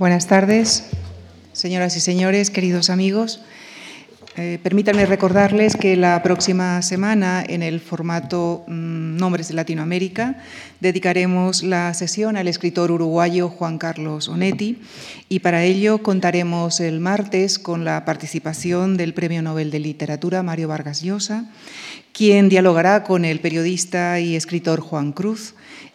Buenas 0.00 0.26
tardes, 0.26 0.84
señoras 1.52 1.94
y 1.94 2.00
señores, 2.00 2.48
queridos 2.48 2.88
amigos. 2.88 3.42
Eh, 4.38 4.58
permítanme 4.62 5.04
recordarles 5.04 5.76
que 5.76 5.94
la 5.94 6.22
próxima 6.22 6.80
semana, 6.80 7.44
en 7.46 7.62
el 7.62 7.80
formato 7.80 8.64
mm, 8.66 9.18
Nombres 9.18 9.48
de 9.48 9.54
Latinoamérica, 9.56 10.42
dedicaremos 10.80 11.62
la 11.62 11.92
sesión 11.92 12.38
al 12.38 12.48
escritor 12.48 12.90
uruguayo 12.90 13.50
Juan 13.50 13.76
Carlos 13.76 14.28
Onetti 14.28 14.78
y 15.28 15.40
para 15.40 15.64
ello 15.64 16.02
contaremos 16.02 16.80
el 16.80 16.98
martes 16.98 17.58
con 17.58 17.84
la 17.84 18.06
participación 18.06 18.96
del 18.96 19.12
Premio 19.12 19.42
Nobel 19.42 19.70
de 19.70 19.80
Literatura 19.80 20.42
Mario 20.42 20.68
Vargas 20.68 21.02
Llosa, 21.02 21.44
quien 22.14 22.48
dialogará 22.48 23.04
con 23.04 23.26
el 23.26 23.40
periodista 23.40 24.18
y 24.18 24.34
escritor 24.34 24.80
Juan 24.80 25.12
Cruz 25.12 25.52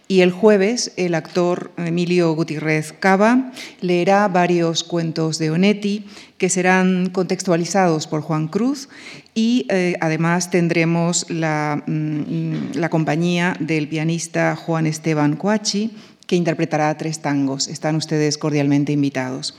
y 0.08 0.22
el 0.22 0.32
jueves 0.32 0.92
el 0.98 1.16
actor 1.16 1.72
Emilio 1.78 2.34
Gutiérrez 2.34 2.94
Cava 2.94 3.52
leerá 3.82 4.28
varios 4.28 4.84
cuentos 4.84 5.40
de 5.40 5.52
Onetti 5.52 6.06
que 6.38 6.50
serán 6.50 7.10
contextualizados 7.10 8.08
por 8.08 8.22
Juan 8.22 8.48
Cruz 8.48 8.90
y 9.34 9.66
eh, 9.70 9.96
además 10.02 10.52
tendremos 10.52 11.30
la, 11.30 11.84
mm, 11.88 12.76
la, 12.76 12.90
compañía 12.90 13.56
del 13.60 13.88
pianista 13.88 14.56
Juan 14.56 14.86
Esteban 14.86 15.36
Coachi 15.36 15.92
que 16.28 16.36
interpretará 16.36 16.96
tres 16.98 17.20
tangos. 17.20 17.68
Están 17.68 17.96
ustedes 17.96 18.38
cordialmente 18.38 18.92
invitados. 18.92 19.56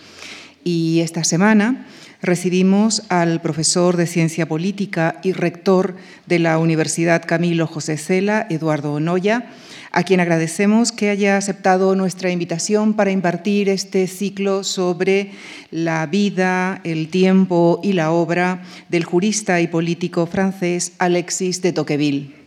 Y 0.65 1.01
esta 1.01 1.23
semana 1.23 1.87
recibimos 2.23 3.05
al 3.09 3.41
profesor 3.41 3.97
de 3.97 4.07
Ciencia 4.07 4.47
Política 4.47 5.21
y 5.23 5.33
rector 5.33 5.97
de 6.27 6.39
la 6.39 6.59
Universidad 6.59 7.25
Camilo 7.25 7.67
José 7.67 7.97
Cela, 7.97 8.47
Eduardo 8.51 8.95
Onoya, 8.95 9.47
a 9.93 10.03
quien 10.03 10.21
agradecemos 10.21 10.93
que 10.93 11.11
haya 11.11 11.37
aceptado 11.37 11.95
nuestra 11.95 12.31
invitación 12.31 12.95
para 12.95 13.11
impartir 13.11 13.69
este 13.69 14.07
ciclo 14.07 14.65
sobre 14.65 15.33
la 15.71 16.07
vida, 16.07 16.81
el 16.85 17.09
tiempo 17.09 17.81
y 17.83 17.93
la 17.93 18.13
obra 18.13 18.63
del 18.89 19.05
jurista 19.05 19.61
y 19.61 19.69
político 19.69 20.27
francés 20.27 20.93
Alexis 20.99 21.63
de 21.63 21.73
Tocqueville. 21.73 22.46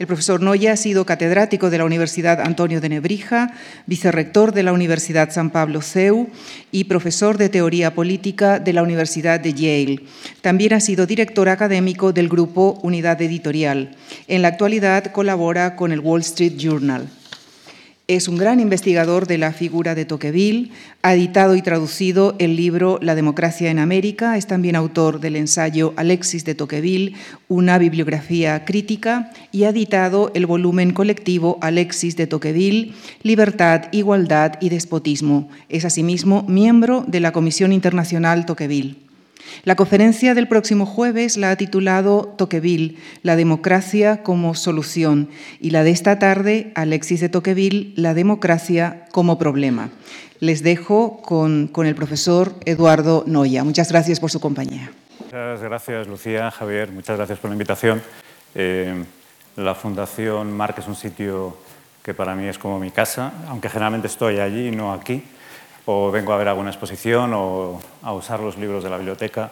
El 0.00 0.06
profesor 0.06 0.40
Noya 0.40 0.72
ha 0.72 0.76
sido 0.78 1.04
catedrático 1.04 1.68
de 1.68 1.76
la 1.76 1.84
Universidad 1.84 2.40
Antonio 2.40 2.80
de 2.80 2.88
Nebrija, 2.88 3.52
vicerrector 3.84 4.54
de 4.54 4.62
la 4.62 4.72
Universidad 4.72 5.30
San 5.30 5.50
Pablo 5.50 5.82
CEU 5.82 6.30
y 6.72 6.84
profesor 6.84 7.36
de 7.36 7.50
Teoría 7.50 7.94
Política 7.94 8.60
de 8.60 8.72
la 8.72 8.82
Universidad 8.82 9.40
de 9.40 9.52
Yale. 9.52 10.00
También 10.40 10.72
ha 10.72 10.80
sido 10.80 11.04
director 11.04 11.50
académico 11.50 12.14
del 12.14 12.30
grupo 12.30 12.78
Unidad 12.82 13.20
Editorial. 13.20 13.94
En 14.26 14.40
la 14.40 14.48
actualidad 14.48 15.12
colabora 15.12 15.76
con 15.76 15.92
el 15.92 16.00
Wall 16.00 16.22
Street 16.22 16.54
Journal. 16.56 17.06
Es 18.10 18.26
un 18.26 18.36
gran 18.36 18.58
investigador 18.58 19.28
de 19.28 19.38
la 19.38 19.52
figura 19.52 19.94
de 19.94 20.04
Tocqueville, 20.04 20.72
ha 21.00 21.14
editado 21.14 21.54
y 21.54 21.62
traducido 21.62 22.34
el 22.40 22.56
libro 22.56 22.98
La 23.00 23.14
democracia 23.14 23.70
en 23.70 23.78
América, 23.78 24.36
es 24.36 24.48
también 24.48 24.74
autor 24.74 25.20
del 25.20 25.36
ensayo 25.36 25.94
Alexis 25.94 26.44
de 26.44 26.56
Tocqueville, 26.56 27.14
una 27.46 27.78
bibliografía 27.78 28.64
crítica, 28.64 29.30
y 29.52 29.62
ha 29.62 29.68
editado 29.68 30.32
el 30.34 30.46
volumen 30.46 30.92
colectivo 30.92 31.58
Alexis 31.60 32.16
de 32.16 32.26
Tocqueville, 32.26 32.94
Libertad, 33.22 33.82
Igualdad 33.92 34.54
y 34.60 34.70
Despotismo. 34.70 35.48
Es 35.68 35.84
asimismo 35.84 36.44
miembro 36.48 37.04
de 37.06 37.20
la 37.20 37.30
Comisión 37.30 37.72
Internacional 37.72 38.44
Tocqueville. 38.44 39.09
La 39.64 39.76
conferencia 39.76 40.34
del 40.34 40.48
próximo 40.48 40.86
jueves 40.86 41.36
la 41.36 41.50
ha 41.50 41.56
titulado 41.56 42.34
Tocqueville, 42.36 42.96
la 43.22 43.36
democracia 43.36 44.22
como 44.22 44.54
solución, 44.54 45.28
y 45.60 45.70
la 45.70 45.84
de 45.84 45.90
esta 45.90 46.18
tarde, 46.18 46.72
Alexis 46.74 47.20
de 47.20 47.28
Tocqueville, 47.28 47.92
la 47.96 48.14
democracia 48.14 49.06
como 49.12 49.38
problema. 49.38 49.90
Les 50.40 50.62
dejo 50.62 51.20
con, 51.22 51.70
el 51.84 51.94
profesor 51.94 52.54
Eduardo 52.64 53.24
Noya. 53.26 53.64
Muchas 53.64 53.90
gracias 53.90 54.20
por 54.20 54.30
su 54.30 54.40
compañía. 54.40 54.90
Muchas 55.18 55.60
gracias, 55.60 56.08
Lucía, 56.08 56.50
Javier. 56.50 56.90
Muchas 56.90 57.16
gracias 57.16 57.38
por 57.38 57.50
la 57.50 57.54
invitación. 57.54 58.02
Eh, 58.54 59.04
la 59.56 59.74
Fundación 59.74 60.50
Marc 60.52 60.78
es 60.78 60.88
un 60.88 60.96
sitio 60.96 61.56
que 62.02 62.14
para 62.14 62.34
mí 62.34 62.46
es 62.46 62.58
como 62.58 62.80
mi 62.80 62.90
casa, 62.90 63.32
aunque 63.48 63.68
generalmente 63.68 64.06
estoy 64.06 64.38
allí 64.38 64.68
y 64.68 64.70
no 64.70 64.92
aquí 64.92 65.22
o 65.92 66.10
vengo 66.10 66.32
a 66.32 66.36
ver 66.36 66.46
alguna 66.46 66.70
exposición 66.70 67.32
o 67.34 67.80
a 68.02 68.12
usar 68.12 68.38
los 68.38 68.56
libros 68.56 68.84
de 68.84 68.90
la 68.90 68.96
biblioteca. 68.96 69.50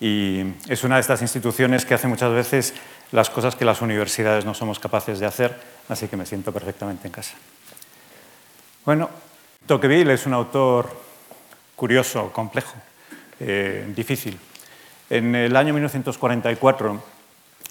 Y 0.00 0.42
es 0.66 0.82
una 0.82 0.96
de 0.96 1.02
estas 1.02 1.20
instituciones 1.20 1.84
que 1.84 1.94
hace 1.94 2.08
muchas 2.08 2.32
veces 2.32 2.74
las 3.12 3.28
cosas 3.28 3.54
que 3.54 3.66
las 3.66 3.82
universidades 3.82 4.46
no 4.46 4.54
somos 4.54 4.78
capaces 4.78 5.20
de 5.20 5.26
hacer, 5.26 5.54
así 5.88 6.08
que 6.08 6.16
me 6.16 6.24
siento 6.24 6.52
perfectamente 6.52 7.06
en 7.06 7.12
casa. 7.12 7.34
Bueno, 8.86 9.10
Tocqueville 9.66 10.14
es 10.14 10.24
un 10.26 10.32
autor 10.32 10.88
curioso, 11.76 12.32
complejo, 12.32 12.74
eh, 13.38 13.84
difícil. 13.94 14.38
En 15.10 15.34
el 15.34 15.54
año 15.54 15.74
1944 15.74 17.02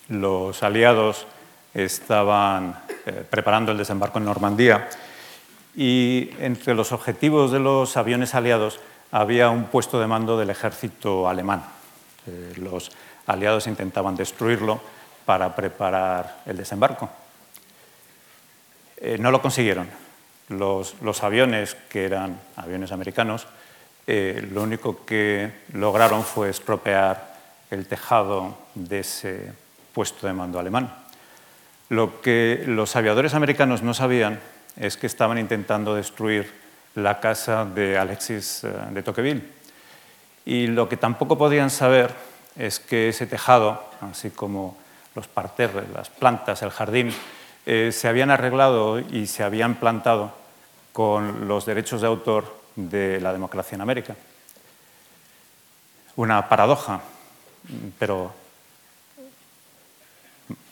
los 0.09 0.62
aliados 0.62 1.25
estaban 1.74 2.80
eh, 3.08 3.25
preparando 3.28 3.72
el 3.72 3.78
desembarco 3.80 4.20
en 4.20 4.25
Normandía 4.25 4.88
y 5.76 6.30
entre 6.40 6.74
los 6.74 6.92
objetivos 6.92 7.52
de 7.52 7.59
los 7.59 7.96
aviones 7.98 8.36
aliados 8.36 8.80
había 9.12 9.50
un 9.50 9.66
puesto 9.66 10.00
de 10.00 10.08
mando 10.08 10.38
del 10.38 10.50
ejército 10.50 11.28
alemán. 11.28 11.64
Eh, 12.28 12.54
los 12.58 12.92
aliados 13.28 13.68
intentaban 13.68 14.16
destruirlo 14.16 14.82
para 15.26 15.56
preparar 15.56 16.42
el 16.46 16.58
desembarco. 16.58 17.09
Eh, 18.98 19.18
no 19.20 19.32
lo 19.32 19.42
consiguieron. 19.42 19.90
Los, 20.50 20.96
aviones, 21.24 21.76
que 21.90 22.06
eran 22.06 22.40
aviones 22.58 22.92
americanos, 22.92 23.48
eh, 24.06 24.46
lo 24.52 24.64
único 24.64 25.06
que 25.06 25.52
lograron 25.74 26.24
fue 26.24 26.50
estropear 26.50 27.36
el 27.70 27.88
tejado 27.88 28.58
de 28.76 29.00
ese 29.00 29.53
puesto 29.94 30.28
de 30.28 30.34
mando 30.34 30.59
alemán. 30.59 30.94
Lo 31.90 32.22
que 32.22 32.64
los 32.68 32.96
aviadores 32.96 33.34
americanos 33.34 33.82
no 33.82 33.94
sabían 33.94 34.40
es 34.78 34.98
que 34.98 35.08
estaban 35.08 35.38
intentando 35.38 35.96
destruir 35.96 36.52
la 36.96 37.20
casa 37.20 37.66
de 37.66 37.98
Alexis 37.98 38.64
eh, 38.64 38.74
de 38.92 39.04
Tocqueville. 39.04 39.44
Y 40.46 40.68
lo 40.68 40.90
que 40.90 40.98
tampoco 40.98 41.38
podían 41.38 41.70
saber 41.70 42.14
es 42.58 42.80
que 42.80 43.09
ese 43.09 43.28
tejado, 43.28 43.84
así 44.02 44.32
como 44.32 44.78
los 45.16 45.28
parterres, 45.28 45.90
las 45.94 46.09
plantas, 46.09 46.62
el 46.62 46.72
jardín, 46.72 47.14
eh, 47.66 47.92
se 47.92 48.08
habían 48.08 48.32
arreglado 48.32 49.00
y 49.00 49.28
se 49.28 49.44
habían 49.44 49.76
plantado 49.76 50.34
con 50.94 51.48
los 51.48 51.66
derechos 51.66 52.02
de 52.02 52.08
autor 52.08 52.62
de 52.76 53.20
la 53.22 53.34
democracia 53.34 53.76
en 53.76 53.82
América. 53.82 54.16
Una 56.16 56.50
paradoja, 56.50 57.02
pero 58.00 58.34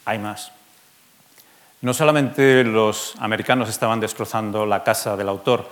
hay 0.04 0.18
más. 0.18 0.52
No 1.82 1.94
solamente 1.94 2.62
los 2.62 3.14
americanos 3.20 3.70
estaban 3.70 4.00
destrozando 4.00 4.66
la 4.66 4.84
casa 4.84 5.16
del 5.16 5.30
autor, 5.30 5.66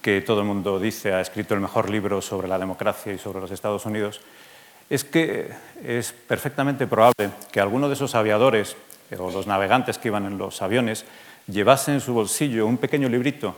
que 0.00 0.22
todo 0.22 0.40
el 0.40 0.46
mundo 0.46 0.80
dice 0.80 1.12
ha 1.12 1.20
escrito 1.20 1.52
el 1.52 1.60
mejor 1.60 1.90
libro 1.90 2.22
sobre 2.22 2.48
la 2.48 2.58
democracia 2.58 3.12
y 3.12 3.18
sobre 3.18 3.40
los 3.40 3.50
Estados 3.50 3.84
Unidos, 3.84 4.22
es 4.88 5.04
que 5.04 5.50
es 5.84 6.12
perfectamente 6.12 6.86
probable 6.86 7.30
que 7.52 7.60
alguno 7.60 7.88
de 7.88 7.94
esos 7.94 8.14
aviadores 8.14 8.74
o 9.18 9.30
los 9.30 9.46
navegantes 9.46 9.98
que 9.98 10.08
iban 10.08 10.24
en 10.24 10.38
los 10.38 10.62
aviones 10.62 11.04
llevasen 11.46 11.94
en 11.94 12.00
su 12.00 12.14
bolsillo 12.14 12.66
un 12.66 12.78
pequeño 12.78 13.08
librito 13.08 13.54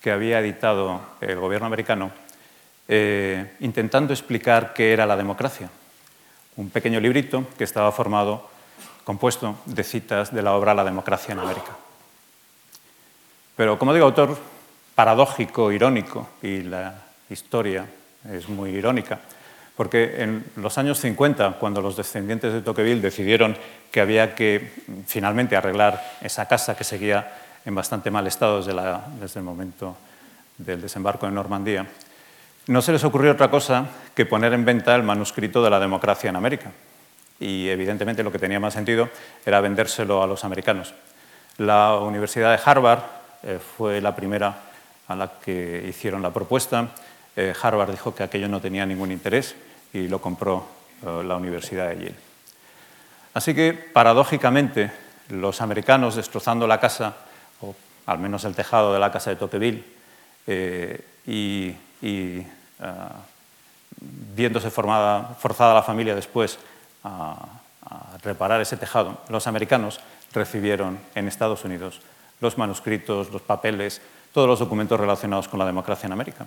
que 0.00 0.12
había 0.12 0.38
editado 0.38 1.00
el 1.20 1.38
gobierno 1.40 1.66
americano 1.66 2.12
eh, 2.86 3.56
intentando 3.60 4.12
explicar 4.12 4.72
qué 4.72 4.92
era 4.92 5.04
la 5.04 5.16
democracia. 5.16 5.68
Un 6.56 6.70
pequeño 6.70 7.00
librito 7.00 7.44
que 7.58 7.64
estaba 7.64 7.90
formado 7.92 8.48
compuesto 9.04 9.56
de 9.66 9.84
citas 9.84 10.32
de 10.32 10.42
la 10.42 10.54
obra 10.54 10.74
La 10.74 10.84
democracia 10.84 11.32
en 11.32 11.40
América. 11.40 11.76
Pero 13.56 13.78
como 13.78 13.92
digo, 13.92 14.06
autor 14.06 14.38
paradójico, 14.94 15.72
irónico, 15.72 16.28
y 16.42 16.62
la 16.62 16.94
historia 17.28 17.86
es 18.30 18.48
muy 18.48 18.70
irónica, 18.70 19.18
porque 19.76 20.22
en 20.22 20.44
los 20.56 20.76
años 20.78 21.00
50, 21.00 21.52
cuando 21.58 21.80
los 21.80 21.96
descendientes 21.96 22.52
de 22.52 22.60
Tocqueville 22.60 23.00
decidieron 23.00 23.56
que 23.90 24.00
había 24.00 24.34
que 24.34 24.72
finalmente 25.06 25.56
arreglar 25.56 26.18
esa 26.20 26.46
casa 26.46 26.76
que 26.76 26.84
seguía 26.84 27.32
en 27.64 27.74
bastante 27.74 28.10
mal 28.10 28.26
estado 28.26 28.62
desde, 28.62 28.78
desde 29.20 29.40
el 29.40 29.44
momento 29.44 29.96
del 30.58 30.82
desembarco 30.82 31.26
en 31.26 31.34
Normandía, 31.34 31.86
no 32.66 32.82
se 32.82 32.92
les 32.92 33.04
ocurrió 33.04 33.32
otra 33.32 33.50
cosa 33.50 33.86
que 34.14 34.26
poner 34.26 34.52
en 34.52 34.64
venta 34.64 34.94
el 34.94 35.02
manuscrito 35.02 35.62
de 35.62 35.70
la 35.70 35.80
democracia 35.80 36.30
en 36.30 36.36
América, 36.36 36.70
y 37.40 37.68
evidentemente 37.68 38.22
lo 38.22 38.30
que 38.30 38.38
tenía 38.38 38.60
más 38.60 38.74
sentido 38.74 39.08
era 39.44 39.60
vendérselo 39.60 40.22
a 40.22 40.26
los 40.26 40.44
americanos. 40.44 40.94
La 41.56 41.96
Universidad 41.96 42.56
de 42.56 42.62
Harvard 42.64 43.00
eh, 43.42 43.58
fue 43.58 44.00
la 44.00 44.14
primera 44.14 44.56
a 45.08 45.16
la 45.16 45.32
que 45.44 45.84
hicieron 45.88 46.22
la 46.22 46.30
propuesta. 46.30 46.88
Eh, 47.34 47.54
Harvard 47.60 47.90
dijo 47.90 48.14
que 48.14 48.22
aquello 48.22 48.48
no 48.48 48.60
tenía 48.60 48.86
ningún 48.86 49.10
interés 49.10 49.56
y 49.92 50.06
lo 50.06 50.20
compró 50.20 50.66
eh, 51.04 51.22
la 51.24 51.36
Universidad 51.36 51.88
de 51.88 51.96
Yale. 51.96 52.14
Así 53.34 53.54
que, 53.54 53.72
paradójicamente, 53.72 54.92
los 55.30 55.60
americanos 55.60 56.16
destrozando 56.16 56.66
la 56.66 56.80
casa, 56.80 57.14
o 57.60 57.74
al 58.06 58.18
menos 58.18 58.44
el 58.44 58.54
tejado 58.54 58.92
de 58.92 59.00
la 59.00 59.12
casa 59.12 59.30
de 59.30 59.36
Tocqueville, 59.36 59.84
y 61.26 61.74
y 62.02 62.44
viéndose 64.34 64.70
forzada 64.70 65.74
la 65.74 65.82
familia 65.82 66.14
después 66.14 66.58
a, 67.04 67.36
reparar 68.22 68.60
ese 68.60 68.76
tejado, 68.76 69.18
los 69.28 69.46
americanos 69.46 70.00
recibieron 70.32 70.98
en 71.14 71.28
Estados 71.28 71.64
Unidos 71.64 72.00
los 72.40 72.58
manuscritos, 72.58 73.30
los 73.32 73.42
papeles, 73.42 74.00
todos 74.32 74.46
los 74.46 74.58
documentos 74.58 75.00
relacionados 75.00 75.48
con 75.48 75.58
la 75.58 75.66
democracia 75.66 76.06
en 76.06 76.12
América. 76.12 76.46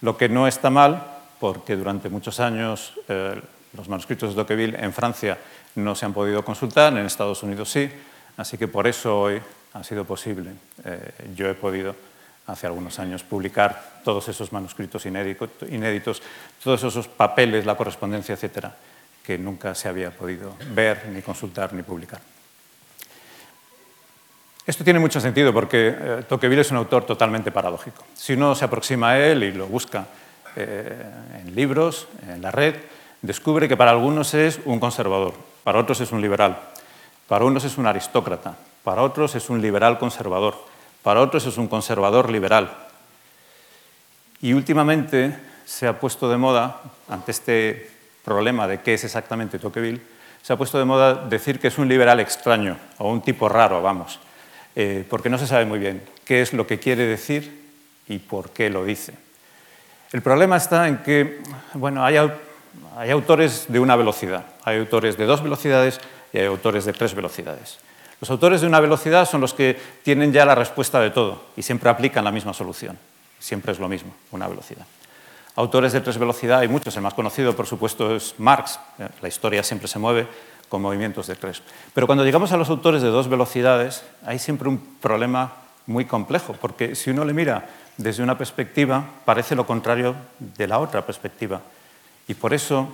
Lo 0.00 0.16
que 0.16 0.28
no 0.28 0.48
está 0.48 0.70
mal, 0.70 1.04
porque 1.38 1.76
durante 1.76 2.08
muchos 2.08 2.40
años 2.40 2.94
eh, 3.08 3.40
los 3.76 3.88
manuscritos 3.88 4.30
de 4.30 4.36
Tocqueville 4.36 4.76
en 4.82 4.92
Francia 4.92 5.38
no 5.76 5.94
se 5.94 6.06
han 6.06 6.12
podido 6.12 6.44
consultar, 6.44 6.92
en 6.92 7.06
Estados 7.06 7.42
Unidos 7.42 7.70
sí, 7.70 7.90
así 8.36 8.58
que 8.58 8.66
por 8.66 8.86
eso 8.86 9.20
hoy 9.20 9.40
ha 9.74 9.84
sido 9.84 10.04
posible. 10.04 10.52
Eh, 10.84 11.12
yo 11.36 11.48
he 11.48 11.54
podido 11.54 11.94
hace 12.46 12.66
algunos 12.66 12.98
años 12.98 13.22
publicar 13.22 14.00
todos 14.04 14.28
esos 14.28 14.52
manuscritos 14.52 15.06
inéditos, 15.06 16.22
todos 16.62 16.82
esos 16.82 17.06
papeles, 17.08 17.64
la 17.64 17.76
correspondencia, 17.76 18.34
etcétera, 18.34 18.74
que 19.30 19.38
nunca 19.38 19.76
se 19.76 19.88
había 19.88 20.10
podido 20.10 20.56
ver, 20.74 21.06
ni 21.06 21.22
consultar, 21.22 21.72
ni 21.72 21.84
publicar. 21.84 22.18
Esto 24.66 24.82
tiene 24.82 24.98
mucho 24.98 25.20
sentido 25.20 25.52
porque 25.52 25.94
eh, 25.96 26.24
Tocqueville 26.28 26.62
es 26.62 26.72
un 26.72 26.78
autor 26.78 27.06
totalmente 27.06 27.52
paradójico. 27.52 28.02
Si 28.12 28.32
uno 28.32 28.56
se 28.56 28.64
aproxima 28.64 29.10
a 29.10 29.20
él 29.20 29.44
y 29.44 29.52
lo 29.52 29.68
busca 29.68 30.04
eh, 30.56 31.00
en 31.40 31.54
libros, 31.54 32.08
en 32.26 32.42
la 32.42 32.50
red, 32.50 32.74
descubre 33.22 33.68
que 33.68 33.76
para 33.76 33.92
algunos 33.92 34.34
es 34.34 34.58
un 34.64 34.80
conservador, 34.80 35.34
para 35.62 35.78
otros 35.78 36.00
es 36.00 36.10
un 36.10 36.20
liberal, 36.20 36.58
para 37.28 37.44
unos 37.44 37.62
es 37.62 37.78
un 37.78 37.86
aristócrata, 37.86 38.56
para 38.82 39.02
otros 39.02 39.36
es 39.36 39.48
un 39.48 39.62
liberal 39.62 40.00
conservador, 40.00 40.56
para 41.04 41.20
otros 41.20 41.46
es 41.46 41.56
un 41.56 41.68
conservador 41.68 42.30
liberal. 42.32 42.68
Y 44.42 44.54
últimamente 44.54 45.38
se 45.64 45.86
ha 45.86 46.00
puesto 46.00 46.28
de 46.28 46.36
moda, 46.36 46.80
ante 47.08 47.30
este 47.30 47.99
problema 48.24 48.66
de 48.66 48.80
qué 48.80 48.94
es 48.94 49.04
exactamente 49.04 49.58
Tocqueville, 49.58 50.00
se 50.42 50.52
ha 50.52 50.56
puesto 50.56 50.78
de 50.78 50.84
moda 50.84 51.14
decir 51.14 51.58
que 51.58 51.68
es 51.68 51.78
un 51.78 51.88
liberal 51.88 52.20
extraño 52.20 52.76
o 52.98 53.10
un 53.10 53.20
tipo 53.20 53.48
raro, 53.48 53.82
vamos, 53.82 54.20
eh, 54.74 55.04
porque 55.08 55.28
no 55.28 55.38
se 55.38 55.46
sabe 55.46 55.64
muy 55.64 55.78
bien 55.78 56.02
qué 56.24 56.40
es 56.42 56.52
lo 56.52 56.66
que 56.66 56.78
quiere 56.78 57.04
decir 57.04 57.60
y 58.08 58.18
por 58.18 58.50
qué 58.50 58.70
lo 58.70 58.84
dice. 58.84 59.14
El 60.12 60.22
problema 60.22 60.56
está 60.56 60.88
en 60.88 60.98
que 60.98 61.40
bueno, 61.74 62.04
hay, 62.04 62.16
hay 62.96 63.10
autores 63.10 63.66
de 63.68 63.78
una 63.78 63.96
velocidad, 63.96 64.46
hay 64.64 64.78
autores 64.78 65.16
de 65.16 65.26
dos 65.26 65.42
velocidades 65.42 66.00
y 66.32 66.38
hay 66.38 66.46
autores 66.46 66.84
de 66.84 66.92
tres 66.92 67.14
velocidades. 67.14 67.78
Los 68.20 68.30
autores 68.30 68.60
de 68.60 68.66
una 68.66 68.80
velocidad 68.80 69.26
son 69.26 69.40
los 69.40 69.54
que 69.54 69.78
tienen 70.02 70.32
ya 70.32 70.44
la 70.44 70.54
respuesta 70.54 71.00
de 71.00 71.10
todo 71.10 71.46
y 71.56 71.62
siempre 71.62 71.88
aplican 71.88 72.24
la 72.24 72.30
misma 72.30 72.52
solución. 72.52 72.98
Siempre 73.38 73.72
es 73.72 73.78
lo 73.78 73.88
mismo, 73.88 74.14
una 74.32 74.46
velocidad. 74.46 74.84
Autores 75.56 75.92
de 75.92 76.00
tres 76.00 76.18
velocidades 76.18 76.62
hay 76.62 76.68
muchos. 76.68 76.96
El 76.96 77.02
más 77.02 77.14
conocido, 77.14 77.56
por 77.56 77.66
supuesto, 77.66 78.14
es 78.14 78.34
Marx. 78.38 78.78
La 79.20 79.28
historia 79.28 79.62
siempre 79.62 79.88
se 79.88 79.98
mueve 79.98 80.26
con 80.68 80.80
movimientos 80.80 81.26
de 81.26 81.34
tres. 81.34 81.62
Pero 81.92 82.06
cuando 82.06 82.24
llegamos 82.24 82.52
a 82.52 82.56
los 82.56 82.70
autores 82.70 83.02
de 83.02 83.08
dos 83.08 83.28
velocidades, 83.28 84.04
hay 84.24 84.38
siempre 84.38 84.68
un 84.68 84.78
problema 85.00 85.52
muy 85.86 86.04
complejo, 86.04 86.54
porque 86.60 86.94
si 86.94 87.10
uno 87.10 87.24
le 87.24 87.32
mira 87.32 87.68
desde 87.96 88.22
una 88.22 88.38
perspectiva, 88.38 89.04
parece 89.24 89.56
lo 89.56 89.66
contrario 89.66 90.14
de 90.38 90.68
la 90.68 90.78
otra 90.78 91.04
perspectiva. 91.04 91.60
Y 92.28 92.34
por 92.34 92.54
eso 92.54 92.88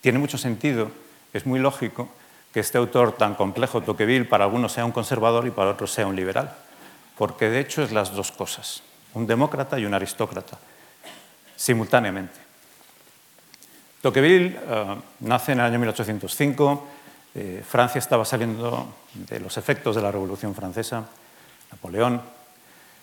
tiene 0.00 0.18
mucho 0.18 0.36
sentido, 0.36 0.90
es 1.32 1.46
muy 1.46 1.60
lógico, 1.60 2.08
que 2.52 2.60
este 2.60 2.78
autor 2.78 3.12
tan 3.12 3.36
complejo, 3.36 3.80
Tocqueville, 3.80 4.26
para 4.26 4.44
algunos 4.44 4.72
sea 4.72 4.84
un 4.84 4.90
conservador 4.90 5.46
y 5.46 5.50
para 5.50 5.70
otros 5.70 5.92
sea 5.92 6.08
un 6.08 6.16
liberal, 6.16 6.52
porque 7.16 7.48
de 7.48 7.60
hecho 7.60 7.82
es 7.82 7.92
las 7.92 8.12
dos 8.12 8.32
cosas, 8.32 8.82
un 9.14 9.26
demócrata 9.28 9.78
y 9.78 9.84
un 9.84 9.94
aristócrata, 9.94 10.58
simultáneamente. 11.60 12.40
Tocqueville 14.00 14.56
eh, 14.56 14.96
nace 15.20 15.52
en 15.52 15.60
el 15.60 15.66
año 15.66 15.78
1805, 15.78 16.88
eh, 17.34 17.62
Francia 17.68 17.98
estaba 17.98 18.24
saliendo 18.24 18.94
de 19.12 19.40
los 19.40 19.58
efectos 19.58 19.94
de 19.94 20.00
la 20.00 20.10
Revolución 20.10 20.54
Francesa, 20.54 21.04
Napoleón. 21.70 22.22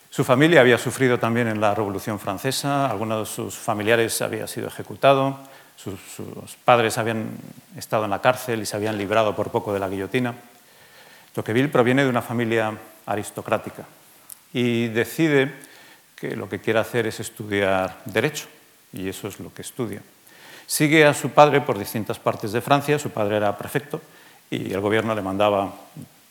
Su 0.10 0.24
familia 0.24 0.62
había 0.62 0.80
sufrido 0.80 1.20
también 1.20 1.48
en 1.48 1.62
la 1.62 1.76
Revolución 1.76 2.20
Francesa, 2.20 2.90
algunos 2.90 3.30
de 3.30 3.36
sus 3.36 3.56
familiares 3.56 4.24
habían 4.24 4.48
sido 4.48 4.68
ejecutados, 4.68 5.36
sus, 5.76 5.94
padres 6.66 6.98
habían 6.98 7.38
estado 7.78 8.06
en 8.06 8.10
la 8.10 8.22
cárcel 8.22 8.64
y 8.64 8.66
se 8.66 8.76
habían 8.76 8.98
librado 8.98 9.36
por 9.36 9.52
poco 9.52 9.72
de 9.72 9.80
la 9.80 9.88
guillotina. 9.88 10.34
Tocqueville 11.34 11.70
proviene 11.70 12.04
de 12.04 12.10
una 12.10 12.24
familia 12.24 12.76
aristocrática 13.06 13.86
y 14.52 14.88
decide 14.88 15.54
que 16.18 16.36
lo 16.36 16.50
que 16.50 16.60
quiere 16.60 16.80
hacer 16.80 17.08
es 17.08 17.22
estudiar 17.22 18.02
derecho 18.04 18.48
y 18.92 19.08
eso 19.08 19.30
es 19.30 19.40
lo 19.40 19.54
que 19.54 19.62
estudia. 19.62 20.02
Sigue 20.66 21.06
a 21.06 21.14
su 21.14 21.30
padre 21.30 21.62
por 21.62 21.80
distintas 21.80 22.20
partes 22.20 22.52
de 22.52 22.60
Francia, 22.60 23.00
su 23.00 23.12
padre 23.12 23.38
era 23.38 23.58
prefecto 23.58 24.02
y 24.50 24.74
el 24.74 24.82
gobierno 24.82 25.16
le 25.16 25.22
mandaba 25.22 25.74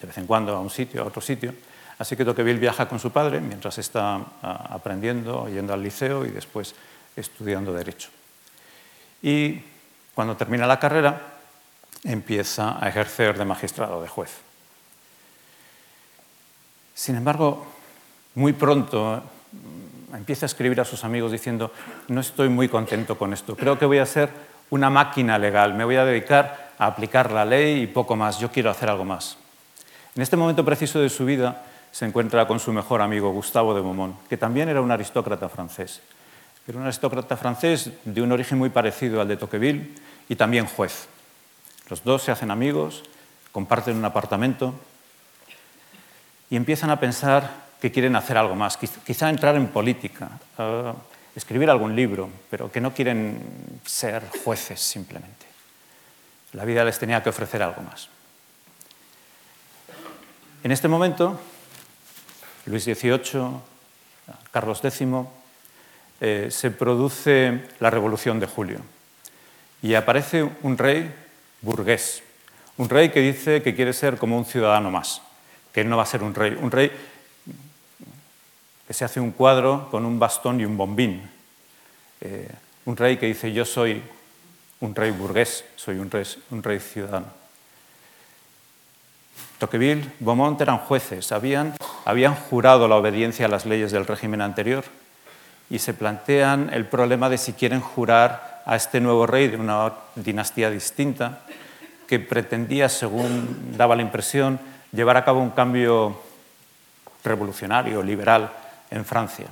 de 0.00 0.06
vez 0.06 0.18
en 0.18 0.26
cuando 0.26 0.54
a 0.54 0.60
un 0.60 0.68
sitio, 0.68 1.02
a 1.02 1.06
otro 1.06 1.22
sitio. 1.22 1.54
Así 1.98 2.16
que 2.16 2.26
Tocqueville 2.26 2.58
viaja 2.58 2.86
con 2.86 3.00
su 3.00 3.10
padre 3.10 3.40
mientras 3.40 3.78
está 3.78 4.16
ah, 4.42 4.68
aprendiendo, 4.70 5.48
yendo 5.48 5.72
al 5.72 5.82
liceo 5.82 6.26
y 6.26 6.30
después 6.30 6.74
estudiando 7.16 7.72
derecho 7.72 8.10
y 9.22 9.60
cuando 10.14 10.36
termina 10.36 10.66
la 10.66 10.78
carrera 10.78 11.20
empieza 12.04 12.82
a 12.82 12.88
ejercer 12.88 13.36
de 13.36 13.44
magistrado, 13.44 14.00
de 14.00 14.08
juez. 14.08 14.30
Sin 16.94 17.16
embargo, 17.16 17.66
muy 18.36 18.52
pronto 18.52 19.22
empieza 20.16 20.46
a 20.46 20.48
escribir 20.48 20.80
a 20.80 20.84
sus 20.84 21.04
amigos 21.04 21.32
diciendo, 21.32 21.72
no 22.08 22.20
estoy 22.20 22.48
muy 22.48 22.68
contento 22.68 23.18
con 23.18 23.32
esto, 23.32 23.56
creo 23.56 23.78
que 23.78 23.86
voy 23.86 23.98
a 23.98 24.06
ser 24.06 24.30
una 24.70 24.90
máquina 24.90 25.38
legal, 25.38 25.74
me 25.74 25.84
voy 25.84 25.96
a 25.96 26.04
dedicar 26.04 26.72
a 26.78 26.86
aplicar 26.86 27.32
la 27.32 27.44
ley 27.44 27.82
y 27.82 27.86
poco 27.86 28.16
más, 28.16 28.38
yo 28.38 28.50
quiero 28.50 28.70
hacer 28.70 28.88
algo 28.88 29.04
más. 29.04 29.36
En 30.14 30.22
este 30.22 30.36
momento 30.36 30.64
preciso 30.64 31.00
de 31.00 31.08
su 31.08 31.24
vida 31.24 31.62
se 31.92 32.04
encuentra 32.04 32.46
con 32.46 32.60
su 32.60 32.72
mejor 32.72 33.00
amigo 33.00 33.30
Gustavo 33.32 33.74
de 33.74 33.80
Beaumont, 33.80 34.16
que 34.28 34.36
también 34.36 34.68
era 34.68 34.80
un 34.80 34.90
aristócrata 34.90 35.48
francés. 35.48 36.00
Era 36.66 36.78
un 36.78 36.84
aristócrata 36.84 37.36
francés 37.36 37.90
de 38.04 38.22
un 38.22 38.32
origen 38.32 38.58
muy 38.58 38.70
parecido 38.70 39.20
al 39.20 39.28
de 39.28 39.36
Tocqueville 39.36 39.94
y 40.28 40.36
también 40.36 40.66
juez. 40.66 41.06
Los 41.88 42.02
dos 42.02 42.22
se 42.22 42.32
hacen 42.32 42.50
amigos, 42.50 43.04
comparten 43.52 43.96
un 43.96 44.04
apartamento 44.04 44.74
y 46.50 46.56
empiezan 46.56 46.90
a 46.90 46.98
pensar 46.98 47.65
que 47.80 47.92
quieren 47.92 48.16
hacer 48.16 48.36
algo 48.36 48.54
más, 48.54 48.76
quizá 48.76 49.28
entrar 49.28 49.56
en 49.56 49.68
política, 49.68 50.30
escribir 51.34 51.68
algún 51.70 51.94
libro, 51.94 52.30
pero 52.50 52.70
que 52.72 52.80
no 52.80 52.94
quieren 52.94 53.80
ser 53.84 54.24
jueces 54.44 54.80
simplemente. 54.80 55.46
La 56.52 56.64
vida 56.64 56.84
les 56.84 56.98
tenía 56.98 57.22
que 57.22 57.28
ofrecer 57.28 57.62
algo 57.62 57.82
más. 57.82 58.08
En 60.64 60.72
este 60.72 60.88
momento, 60.88 61.38
Luis 62.64 62.84
XVIII, 62.84 63.60
Carlos 64.50 64.80
X, 64.82 65.02
eh, 66.20 66.48
se 66.50 66.70
produce 66.70 67.60
la 67.78 67.90
Revolución 67.90 68.40
de 68.40 68.46
Julio 68.46 68.80
y 69.82 69.94
aparece 69.94 70.48
un 70.62 70.78
rey 70.78 71.14
burgués, 71.60 72.22
un 72.78 72.88
rey 72.88 73.10
que 73.10 73.20
dice 73.20 73.62
que 73.62 73.74
quiere 73.74 73.92
ser 73.92 74.16
como 74.16 74.38
un 74.38 74.46
ciudadano 74.46 74.90
más, 74.90 75.20
que 75.72 75.84
no 75.84 75.98
va 75.98 76.04
a 76.04 76.06
ser 76.06 76.22
un 76.22 76.34
rey, 76.34 76.58
un 76.58 76.70
rey 76.70 76.90
que 78.86 78.94
se 78.94 79.04
hace 79.04 79.20
un 79.20 79.32
cuadro 79.32 79.88
con 79.90 80.04
un 80.04 80.18
bastón 80.18 80.60
y 80.60 80.64
un 80.64 80.76
bombín, 80.76 81.28
eh, 82.20 82.48
un 82.84 82.96
rey 82.96 83.16
que 83.16 83.26
dice 83.26 83.52
yo 83.52 83.64
soy 83.64 84.02
un 84.80 84.94
rey 84.94 85.10
burgués, 85.10 85.64
soy 85.74 85.98
un 85.98 86.10
rey, 86.10 86.80
ciudadano. 86.80 87.26
Tocqueville, 89.58 90.10
Beaumont 90.20 90.60
eran 90.60 90.78
jueces, 90.78 91.32
habían, 91.32 91.74
habían 92.04 92.34
jurado 92.34 92.86
la 92.88 92.96
obediencia 92.96 93.46
a 93.46 93.48
las 93.48 93.66
leyes 93.66 93.90
del 93.90 94.06
régimen 94.06 94.40
anterior 94.40 94.84
y 95.70 95.78
se 95.78 95.94
plantean 95.94 96.70
el 96.72 96.86
problema 96.86 97.28
de 97.28 97.38
si 97.38 97.54
quieren 97.54 97.80
jurar 97.80 98.62
a 98.66 98.76
este 98.76 99.00
nuevo 99.00 99.26
rey 99.26 99.48
de 99.48 99.56
una 99.56 99.92
dinastía 100.14 100.70
distinta 100.70 101.40
que 102.06 102.20
pretendía, 102.20 102.88
según 102.88 103.76
daba 103.76 103.96
la 103.96 104.02
impresión, 104.02 104.60
llevar 104.92 105.16
a 105.16 105.24
cabo 105.24 105.40
un 105.40 105.50
cambio 105.50 106.20
revolucionario, 107.24 108.02
liberal 108.02 108.52
en 108.90 109.04
Francia. 109.04 109.46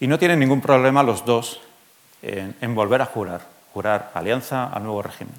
Y 0.00 0.06
no 0.06 0.18
tienen 0.18 0.38
ningún 0.38 0.60
problema 0.60 1.02
los 1.02 1.24
dos 1.24 1.60
en, 2.22 2.74
volver 2.74 3.02
a 3.02 3.06
jurar, 3.06 3.42
jurar 3.72 4.10
alianza 4.14 4.66
al 4.66 4.82
nuevo 4.82 5.02
régimen. 5.02 5.34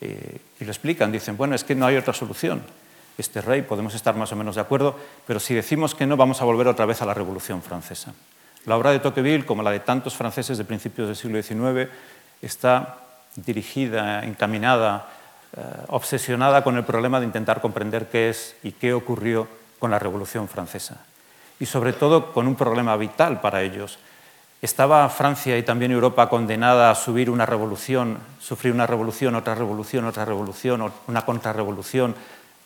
Y 0.00 0.64
lo 0.64 0.70
explican, 0.70 1.12
dicen, 1.12 1.36
bueno, 1.36 1.54
es 1.54 1.64
que 1.64 1.74
no 1.74 1.86
hay 1.86 1.96
otra 1.96 2.12
solución. 2.12 2.62
Este 3.16 3.40
rey 3.40 3.62
podemos 3.62 3.94
estar 3.94 4.16
más 4.16 4.32
o 4.32 4.36
menos 4.36 4.56
de 4.56 4.60
acuerdo, 4.60 4.98
pero 5.26 5.38
si 5.38 5.54
decimos 5.54 5.94
que 5.94 6.06
no, 6.06 6.16
vamos 6.16 6.40
a 6.40 6.44
volver 6.44 6.66
otra 6.66 6.86
vez 6.86 7.00
a 7.00 7.06
la 7.06 7.14
Revolución 7.14 7.62
Francesa. 7.62 8.12
La 8.66 8.76
obra 8.76 8.90
de 8.90 8.98
Tocqueville, 8.98 9.46
como 9.46 9.62
la 9.62 9.70
de 9.70 9.80
tantos 9.80 10.16
franceses 10.16 10.58
de 10.58 10.64
principios 10.64 11.06
del 11.06 11.16
siglo 11.16 11.40
XIX, 11.42 11.90
está 12.42 12.98
dirigida, 13.36 14.24
encaminada, 14.24 15.08
eh, 15.56 15.60
obsesionada 15.88 16.64
con 16.64 16.76
el 16.76 16.84
problema 16.84 17.20
de 17.20 17.26
intentar 17.26 17.60
comprender 17.60 18.08
qué 18.08 18.30
es 18.30 18.56
y 18.62 18.72
qué 18.72 18.92
ocurrió 18.92 19.46
con 19.78 19.90
la 19.90 19.98
Revolución 19.98 20.48
Francesa. 20.48 21.04
Y 21.60 21.66
sobre 21.66 21.92
todo 21.92 22.32
con 22.32 22.46
un 22.46 22.56
problema 22.56 22.96
vital 22.96 23.40
para 23.40 23.62
ellos. 23.62 23.98
¿Estaba 24.64 25.06
Francia 25.10 25.58
y 25.58 25.62
también 25.62 25.92
Europa 25.92 26.30
condenada 26.30 26.90
a 26.90 26.94
subir 26.94 27.28
una 27.28 27.44
revolución, 27.44 28.16
sufrir 28.40 28.72
una 28.72 28.86
revolución, 28.86 29.34
otra 29.34 29.54
revolución, 29.54 30.06
otra 30.06 30.24
revolución, 30.24 30.90
una 31.06 31.22
contrarrevolución, 31.26 32.14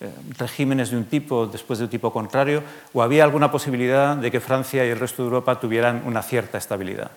eh, 0.01 0.09
regímenes 0.39 0.91
de 0.91 0.97
un 0.97 1.07
tipo 1.07 1.49
después 1.49 1.81
de 1.81 1.87
un 1.87 1.91
tipo 1.91 2.13
contrario? 2.13 2.63
¿O 2.93 3.03
había 3.03 3.25
alguna 3.25 3.51
posibilidad 3.51 4.15
de 4.17 4.31
que 4.31 4.39
Francia 4.39 4.87
y 4.87 4.91
el 4.91 5.01
resto 5.01 5.23
de 5.23 5.27
Europa 5.27 5.59
tuvieran 5.59 6.03
una 6.07 6.23
cierta 6.23 6.57
estabilidad? 6.57 7.11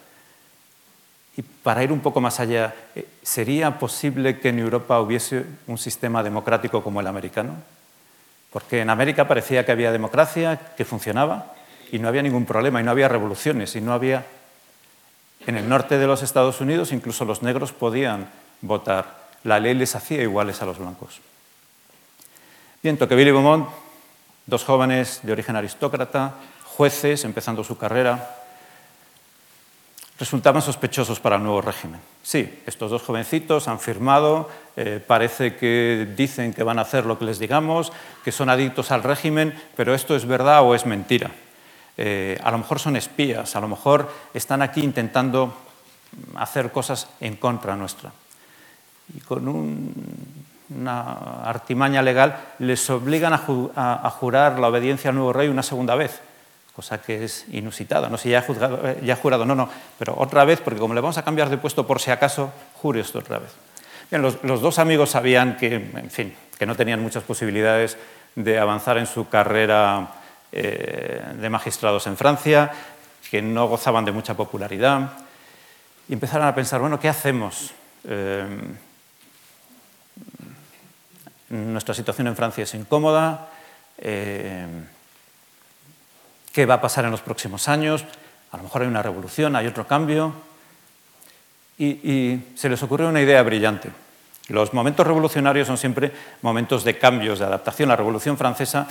Y 1.38 1.44
para 1.44 1.84
ir 1.84 1.92
un 1.92 2.00
poco 2.00 2.20
más 2.20 2.40
allá, 2.40 2.74
eh, 2.96 3.08
¿sería 3.22 3.78
posible 3.78 4.40
que 4.40 4.50
en 4.50 4.58
Europa 4.58 5.00
hubiese 5.00 5.46
un 5.68 5.78
sistema 5.78 6.24
democrático 6.24 6.84
como 6.84 7.01
el 7.01 7.08
americano? 7.08 7.54
Porque 8.51 8.82
en 8.82 8.90
América 8.90 9.28
parecía 9.28 9.63
que 9.63 9.72
había 9.72 9.92
democracia, 9.92 10.60
que 10.75 10.86
funcionaba, 10.86 11.54
y 11.91 12.00
no 12.00 12.07
había 12.07 12.24
ningún 12.24 12.45
problema, 12.45 12.79
y 12.79 12.83
no 12.83 12.91
había 12.91 13.07
revoluciones, 13.07 13.75
y 13.75 13.81
no 13.81 13.93
había 13.93 14.25
en 15.48 15.57
el 15.57 15.67
norte 15.67 15.98
de 15.98 16.07
los 16.07 16.21
Estados 16.21 16.62
Unidos 16.62 16.91
incluso 16.91 17.25
los 17.25 17.41
negros 17.41 17.71
podían 17.71 18.29
votar. 18.62 19.21
La 19.43 19.60
ley 19.60 19.74
les 19.74 19.95
hacía 19.95 20.21
iguales 20.21 20.62
a 20.62 20.65
los 20.65 20.77
blancos. 20.77 21.19
Bien, 22.83 22.98
Tocqueville 22.98 23.29
y 23.29 23.31
Beaumont, 23.31 23.67
dos 24.45 24.63
jóvenes 24.63 25.19
de 25.24 25.31
origen 25.31 25.55
aristócrata, 25.55 26.36
jueces, 26.65 27.25
empezando 27.25 27.63
su 27.63 27.77
carrera, 27.77 28.38
resultaban 30.19 30.62
sospechosos 30.62 31.19
para 31.19 31.38
el 31.38 31.43
nuevo 31.43 31.62
régimen. 31.62 32.00
Sí, 32.21 32.62
estos 32.67 32.91
dos 32.91 33.01
jovencitos 33.01 33.67
han 33.67 33.79
firmado, 33.79 34.50
eh, 34.75 35.03
parece 35.05 35.55
que 35.55 36.07
dicen 36.15 36.53
que 36.53 36.63
van 36.63 36.77
a 36.77 36.83
hacer 36.83 37.07
lo 37.07 37.17
que 37.17 37.25
les 37.25 37.39
digamos, 37.39 37.91
que 38.24 38.31
son 38.31 38.50
adictos 38.50 38.91
al 38.91 39.01
régimen, 39.01 39.60
pero 39.75 39.95
esto 39.95 40.15
es 40.15 40.27
verdad 40.27 40.62
o 40.62 40.75
es 40.75 40.86
mentira. 40.86 41.31
Eh, 42.03 42.36
a 42.43 42.50
lo 42.50 42.58
mejor 42.58 42.79
son 42.79 42.96
espías, 42.96 43.55
a 43.55 43.60
lo 43.60 43.67
mejor 43.67 44.10
están 44.34 44.63
aquí 44.63 44.81
intentando 44.81 45.53
hacer 46.34 46.72
cosas 46.72 47.08
en 47.20 47.36
contra 47.36 47.75
nuestra. 47.75 48.12
Y 49.15 49.20
con 49.20 49.48
una 49.48 51.43
artimaña 51.43 52.01
legal 52.01 52.55
les 52.58 52.89
obligan 52.89 53.34
a, 53.34 54.10
jurar 54.17 54.58
la 54.58 54.70
obediencia 54.70 55.12
al 55.12 55.15
nuevo 55.15 55.31
rey 55.31 55.48
una 55.48 55.62
segunda 55.62 55.93
vez, 55.93 56.22
cosa 56.75 57.00
que 57.00 57.24
es 57.24 57.46
inusitada. 57.51 58.10
No 58.10 58.17
sé, 58.17 58.29
ya 58.29 58.39
ha, 58.39 59.01
ya 59.03 59.15
jurado, 59.15 59.46
no, 59.46 59.53
no, 59.53 59.70
pero 60.00 60.15
otra 60.17 60.43
vez, 60.43 60.60
porque 60.60 60.79
como 60.79 60.96
le 60.96 61.01
vamos 61.01 61.20
a 61.20 61.24
cambiar 61.24 61.51
de 61.51 61.60
puesto 61.60 61.86
por 61.86 62.01
si 62.01 62.10
acaso, 62.10 62.51
jure 62.81 63.01
esto 63.01 63.20
otra 63.20 63.38
vez. 63.38 63.51
Bien, 64.10 64.24
los, 64.24 64.43
los 64.43 64.60
dos 64.60 64.79
amigos 64.79 65.12
sabían 65.12 65.55
que, 65.55 65.75
en 65.75 66.10
fin, 66.10 66.34
que 66.58 66.65
no 66.65 66.75
tenían 66.75 67.00
muchas 67.00 67.22
posibilidades 67.22 67.96
de 68.34 68.58
avanzar 68.58 68.98
en 68.98 69.05
su 69.05 69.29
carrera 69.29 70.15
eh, 70.51 71.24
de 71.36 71.50
magistrados 71.50 72.08
en 72.08 72.17
Francia, 72.17 72.72
que 73.29 73.41
no 73.41 73.67
gozaban 73.67 74.05
de 74.05 74.12
mucha 74.12 74.34
popularidad, 74.34 75.12
y 76.10 76.13
empezaron 76.13 76.48
a 76.48 76.55
pensar, 76.55 76.81
bueno, 76.81 77.00
¿qué 77.00 77.08
hacemos? 77.08 77.72
Eh, 78.03 78.46
nuestra 81.50 81.93
situación 81.93 82.27
en 82.27 82.36
Francia 82.36 82.63
es 82.63 82.74
incómoda, 82.74 83.48
eh, 83.98 84.65
¿qué 86.51 86.65
va 86.65 86.75
a 86.75 86.81
pasar 86.81 87.05
en 87.05 87.12
los 87.12 87.22
próximos 87.22 87.67
años? 87.67 88.03
A 88.51 88.58
lo 88.58 88.63
mejor 88.63 88.81
hay 88.81 88.88
una 88.88 89.01
revolución, 89.03 89.55
hay 89.55 89.67
otro 89.67 89.88
cambio. 89.88 90.34
Y, 91.77 91.88
y 91.88 92.53
se 92.55 92.70
les 92.70 92.84
ocurrió 92.84 93.10
una 93.10 93.22
idea 93.22 93.41
brillante. 93.41 93.89
Los 94.50 94.74
momentos 94.74 95.08
revolucionarios 95.08 95.67
son 95.67 95.77
siempre 95.77 96.12
momentos 96.41 96.84
de 96.84 96.98
cambios, 96.98 97.39
de 97.39 97.46
adaptación. 97.46 97.88
La 97.89 97.96
Revolución 97.96 98.38
Francesa 98.38 98.88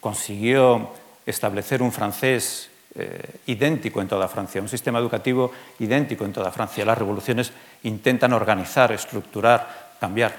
consiguió 0.00 0.90
establecer 1.26 1.82
un 1.82 1.92
francés 1.92 2.70
eh, 2.94 3.40
idéntico 3.46 4.00
en 4.00 4.08
toda 4.08 4.26
Francia, 4.26 4.60
un 4.60 4.68
sistema 4.68 4.98
educativo 4.98 5.52
idéntico 5.78 6.24
en 6.24 6.32
toda 6.32 6.50
Francia. 6.50 6.84
Las 6.84 6.98
revoluciones 6.98 7.52
intentan 7.84 8.32
organizar, 8.32 8.90
estructurar, 8.92 9.94
cambiar. 10.00 10.34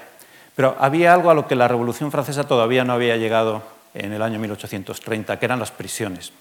Pero 0.54 0.76
había 0.78 1.14
algo 1.14 1.30
a 1.30 1.34
lo 1.34 1.46
que 1.46 1.54
la 1.54 1.66
Revolución 1.66 2.12
Francesa 2.12 2.44
todavía 2.46 2.84
no 2.84 2.92
había 2.92 3.16
llegado 3.16 3.62
en 3.94 4.12
el 4.12 4.20
año 4.20 4.38
1830, 4.38 5.38
que 5.38 5.44
eran 5.46 5.58
las 5.58 5.70
prisiones. 5.70 6.32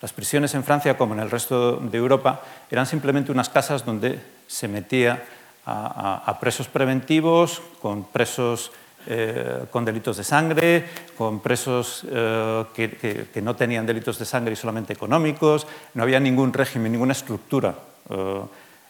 Las 0.00 0.14
prisiones 0.14 0.54
en 0.54 0.64
Francia, 0.64 0.96
como 0.96 1.12
en 1.12 1.20
el 1.20 1.30
resto 1.30 1.76
de 1.76 1.98
Europa, 1.98 2.40
eran 2.70 2.86
simplemente 2.86 3.32
unas 3.32 3.50
casas 3.50 3.84
donde 3.84 4.18
se 4.46 4.66
metía 4.66 5.22
a 5.66 6.38
presos 6.40 6.68
preventivos, 6.68 7.60
con 7.82 8.04
presos 8.04 8.72
eh, 9.06 9.64
con 9.70 9.84
delitos 9.84 10.18
de 10.18 10.24
sangre, 10.24 10.84
con 11.16 11.40
presos 11.40 12.04
eh, 12.10 12.64
que, 12.74 13.40
no 13.40 13.56
tenían 13.56 13.86
delitos 13.86 14.18
de 14.18 14.26
sangre 14.26 14.52
y 14.52 14.56
solamente 14.56 14.92
económicos, 14.92 15.66
no 15.94 16.02
había 16.02 16.20
ningún 16.20 16.52
régimen, 16.52 16.92
ninguna 16.92 17.12
estructura. 17.12 17.74
Eh, 18.10 18.40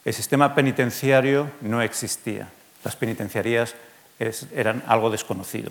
el 0.05 0.15
sistema 0.15 0.55
penitenciario 0.55 1.51
no 1.61 1.81
existía, 1.81 2.49
las 2.83 2.97
penitenciarías 2.97 3.75
eran 4.55 4.83
algo 4.87 5.11
desconocido. 5.11 5.71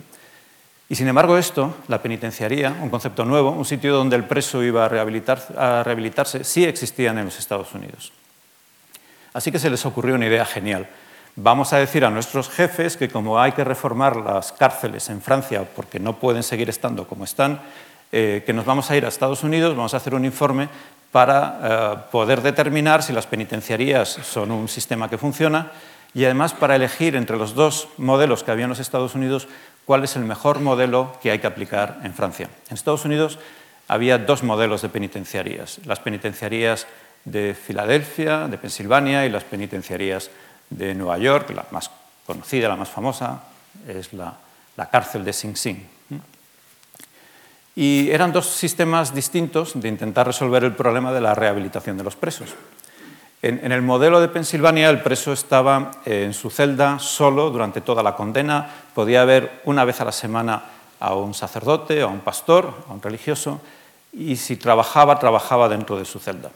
Y 0.88 0.94
sin 0.94 1.06
embargo 1.06 1.36
esto, 1.36 1.76
la 1.88 2.00
penitenciaría, 2.00 2.74
un 2.80 2.90
concepto 2.90 3.24
nuevo, 3.24 3.50
un 3.50 3.64
sitio 3.64 3.94
donde 3.94 4.16
el 4.16 4.24
preso 4.24 4.62
iba 4.62 4.84
a, 4.84 4.86
a 4.86 5.84
rehabilitarse, 5.84 6.44
sí 6.44 6.64
existían 6.64 7.18
en 7.18 7.26
los 7.26 7.38
Estados 7.38 7.74
Unidos. 7.74 8.12
Así 9.32 9.52
que 9.52 9.58
se 9.58 9.70
les 9.70 9.84
ocurrió 9.86 10.14
una 10.14 10.26
idea 10.26 10.44
genial 10.44 10.88
vamos 11.36 11.72
a 11.72 11.78
decir 11.78 12.04
a 12.04 12.10
nuestros 12.10 12.48
jefes 12.48 12.96
que 12.96 13.08
como 13.08 13.40
hay 13.40 13.52
que 13.52 13.64
reformar 13.64 14.16
las 14.16 14.52
cárceles 14.52 15.08
en 15.08 15.20
Francia 15.20 15.64
porque 15.74 15.98
no 15.98 16.18
pueden 16.18 16.42
seguir 16.42 16.68
estando 16.68 17.06
como 17.06 17.24
están, 17.24 17.60
eh, 18.12 18.42
que 18.44 18.52
nos 18.52 18.64
vamos 18.64 18.90
a 18.90 18.96
ir 18.96 19.04
a 19.04 19.08
Estados 19.08 19.44
Unidos, 19.44 19.76
vamos 19.76 19.94
a 19.94 19.98
hacer 19.98 20.14
un 20.14 20.24
informe 20.24 20.68
para 21.12 21.58
eh, 21.62 22.10
poder 22.10 22.42
determinar 22.42 23.02
si 23.02 23.12
las 23.12 23.26
penitenciarías 23.26 24.08
son 24.08 24.50
un 24.50 24.68
sistema 24.68 25.08
que 25.08 25.18
funciona 25.18 25.70
y 26.14 26.24
además 26.24 26.52
para 26.52 26.76
elegir 26.76 27.16
entre 27.16 27.36
los 27.36 27.54
dos 27.54 27.88
modelos 27.96 28.42
que 28.42 28.50
había 28.50 28.64
en 28.64 28.70
los 28.70 28.80
Estados 28.80 29.14
Unidos 29.14 29.48
cuál 29.84 30.04
es 30.04 30.16
el 30.16 30.24
mejor 30.24 30.60
modelo 30.60 31.16
que 31.22 31.30
hay 31.30 31.38
que 31.38 31.46
aplicar 31.46 32.00
en 32.04 32.14
Francia. 32.14 32.48
En 32.68 32.74
Estados 32.74 33.04
Unidos 33.04 33.38
había 33.88 34.18
dos 34.18 34.42
modelos 34.42 34.82
de 34.82 34.88
penitenciarías, 34.88 35.80
las 35.84 36.00
penitenciarías 36.00 36.86
de 37.24 37.54
Filadelfia, 37.54 38.48
de 38.48 38.58
Pensilvania 38.58 39.26
y 39.26 39.30
las 39.30 39.44
penitenciarías 39.44 40.30
de 40.70 40.94
Nueva 40.94 41.18
York, 41.18 41.50
la 41.50 41.66
más 41.70 41.90
conocida, 42.26 42.68
la 42.68 42.76
más 42.76 42.88
famosa, 42.88 43.42
es 43.86 44.12
la, 44.12 44.34
cárcel 44.90 45.24
de 45.24 45.32
Sing 45.32 45.56
Sing. 45.56 45.76
Y 47.76 48.10
eran 48.10 48.32
dos 48.32 48.46
sistemas 48.46 49.14
distintos 49.14 49.78
de 49.80 49.88
intentar 49.88 50.26
resolver 50.26 50.64
el 50.64 50.74
problema 50.74 51.12
de 51.12 51.20
la 51.20 51.34
rehabilitación 51.34 51.96
de 51.96 52.04
los 52.04 52.16
presos. 52.16 52.50
En, 53.42 53.72
el 53.72 53.80
modelo 53.80 54.20
de 54.20 54.28
Pensilvania, 54.28 54.90
el 54.90 55.00
preso 55.00 55.32
estaba 55.32 55.92
en 56.04 56.34
su 56.34 56.50
celda 56.50 56.98
solo 56.98 57.50
durante 57.50 57.80
toda 57.80 58.02
la 58.02 58.14
condena, 58.14 58.68
podía 58.94 59.24
ver 59.24 59.62
una 59.64 59.84
vez 59.84 60.00
a 60.00 60.04
la 60.04 60.12
semana 60.12 60.62
a 60.98 61.14
un 61.14 61.32
sacerdote, 61.32 62.02
a 62.02 62.06
un 62.06 62.20
pastor, 62.20 62.74
a 62.88 62.92
un 62.92 63.00
religioso, 63.00 63.60
y 64.12 64.36
si 64.36 64.56
trabajaba, 64.56 65.18
trabajaba 65.18 65.68
dentro 65.68 65.98
de 65.98 66.04
su 66.04 66.18
celda. 66.18 66.50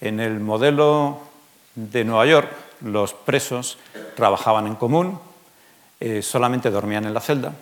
En 0.00 0.18
el 0.18 0.40
modelo 0.40 1.20
de 1.76 2.04
Nueva 2.04 2.26
York, 2.26 2.48
los 2.80 3.14
presos 3.14 3.78
trabajaban 4.16 4.66
en 4.66 4.74
común, 4.74 5.18
eh, 6.00 6.22
solamente 6.22 6.70
dormían 6.70 7.04
en 7.04 7.14
la 7.14 7.20
celda 7.20 7.52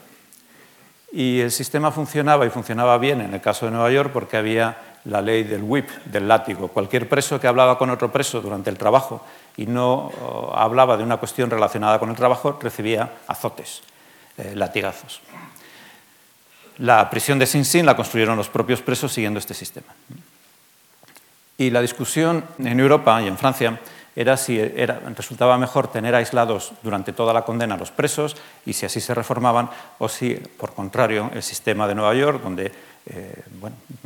y 1.13 1.41
el 1.41 1.51
sistema 1.51 1.93
funcionaba 1.93 2.47
y 2.47 2.51
funcionaba 2.51 2.97
bien 2.97 3.21
en 3.21 3.35
el 3.35 3.41
caso 3.41 3.67
de 3.67 3.73
Nueva 3.73 3.91
York 3.91 4.11
porque 4.13 4.39
había 4.39 4.79
la 5.05 5.21
ley 5.21 5.43
del 5.43 5.63
whip, 5.63 5.89
del 6.07 6.27
látigo. 6.27 6.69
Cualquier 6.69 7.09
preso 7.09 7.39
que 7.39 7.47
hablaba 7.47 7.77
con 7.77 7.91
otro 7.91 8.11
preso 8.11 8.41
durante 8.41 8.71
el 8.71 8.79
trabajo 8.79 9.25
y 9.57 9.67
no 9.67 10.11
oh, 10.23 10.55
hablaba 10.57 10.97
de 10.97 11.03
una 11.03 11.19
cuestión 11.19 11.51
relacionada 11.51 11.99
con 11.99 12.09
el 12.09 12.17
trabajo 12.17 12.59
recibía 12.61 13.11
azotes, 13.27 13.83
eh, 14.39 14.55
latigazos. 14.55 15.21
La 16.79 17.11
prisión 17.11 17.39
de 17.39 17.47
Sing 17.47 17.65
Sing 17.65 17.85
la 17.85 17.97
construyeron 17.97 18.37
los 18.37 18.49
propios 18.49 18.81
presos 18.81 19.13
siguiendo 19.13 19.39
este 19.39 19.53
sistema. 19.53 19.93
Y 21.59 21.69
la 21.69 21.83
discusión 21.83 22.43
en 22.59 22.81
Europa 22.81 23.21
y 23.21 23.29
en 23.29 23.37
Francia 23.37 23.79
era 24.15 24.37
si 24.37 24.61
resultaba 25.17 25.57
mejor 25.57 25.89
tener 25.89 26.15
aislados 26.15 26.73
durante 26.83 27.13
toda 27.13 27.33
la 27.33 27.43
condena 27.43 27.77
a 27.77 27.79
los 27.79 27.91
presos 27.91 28.37
y 28.67 28.75
si 28.75 28.85
así 28.85 29.01
se 29.01 29.15
reformaban, 29.15 29.71
o 29.99 30.09
si, 30.09 30.35
por 30.35 30.75
contrario, 30.75 31.31
el 31.35 31.43
sistema 31.43 31.89
de 31.89 31.95
Nueva 31.95 32.15
York, 32.15 32.43
donde 32.43 32.73
eh, 33.05 33.35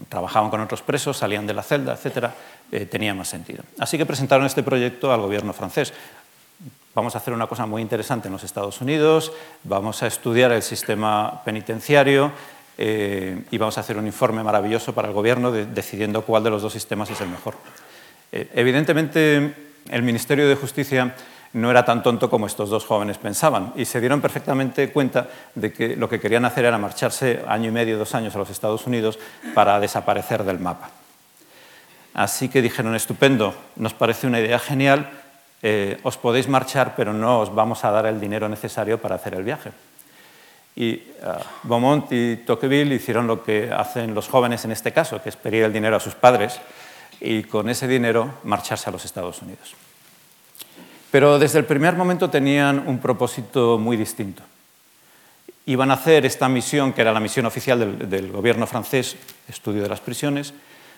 trabajaban 0.08 0.48
con 0.48 0.60
otros 0.60 0.80
presos, 0.82 1.18
salían 1.18 1.46
de 1.46 1.54
la 1.54 1.62
celda, 1.62 1.98
etc., 2.02 2.30
eh, 2.72 2.86
tenía 2.86 3.14
más 3.14 3.28
sentido. 3.28 3.62
Así 3.78 3.98
que 3.98 4.06
presentaron 4.06 4.46
este 4.46 4.62
proyecto 4.62 5.12
al 5.12 5.20
gobierno 5.20 5.52
francés. 5.52 5.92
Vamos 6.94 7.14
a 7.14 7.18
hacer 7.18 7.34
una 7.34 7.46
cosa 7.46 7.66
muy 7.66 7.82
interesante 7.82 8.28
en 8.28 8.32
los 8.32 8.44
Estados 8.44 8.80
Unidos, 8.80 9.32
vamos 9.64 10.02
a 10.02 10.06
estudiar 10.06 10.50
el 10.52 10.62
sistema 10.62 11.42
penitenciario 11.44 12.32
eh, 12.78 13.42
y 13.50 13.58
vamos 13.58 13.76
a 13.76 13.82
hacer 13.82 13.98
un 13.98 14.06
informe 14.06 14.42
maravilloso 14.42 14.94
para 14.94 15.08
el 15.08 15.14
gobierno 15.14 15.52
decidiendo 15.52 16.22
cuál 16.22 16.44
de 16.44 16.50
los 16.50 16.62
dos 16.62 16.72
sistemas 16.72 17.10
es 17.10 17.20
el 17.20 17.28
mejor. 17.28 17.54
evidentemente, 18.32 19.65
el 19.90 20.02
Ministerio 20.02 20.48
de 20.48 20.56
Justicia 20.56 21.14
no 21.52 21.70
era 21.70 21.84
tan 21.84 22.02
tonto 22.02 22.28
como 22.28 22.46
estos 22.46 22.68
dos 22.68 22.84
jóvenes 22.84 23.18
pensaban 23.18 23.72
y 23.76 23.84
se 23.84 24.00
dieron 24.00 24.20
perfectamente 24.20 24.92
cuenta 24.92 25.26
de 25.54 25.72
que 25.72 25.96
lo 25.96 26.08
que 26.08 26.20
querían 26.20 26.44
hacer 26.44 26.64
era 26.66 26.76
marcharse 26.78 27.42
año 27.48 27.70
y 27.70 27.72
medio, 27.72 27.98
dos 27.98 28.14
años 28.14 28.34
a 28.34 28.38
los 28.38 28.50
Estados 28.50 28.86
Unidos 28.86 29.18
para 29.54 29.80
desaparecer 29.80 30.44
del 30.44 30.58
mapa. 30.58 30.90
Así 32.12 32.48
que 32.48 32.62
dijeron, 32.62 32.94
estupendo, 32.94 33.54
nos 33.76 33.94
parece 33.94 34.26
una 34.26 34.40
idea 34.40 34.58
genial, 34.58 35.10
eh, 35.62 35.98
os 36.02 36.16
podéis 36.16 36.48
marchar, 36.48 36.94
pero 36.96 37.12
no 37.12 37.40
os 37.40 37.54
vamos 37.54 37.84
a 37.84 37.90
dar 37.90 38.06
el 38.06 38.20
dinero 38.20 38.48
necesario 38.48 39.00
para 39.00 39.16
hacer 39.16 39.34
el 39.34 39.44
viaje. 39.44 39.70
Y 40.76 40.94
uh, 40.94 41.68
Beaumont 41.68 42.12
y 42.12 42.36
Tocqueville 42.36 42.94
hicieron 42.94 43.26
lo 43.26 43.42
que 43.42 43.72
hacen 43.72 44.14
los 44.14 44.28
jóvenes 44.28 44.64
en 44.66 44.72
este 44.72 44.92
caso, 44.92 45.22
que 45.22 45.30
es 45.30 45.36
pedir 45.36 45.64
el 45.64 45.72
dinero 45.72 45.96
a 45.96 46.00
sus 46.00 46.14
padres 46.14 46.60
y 47.20 47.44
con 47.44 47.68
ese 47.68 47.88
dinero 47.88 48.34
marcharse 48.44 48.88
a 48.88 48.92
los 48.92 49.04
Estados 49.04 49.40
Unidos. 49.42 49.74
Pero 51.10 51.38
desde 51.38 51.58
el 51.58 51.64
primer 51.64 51.94
momento 51.94 52.28
tenían 52.30 52.86
un 52.86 52.98
propósito 52.98 53.78
muy 53.78 53.96
distinto. 53.96 54.42
Iban 55.66 55.90
a 55.90 55.94
hacer 55.94 56.26
esta 56.26 56.48
misión, 56.48 56.92
que 56.92 57.00
era 57.00 57.12
la 57.12 57.20
misión 57.20 57.46
oficial 57.46 58.08
del, 58.08 58.30
gobierno 58.30 58.66
francés, 58.66 59.16
estudio 59.48 59.82
de 59.82 59.88
las 59.88 60.00
prisiones, 60.00 60.52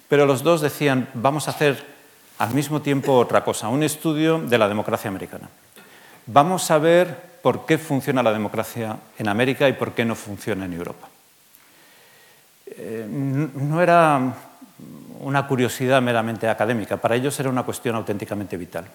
pero 0.09 0.27
los 0.27 0.43
dos 0.43 0.61
decían, 0.61 1.09
vamos 1.15 1.49
a 1.49 1.53
hacer 1.53 1.85
al 2.39 2.55
mismo 2.55 2.83
tiempo 2.83 3.17
otra 3.17 3.45
cosa, 3.45 3.69
un 3.69 3.83
estudio 3.83 4.41
de 4.41 4.59
la 4.59 4.69
democracia 4.69 5.09
americana. 5.09 5.49
Vamos 6.27 6.71
a 6.71 6.79
ver 6.79 7.17
por 7.43 7.65
qué 7.65 7.79
funciona 7.79 8.23
la 8.23 8.33
democracia 8.33 8.97
en 9.19 9.29
América 9.29 9.69
y 9.69 9.73
por 9.73 9.93
qué 9.93 10.05
no 10.05 10.15
funciona 10.15 10.65
en 10.65 10.73
Europa. 10.73 11.09
Eh, 12.67 13.07
no 13.09 13.81
era 13.83 14.35
una 15.21 15.47
curiosidad 15.47 16.01
meramente 16.03 16.49
académica, 16.49 16.97
para 16.97 17.17
ellos 17.17 17.39
era 17.41 17.49
una 17.49 17.63
cuestión 17.63 17.97
auténticamente 17.97 18.57
vital. 18.57 18.87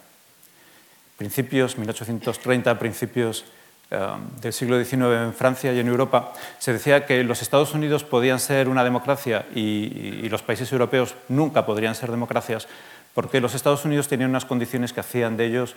Principios, 1.17 1.77
1830, 1.77 2.79
principios 2.79 3.45
eh, 3.91 4.07
del 4.41 4.53
siglo 4.53 4.83
XIX 4.83 5.03
en 5.21 5.33
Francia 5.33 5.73
y 5.73 5.79
en 5.79 5.87
Europa, 5.87 6.33
se 6.59 6.73
decía 6.73 7.05
que 7.05 7.23
los 7.23 7.41
Estados 7.41 7.73
Unidos 7.73 8.03
podían 8.03 8.39
ser 8.39 8.67
una 8.67 8.83
democracia 8.83 9.45
y, 9.53 10.27
los 10.29 10.41
países 10.41 10.71
europeos 10.71 11.13
nunca 11.29 11.65
podrían 11.65 11.93
ser 11.93 12.09
democracias 12.09 12.67
porque 13.13 13.39
los 13.39 13.53
Estados 13.53 13.85
Unidos 13.85 14.07
tenían 14.07 14.31
unas 14.31 14.45
condiciones 14.45 14.93
que 14.93 15.01
hacían 15.01 15.37
de 15.37 15.45
ellos 15.45 15.75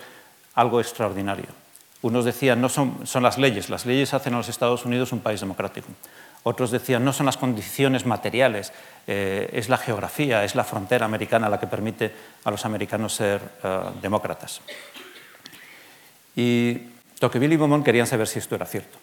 algo 0.54 0.80
extraordinario. 0.80 1.46
Unos 2.00 2.24
decían, 2.24 2.60
no 2.60 2.70
son, 2.70 3.06
son, 3.06 3.22
las 3.22 3.36
leyes, 3.36 3.68
las 3.68 3.84
leyes 3.84 4.14
hacen 4.14 4.32
a 4.32 4.38
los 4.38 4.48
Estados 4.48 4.86
Unidos 4.86 5.12
un 5.12 5.20
país 5.20 5.40
democrático. 5.40 5.88
Otros 6.48 6.70
decían, 6.70 7.04
no 7.04 7.12
son 7.12 7.26
las 7.26 7.38
condiciones 7.38 8.06
materiales, 8.06 8.72
eh, 9.08 9.50
es 9.52 9.68
la 9.68 9.76
geografía, 9.76 10.44
es 10.44 10.54
la 10.54 10.62
frontera 10.62 11.04
americana 11.04 11.48
la 11.48 11.58
que 11.58 11.66
permite 11.66 12.12
a 12.44 12.52
los 12.52 12.64
americanos 12.64 13.14
ser 13.14 13.40
uh, 13.64 14.00
demócratas. 14.00 14.60
Y 16.36 16.74
Tocqueville 17.18 17.54
y 17.54 17.56
Beaumont 17.56 17.84
querían 17.84 18.06
saber 18.06 18.28
si 18.28 18.38
esto 18.38 18.54
era 18.54 18.64
cierto. 18.64 18.96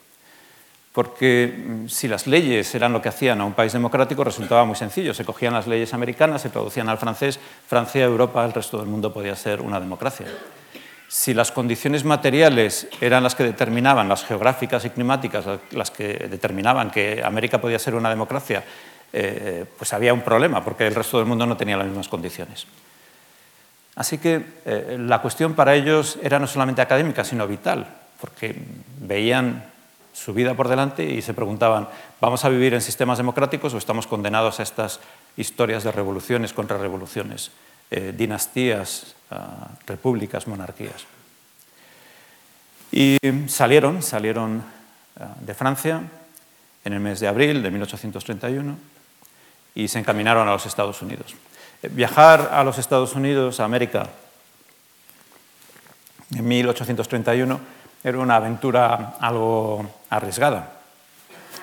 Porque 0.93 1.53
mm, 1.53 1.89
si 1.89 2.07
las 2.07 2.27
leyes 2.27 2.73
eran 2.75 2.93
lo 2.93 3.01
que 3.01 3.09
hacían 3.09 3.41
a 3.41 3.45
un 3.45 3.53
país 3.53 3.73
democrático, 3.73 4.23
resultaba 4.23 4.63
muy 4.63 4.77
sencillo. 4.77 5.13
Se 5.13 5.25
cogían 5.25 5.51
las 5.51 5.67
leyes 5.67 5.93
americanas, 5.93 6.43
se 6.43 6.50
traducían 6.50 6.88
al 6.88 6.97
francés, 6.97 7.41
Francia, 7.67 8.05
Europa, 8.05 8.45
el 8.45 8.53
resto 8.53 8.77
del 8.77 8.88
mundo 8.88 9.12
podía 9.12 9.35
ser 9.35 9.59
una 9.59 9.81
democracia. 9.81 10.27
Si 11.13 11.36
las 11.36 11.51
condiciones 11.51 12.05
materiales 12.05 12.88
eran 13.00 13.22
las 13.22 13.36
que 13.36 13.43
determinaban, 13.43 14.10
las 14.10 14.25
geográficas 14.25 14.84
y 14.84 14.89
climáticas, 14.89 15.46
las 15.70 15.91
que 15.91 16.15
determinaban 16.27 16.89
que 16.89 17.22
América 17.24 17.62
podía 17.62 17.77
ser 17.77 17.93
una 17.93 18.10
democracia, 18.10 18.63
eh, 19.13 19.63
pues 19.77 19.93
había 19.93 20.12
un 20.12 20.22
problema, 20.22 20.63
porque 20.63 20.88
el 20.88 20.96
resto 20.96 21.20
del 21.20 21.27
mundo 21.27 21.46
no 21.46 21.55
tenía 21.55 21.77
las 21.77 21.86
mismas 21.86 22.08
condiciones. 22.08 22.65
Así 23.93 24.17
que 24.17 24.43
eh, 24.65 24.98
la 25.00 25.22
cuestión 25.22 25.53
para 25.53 25.75
ellos 25.75 26.17
era 26.24 26.39
no 26.39 26.48
solamente 26.48 26.82
académica, 26.82 27.24
sino 27.24 27.48
vital, 27.48 27.86
porque 28.20 28.55
veían 29.00 29.65
su 30.13 30.34
vida 30.34 30.55
por 30.55 30.67
delante 30.67 31.05
y 31.05 31.22
se 31.22 31.36
preguntaban, 31.36 31.89
¿vamos 32.22 32.43
a 32.43 32.50
vivir 32.50 32.74
en 32.74 32.82
sistemas 32.82 33.20
democráticos 33.20 33.75
o 33.75 33.77
estamos 33.77 34.08
condenados 34.08 34.60
a 34.60 34.63
estas 34.63 35.00
historias 35.38 35.84
de 35.84 35.91
revoluciones 35.91 36.53
contra 36.53 36.79
revoluciones, 36.79 37.51
eh, 37.93 38.13
dinastías, 38.15 39.13
uh, 39.29 39.35
repúblicas, 39.85 40.47
monarquías? 40.47 41.05
Y 42.91 43.17
salieron, 43.47 44.01
salieron 44.01 44.58
uh, 44.58 45.45
de 45.45 45.53
Francia 45.53 46.01
en 46.84 46.93
el 46.93 46.99
mes 46.99 47.19
de 47.19 47.27
abril 47.27 47.62
de 47.62 47.69
1831 47.69 48.77
y 49.75 49.88
se 49.88 49.99
encaminaron 49.99 50.47
a 50.47 50.51
los 50.51 50.65
Estados 50.65 51.01
Unidos. 51.01 51.36
Eh, 51.82 51.89
viajar 51.91 52.49
a 52.51 52.63
los 52.63 52.77
Estados 52.77 53.13
Unidos, 53.13 53.60
a 53.60 53.65
América, 53.65 54.10
en 56.34 56.47
1831 56.47 57.60
era 58.03 58.17
una 58.17 58.38
aventura 58.38 59.15
algo 59.19 60.01
arriesgada. 60.10 60.79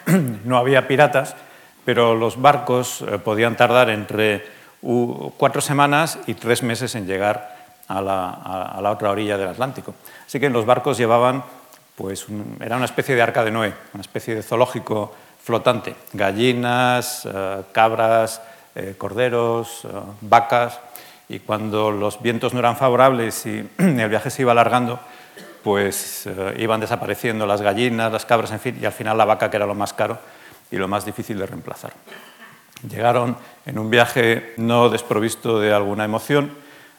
No 0.45 0.57
había 0.57 0.89
piratas, 0.89 1.37
pero 1.85 2.15
los 2.15 2.41
barcos 2.41 3.03
eh, 3.03 3.19
podían 3.19 3.57
tardar 3.57 3.91
entre 3.91 4.60
cuatro 4.81 5.61
semanas 5.61 6.19
y 6.27 6.35
tres 6.35 6.63
meses 6.63 6.95
en 6.95 7.07
llegar 7.07 7.57
a 7.89 8.01
la, 8.01 8.31
a 8.31 8.81
la 8.81 8.91
otra 8.91 9.11
orilla 9.11 9.37
del 9.37 9.49
Atlántico. 9.49 9.95
Así 10.27 10.39
que 10.41 10.49
los 10.49 10.65
barcos 10.65 10.97
llevaban, 10.97 11.43
pues, 11.97 12.29
un, 12.29 12.57
era 12.61 12.77
una 12.77 12.85
especie 12.85 13.15
de 13.15 13.23
arca 13.23 13.45
de 13.45 13.51
Noé, 13.51 13.75
una 13.93 14.01
especie 14.01 14.35
de 14.35 14.43
zoológico 14.43 15.15
flotante, 15.43 15.95
gallinas, 16.13 17.27
eh, 17.27 17.63
cabras, 17.73 18.41
eh, 18.75 18.95
corderos, 18.97 19.87
vacas, 20.21 20.79
y 21.29 21.39
cuando 21.39 21.93
los 21.93 22.21
vientos 22.21 22.53
no 22.55 22.59
eran 22.59 22.77
favorables 22.77 23.47
y 23.47 23.69
el 23.79 24.09
viaje 24.09 24.31
se 24.31 24.43
iba 24.43 24.53
alargando, 24.53 24.99
pues 25.63 26.27
eh, 26.27 26.57
iban 26.59 26.81
desapareciendo 26.81 27.47
las 27.47 27.63
gallinas, 27.63 28.13
las 28.13 28.27
cabras, 28.27 28.51
en 28.51 28.61
fin, 28.61 28.79
y 28.81 28.85
al 28.85 28.93
final 28.93 29.17
la 29.17 29.25
vaca, 29.25 29.51
que 29.51 29.57
era 29.57 29.67
lo 29.67 29.75
más 29.75 29.93
caro 29.93 30.19
y 30.71 30.77
lo 30.77 30.89
más 30.89 31.05
difícil 31.05 31.39
de 31.39 31.47
reemplazar. 31.47 31.93
Llegaron 32.89 33.37
en 33.67 33.79
un 33.79 33.91
viaje 33.91 34.55
no 34.57 34.89
desprovisto 34.89 35.61
de 35.61 35.73
alguna 35.73 36.05
emoción 36.05 36.53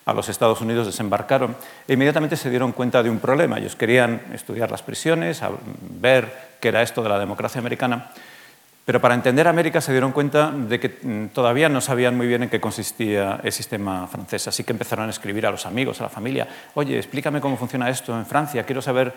a 0.05 0.13
los 0.13 0.29
Estados 0.29 0.61
Unidos, 0.61 0.87
desembarcaron 0.87 1.55
e 1.87 1.93
inmediatamente 1.93 2.35
se 2.35 2.49
dieron 2.49 2.71
cuenta 2.71 3.03
de 3.03 3.09
un 3.09 3.19
problema. 3.19 3.57
Ellos 3.57 3.75
querían 3.75 4.21
estudiar 4.33 4.71
las 4.71 4.81
prisiones, 4.81 5.41
ver 5.99 6.57
qué 6.59 6.69
era 6.69 6.81
esto 6.81 7.03
de 7.03 7.09
la 7.09 7.19
democracia 7.19 7.59
americana, 7.59 8.11
pero 8.85 8.99
para 8.99 9.13
entender 9.13 9.47
América 9.47 9.79
se 9.79 9.91
dieron 9.91 10.11
cuenta 10.11 10.51
de 10.51 10.79
que 10.79 10.99
mm, 11.01 11.27
todavía 11.27 11.69
no 11.69 11.81
sabían 11.81 12.17
muy 12.17 12.27
bien 12.27 12.43
en 12.43 12.49
qué 12.49 12.59
consistía 12.59 13.39
el 13.43 13.51
sistema 13.51 14.07
francés, 14.07 14.47
así 14.47 14.63
que 14.63 14.73
empezaron 14.73 15.07
a 15.07 15.11
escribir 15.11 15.45
a 15.45 15.51
los 15.51 15.65
amigos, 15.65 15.99
a 16.01 16.03
la 16.03 16.09
familia, 16.09 16.47
oye, 16.73 16.97
explícame 16.97 17.39
cómo 17.39 17.57
funciona 17.57 17.89
esto 17.89 18.17
en 18.17 18.25
Francia, 18.25 18.65
quiero 18.65 18.81
saber... 18.81 19.13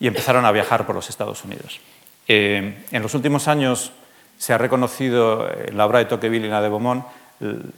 Y 0.00 0.08
empezaron 0.08 0.44
a 0.44 0.50
viajar 0.50 0.84
por 0.84 0.96
los 0.96 1.08
Estados 1.08 1.44
Unidos. 1.44 1.80
Eh, 2.26 2.82
en 2.90 3.02
los 3.02 3.14
últimos 3.14 3.46
años 3.46 3.92
se 4.42 4.52
ha 4.52 4.58
reconocido 4.58 5.48
en 5.48 5.76
la 5.76 5.86
obra 5.86 6.00
de 6.00 6.06
Tocqueville 6.06 6.46
y 6.46 6.50
la 6.50 6.60
de 6.60 6.68
Beaumont 6.68 7.04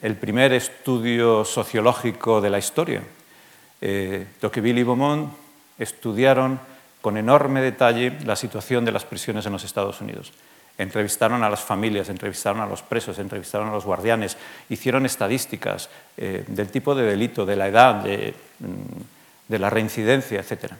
el 0.00 0.16
primer 0.16 0.54
estudio 0.54 1.44
sociológico 1.44 2.40
de 2.40 2.48
la 2.48 2.58
historia. 2.58 3.02
Eh, 3.82 4.26
Tocqueville 4.40 4.80
y 4.80 4.82
Beaumont 4.82 5.30
estudiaron 5.78 6.58
con 7.02 7.18
enorme 7.18 7.60
detalle 7.60 8.18
la 8.24 8.34
situación 8.34 8.82
de 8.86 8.92
las 8.92 9.04
prisiones 9.04 9.44
en 9.44 9.52
los 9.52 9.62
Estados 9.62 10.00
Unidos. 10.00 10.32
Entrevistaron 10.78 11.42
a 11.42 11.50
las 11.50 11.60
familias, 11.60 12.08
entrevistaron 12.08 12.62
a 12.62 12.66
los 12.66 12.80
presos, 12.80 13.18
entrevistaron 13.18 13.68
a 13.68 13.72
los 13.72 13.84
guardianes, 13.84 14.38
hicieron 14.70 15.04
estadísticas 15.04 15.90
eh, 16.16 16.44
del 16.48 16.70
tipo 16.70 16.94
de 16.94 17.04
delito, 17.04 17.44
de 17.44 17.56
la 17.56 17.68
edad, 17.68 17.96
de, 17.96 18.32
mm, 18.60 19.54
la 19.54 19.68
reincidencia, 19.68 20.40
etc. 20.40 20.72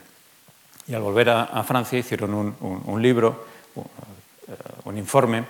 Y 0.87 0.95
al 0.95 1.03
volver 1.03 1.29
a, 1.29 1.63
Francia 1.63 1.99
hicieron 1.99 2.55
un, 2.59 3.01
libro, 3.03 3.45
un, 3.75 3.83
eh, 4.47 4.55
un 4.85 4.97
informe, 4.97 5.45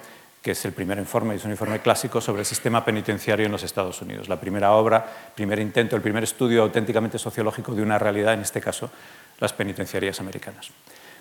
que 0.45 0.51
es 0.51 0.63
el 0.63 0.73
primer 0.73 0.99
informe, 0.99 1.33
es 1.33 1.43
un 1.43 1.49
informe 1.49 1.79
clásico 1.79 2.21
sobre 2.21 2.41
el 2.41 2.45
sistema 2.45 2.85
penitenciario 2.85 3.47
en 3.47 3.51
los 3.51 3.63
Estados 3.63 3.99
Unidos. 4.03 4.29
La 4.29 4.39
primera 4.39 4.73
obra, 4.73 5.03
primer 5.33 5.57
intento, 5.57 5.95
el 5.95 6.03
primer 6.03 6.23
estudio 6.23 6.61
auténticamente 6.61 7.17
sociológico 7.17 7.73
de 7.73 7.81
una 7.81 7.97
realidad, 7.97 8.35
en 8.35 8.41
este 8.41 8.61
caso, 8.61 8.91
las 9.39 9.53
penitenciarías 9.53 10.19
americanas. 10.19 10.69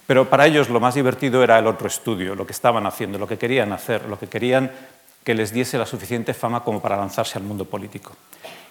Pero 0.06 0.28
para 0.28 0.46
ellos 0.46 0.68
lo 0.68 0.78
más 0.78 0.94
divertido 0.94 1.42
era 1.42 1.58
el 1.58 1.66
otro 1.66 1.86
estudio, 1.86 2.34
lo 2.34 2.44
que 2.44 2.52
estaban 2.52 2.86
haciendo, 2.86 3.18
lo 3.18 3.26
que 3.26 3.38
querían 3.38 3.72
hacer, 3.72 4.04
lo 4.10 4.18
que 4.18 4.26
querían 4.26 4.70
que 5.24 5.32
les 5.32 5.54
diese 5.54 5.78
la 5.78 5.86
suficiente 5.86 6.34
fama 6.34 6.62
como 6.62 6.82
para 6.82 6.98
lanzarse 6.98 7.38
al 7.38 7.44
mundo 7.44 7.64
político. 7.64 8.14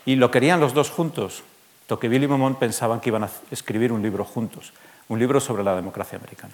Y 0.06 0.18
lo 0.18 0.30
querían 0.30 0.60
los 0.60 0.76
dos 0.76 0.92
juntos. 0.92 1.42
Tocqueville 1.88 2.26
y 2.26 2.28
Beaumont 2.28 2.60
pensaban 2.60 3.00
que 3.00 3.10
iban 3.10 3.24
a 3.24 3.30
escribir 3.50 3.92
un 3.92 4.04
libro 4.04 4.24
juntos, 4.24 4.72
un 5.08 5.18
libro 5.18 5.40
sobre 5.40 5.64
la 5.64 5.76
democracia 5.76 6.20
americana. 6.20 6.54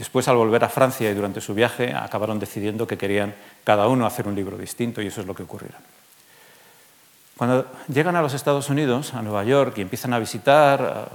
Después, 0.00 0.26
al 0.28 0.36
volver 0.36 0.64
a 0.64 0.70
Francia 0.70 1.10
y 1.10 1.14
durante 1.14 1.42
su 1.42 1.52
viaje, 1.52 1.92
acabaron 1.92 2.38
decidiendo 2.38 2.86
que 2.86 2.96
querían 2.96 3.34
cada 3.64 3.86
uno 3.86 4.06
hacer 4.06 4.26
un 4.26 4.34
libro 4.34 4.56
distinto 4.56 5.02
y 5.02 5.08
eso 5.08 5.20
es 5.20 5.26
lo 5.26 5.34
que 5.34 5.42
ocurrió. 5.42 5.72
Cuando 7.36 7.66
llegan 7.86 8.16
a 8.16 8.22
los 8.22 8.32
Estados 8.32 8.70
Unidos, 8.70 9.12
a 9.12 9.20
Nueva 9.20 9.44
York, 9.44 9.76
y 9.76 9.82
empiezan 9.82 10.14
a 10.14 10.18
visitar 10.18 11.10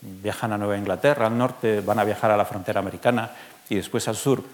viajan 0.00 0.52
a 0.52 0.58
Nueva 0.58 0.78
Inglaterra, 0.78 1.26
al 1.26 1.36
norte, 1.36 1.80
van 1.80 1.98
a 1.98 2.04
viajar 2.04 2.30
a 2.30 2.36
la 2.36 2.44
frontera 2.44 2.78
americana 2.78 3.32
y 3.68 3.74
después 3.74 4.06
al 4.06 4.14
sur. 4.14 4.44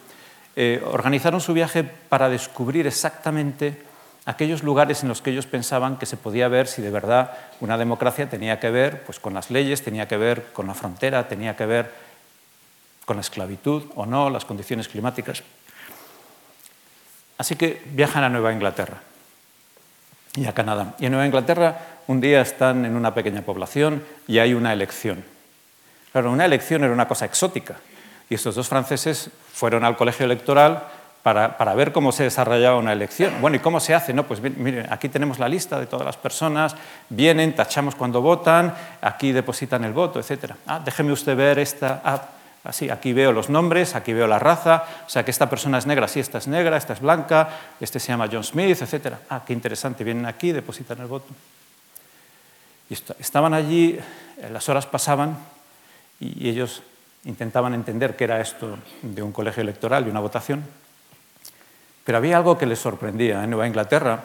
Eh, 0.57 0.83
organizaron 0.87 1.42
su 1.42 1.53
viaje 1.53 1.85
para 1.85 2.31
descubrir 2.31 2.87
exactamente 2.87 3.83
aquellos 4.25 4.62
lugares 4.62 5.03
en 5.03 5.11
los 5.11 5.20
que 5.20 5.29
ellos 5.29 5.44
pensaban 5.44 5.99
que 5.99 6.07
se 6.07 6.16
podía 6.16 6.49
ver 6.49 6.68
si 6.68 6.81
de 6.81 6.90
verdad 6.90 7.33
una 7.61 7.77
democracia 7.77 8.31
tenía 8.31 8.59
que 8.61 8.70
ver 8.70 9.03
pues, 9.03 9.20
con 9.20 9.35
las 9.35 9.51
leyes, 9.51 9.83
tenía 9.83 10.09
que 10.09 10.16
ver 10.16 10.47
con 10.55 10.66
la 10.66 10.73
frontera, 10.73 11.29
tenía 11.29 11.55
que 11.55 11.66
ver 11.66 12.04
con 13.05 13.17
la 13.17 13.21
esclavitud 13.21 13.85
o 13.95 14.07
no, 14.07 14.31
las 14.31 14.45
condiciones 14.45 14.88
climáticas. 14.88 15.43
Así 17.38 17.57
que 17.57 17.83
viajan 17.87 18.25
a 18.25 18.29
Nueva 18.29 18.53
Inglaterra. 18.53 19.03
y 20.37 20.47
a 20.47 20.53
Canadá. 20.53 20.97
Y 20.99 21.07
en 21.07 21.12
Nueva 21.12 21.27
Inglaterra 21.27 21.79
un 22.09 22.21
día 22.21 22.40
están 22.40 22.85
en 22.85 22.97
una 22.97 23.14
pequeña 23.14 23.43
población 23.43 24.03
y 24.27 24.38
hay 24.38 24.53
una 24.53 24.73
elección. 24.73 25.25
Claro, 26.12 26.33
una 26.33 26.45
elección 26.45 26.83
era 26.83 26.93
una 26.93 27.07
cosa 27.07 27.25
exótica. 27.25 27.77
Y 28.29 28.35
estos 28.35 28.55
dos 28.55 28.69
franceses 28.69 29.31
fueron 29.53 29.85
al 29.85 29.97
colegio 29.97 30.27
electoral 30.27 30.83
para, 31.23 31.57
para, 31.57 31.75
ver 31.75 31.93
cómo 31.93 32.12
se 32.12 32.25
desarrollaba 32.25 32.79
una 32.79 32.93
elección. 32.93 33.33
Bueno, 33.40 33.57
¿y 33.57 33.61
cómo 33.61 33.81
se 33.81 33.95
hace? 33.95 34.12
No, 34.12 34.25
pues 34.25 34.40
miren, 34.40 34.93
aquí 34.93 35.09
tenemos 35.09 35.38
la 35.38 35.49
lista 35.49 35.79
de 35.79 35.87
todas 35.87 36.05
las 36.05 36.17
personas, 36.17 36.77
vienen, 37.09 37.55
tachamos 37.55 37.95
cuando 37.95 38.21
votan, 38.21 38.75
aquí 39.01 39.33
depositan 39.33 39.85
el 39.85 39.93
voto, 39.93 40.21
etc. 40.21 40.53
Ah, 40.67 40.81
déjeme 40.85 41.12
usted 41.12 41.37
ver 41.37 41.59
esta... 41.59 42.03
Así, 42.64 42.88
aquí 42.88 43.12
veo 43.12 43.33
los 43.33 43.50
nombres, 43.50 43.94
aquí 43.94 44.12
veo 44.12 44.27
la 44.27 44.38
raza, 44.38 44.85
o 45.07 45.11
sea 45.11 45.24
que 45.24 45.31
esta 45.31 45.50
persona 45.50 45.79
es 45.79 45.87
negra, 45.87 46.09
sí, 46.09 46.18
esta 46.18 46.38
es 46.38 46.48
negra, 46.48 46.77
esta 46.77 46.94
es 46.94 47.00
blanca, 47.00 47.48
este 47.79 48.00
se 48.00 48.09
llama 48.09 48.29
John 48.31 48.42
Smith, 48.42 48.81
etc. 48.81 49.14
Ah, 49.29 49.42
qué 49.46 49.53
interesante, 49.53 50.03
vienen 50.03 50.24
aquí, 50.24 50.53
depositan 50.53 50.98
el 51.00 51.07
voto. 51.07 51.29
Estaban 53.18 53.55
allí, 53.55 53.98
eh, 54.38 54.48
las 54.50 54.68
horas 54.68 54.87
pasaban 54.87 55.37
y 56.20 56.48
ellos 56.48 56.83
intentaban 57.24 57.74
entender 57.74 58.16
qué 58.16 58.24
era 58.24 58.40
esto 58.40 58.79
de 59.03 59.22
un 59.22 59.33
colegio 59.33 59.62
electoral 59.62 60.07
y 60.07 60.11
una 60.11 60.20
votación. 60.20 60.64
Pero 62.05 62.18
había 62.18 62.37
algo 62.37 62.59
que 62.59 62.66
les 62.66 62.79
sorprendía. 62.79 63.42
En 63.42 63.50
Nueva 63.50 63.66
Inglaterra 63.66 64.24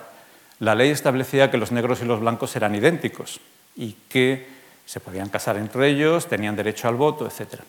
la 0.60 0.76
ley 0.76 0.90
establecía 0.90 1.50
que 1.50 1.58
los 1.58 1.72
negros 1.72 2.02
y 2.02 2.06
los 2.06 2.20
blancos 2.20 2.56
eran 2.56 2.76
idénticos 2.76 3.40
y 3.78 3.94
que 4.10 4.46
se 4.86 5.00
podían 5.00 5.30
casar 5.30 5.56
entre 5.56 5.88
ellos, 5.88 6.28
tenían 6.28 6.56
derecho 6.56 6.90
al 6.90 6.96
voto, 6.96 7.26
etc. 7.26 7.62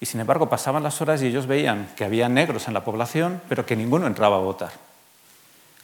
Y 0.00 0.06
sin 0.06 0.20
embargo 0.20 0.48
pasaban 0.48 0.82
las 0.82 1.00
horas 1.00 1.22
y 1.22 1.26
ellos 1.26 1.46
veían 1.46 1.88
que 1.96 2.04
había 2.04 2.28
negros 2.28 2.68
en 2.68 2.74
la 2.74 2.84
población, 2.84 3.40
pero 3.48 3.64
que 3.64 3.76
ninguno 3.76 4.06
entraba 4.06 4.36
a 4.36 4.40
votar. 4.40 4.70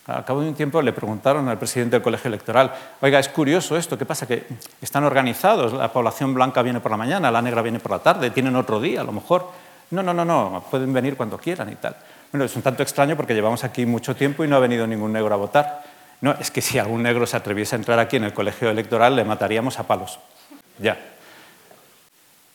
Al 0.06 0.24
cabo 0.24 0.40
de 0.40 0.48
un 0.48 0.54
tiempo 0.54 0.82
le 0.82 0.92
preguntaron 0.92 1.48
al 1.48 1.58
presidente 1.58 1.96
del 1.96 2.02
colegio 2.02 2.28
electoral, 2.28 2.74
oiga, 3.00 3.18
es 3.18 3.28
curioso 3.28 3.76
esto, 3.76 3.96
¿qué 3.96 4.06
pasa? 4.06 4.26
Que 4.26 4.44
están 4.80 5.04
organizados, 5.04 5.72
la 5.72 5.92
población 5.92 6.34
blanca 6.34 6.62
viene 6.62 6.80
por 6.80 6.90
la 6.90 6.96
mañana, 6.96 7.30
la 7.30 7.42
negra 7.42 7.62
viene 7.62 7.78
por 7.78 7.92
la 7.92 8.00
tarde, 8.00 8.30
tienen 8.30 8.56
otro 8.56 8.80
día 8.80 9.02
a 9.02 9.04
lo 9.04 9.12
mejor. 9.12 9.50
No, 9.90 10.02
no, 10.02 10.14
no, 10.14 10.24
no, 10.24 10.64
pueden 10.70 10.92
venir 10.92 11.16
cuando 11.16 11.38
quieran 11.38 11.70
y 11.70 11.76
tal. 11.76 11.96
Bueno, 12.32 12.44
es 12.44 12.54
un 12.56 12.62
tanto 12.62 12.82
extraño 12.82 13.16
porque 13.16 13.34
llevamos 13.34 13.64
aquí 13.64 13.86
mucho 13.86 14.14
tiempo 14.14 14.44
y 14.44 14.48
no 14.48 14.56
ha 14.56 14.60
venido 14.60 14.86
ningún 14.86 15.12
negro 15.12 15.34
a 15.34 15.36
votar. 15.36 15.82
No, 16.20 16.32
es 16.32 16.50
que 16.50 16.60
si 16.60 16.78
algún 16.78 17.02
negro 17.02 17.26
se 17.26 17.36
atreviese 17.36 17.74
a 17.74 17.78
entrar 17.78 17.98
aquí 17.98 18.16
en 18.16 18.24
el 18.24 18.32
colegio 18.32 18.70
electoral 18.70 19.16
le 19.16 19.24
mataríamos 19.24 19.78
a 19.78 19.84
palos. 19.86 20.18
Ya. 20.78 20.98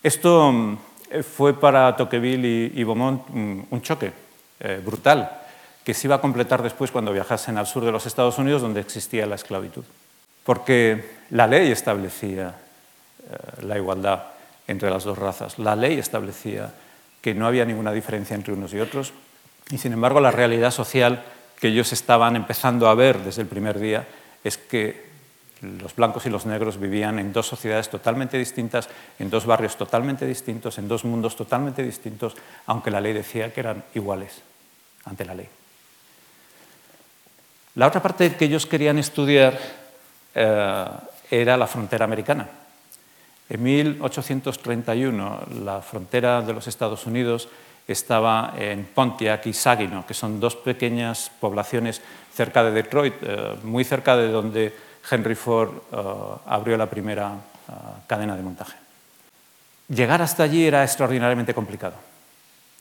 Esto 0.03 0.53
eh, 0.53 0.77
fue 1.23 1.59
para 1.59 1.95
Tocqueville 1.95 2.71
y, 2.73 2.83
Beaumont 2.83 3.21
un 3.29 3.81
choque 3.81 4.11
eh, 4.59 4.81
brutal 4.83 5.29
que 5.83 5.93
se 5.93 6.07
iba 6.07 6.15
a 6.15 6.21
completar 6.21 6.63
después 6.63 6.89
cuando 6.89 7.13
viajasen 7.13 7.57
al 7.59 7.67
sur 7.67 7.85
de 7.85 7.91
los 7.91 8.07
Estados 8.07 8.39
Unidos, 8.39 8.63
donde 8.63 8.81
existía 8.81 9.27
la 9.27 9.35
esclavitud. 9.35 9.83
Porque 10.43 11.17
la 11.29 11.45
ley 11.45 11.71
establecía 11.71 12.55
eh, 13.29 13.35
la 13.61 13.77
igualdad 13.77 14.23
entre 14.67 14.89
las 14.89 15.03
dos 15.03 15.17
razas, 15.17 15.59
la 15.59 15.75
ley 15.75 15.99
establecía 15.99 16.73
que 17.21 17.35
no 17.35 17.45
había 17.45 17.65
ninguna 17.65 17.91
diferencia 17.91 18.35
entre 18.35 18.53
unos 18.53 18.73
y 18.73 18.79
otros, 18.79 19.13
y 19.69 19.77
sin 19.77 19.93
embargo 19.93 20.19
la 20.19 20.31
realidad 20.31 20.71
social 20.71 21.23
que 21.59 21.67
ellos 21.67 21.93
estaban 21.93 22.35
empezando 22.35 22.87
a 22.87 22.95
ver 22.95 23.19
desde 23.19 23.43
el 23.43 23.47
primer 23.47 23.79
día 23.79 24.07
es 24.43 24.57
que 24.57 25.04
los 25.81 25.95
blancos 25.95 26.25
y 26.25 26.29
los 26.29 26.45
negros 26.45 26.79
vivían 26.79 27.19
en 27.19 27.33
dos 27.33 27.47
sociedades 27.47 27.89
totalmente 27.89 28.37
distintas, 28.37 28.89
en 29.19 29.29
dos 29.29 29.45
barrios 29.45 29.75
totalmente 29.75 30.25
distintos, 30.25 30.77
en 30.77 30.87
dos 30.87 31.05
mundos 31.05 31.35
totalmente 31.35 31.83
distintos, 31.83 32.35
aunque 32.67 32.91
la 32.91 33.01
ley 33.01 33.13
decía 33.13 33.53
que 33.53 33.59
eran 33.59 33.83
iguales 33.93 34.41
ante 35.05 35.25
la 35.25 35.35
ley. 35.35 35.47
La 37.75 37.87
otra 37.87 38.01
parte 38.01 38.35
que 38.35 38.45
ellos 38.45 38.65
querían 38.65 38.97
estudiar 38.97 39.57
eh, 40.33 40.85
era 41.29 41.57
la 41.57 41.67
frontera 41.67 42.05
americana. 42.05 42.47
En 43.49 43.61
1831 43.61 45.39
la 45.63 45.81
frontera 45.81 46.41
de 46.41 46.53
los 46.53 46.67
Estados 46.67 47.05
Unidos 47.05 47.49
estaba 47.87 48.53
en 48.57 48.85
Pontiac 48.85 49.45
y 49.45 49.53
Saginaw, 49.53 50.05
que 50.05 50.13
son 50.13 50.39
dos 50.39 50.55
pequeñas 50.55 51.29
poblaciones 51.39 52.01
cerca 52.33 52.63
de 52.63 52.71
Detroit, 52.71 53.13
eh, 53.21 53.55
muy 53.63 53.83
cerca 53.83 54.17
de 54.17 54.29
donde 54.29 54.73
Henry 55.09 55.35
Ford 55.35 55.71
eh, 55.91 55.97
abrió 56.47 56.77
la 56.77 56.89
primera 56.89 57.33
eh, 57.33 57.71
cadena 58.07 58.35
de 58.35 58.41
montaje. 58.41 58.77
Llegar 59.89 60.21
hasta 60.21 60.43
allí 60.43 60.65
era 60.65 60.83
extraordinariamente 60.83 61.53
complicado. 61.53 61.95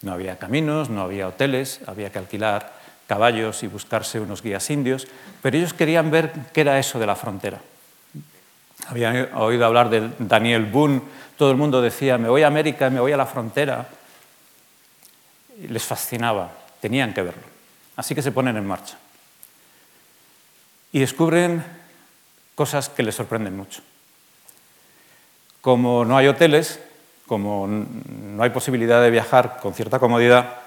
No 0.03 0.13
había 0.13 0.39
caminos, 0.39 0.91
no 0.91 1.03
había 1.03 1.29
hoteles, 1.29 1.81
había 1.87 2.11
que 2.11 2.19
alquilar 2.19 2.73
caballos 3.07 3.63
y 3.63 3.67
buscarse 3.67 4.21
unos 4.21 4.43
guías 4.43 4.69
indios, 4.71 5.07
pero 5.43 5.57
ellos 5.57 5.75
querían 5.75 6.11
ver 6.11 6.33
qué 6.53 6.63
era 6.63 6.79
eso 6.79 6.99
de 6.99 7.07
la 7.07 7.17
frontera. 7.17 7.61
Habían 8.87 9.35
oído 9.35 9.67
hablar 9.67 9.91
de 9.91 10.11
Daniel 10.19 10.65
Boone, 10.67 11.03
todo 11.37 11.51
el 11.51 11.57
mundo 11.57 11.83
decía, 11.83 12.17
me 12.19 12.29
voy 12.29 12.43
a 12.43 12.47
América, 12.47 12.91
me 12.91 13.01
voy 13.01 13.13
a 13.13 13.17
la 13.17 13.27
frontera. 13.27 13.87
les 15.69 15.85
fascinaba, 15.85 16.51
tenían 16.81 17.13
que 17.13 17.23
verlo. 17.23 17.43
Así 17.97 18.15
que 18.15 18.23
se 18.23 18.33
ponen 18.33 18.57
en 18.57 18.67
marcha. 18.67 18.97
Y 20.93 21.01
descubren 21.01 21.65
cosas 22.55 22.89
que 22.89 23.03
les 23.03 23.15
sorprenden 23.15 23.57
mucho. 23.57 23.83
Como 25.61 26.05
no 26.05 26.17
hay 26.17 26.29
hoteles, 26.29 26.81
como 27.27 27.67
no 27.67 28.43
hay 28.43 28.51
posibilidad 28.51 29.03
de 29.03 29.11
viajar 29.11 29.59
con 29.61 29.75
cierta 29.75 29.99
comodidad, 29.99 30.59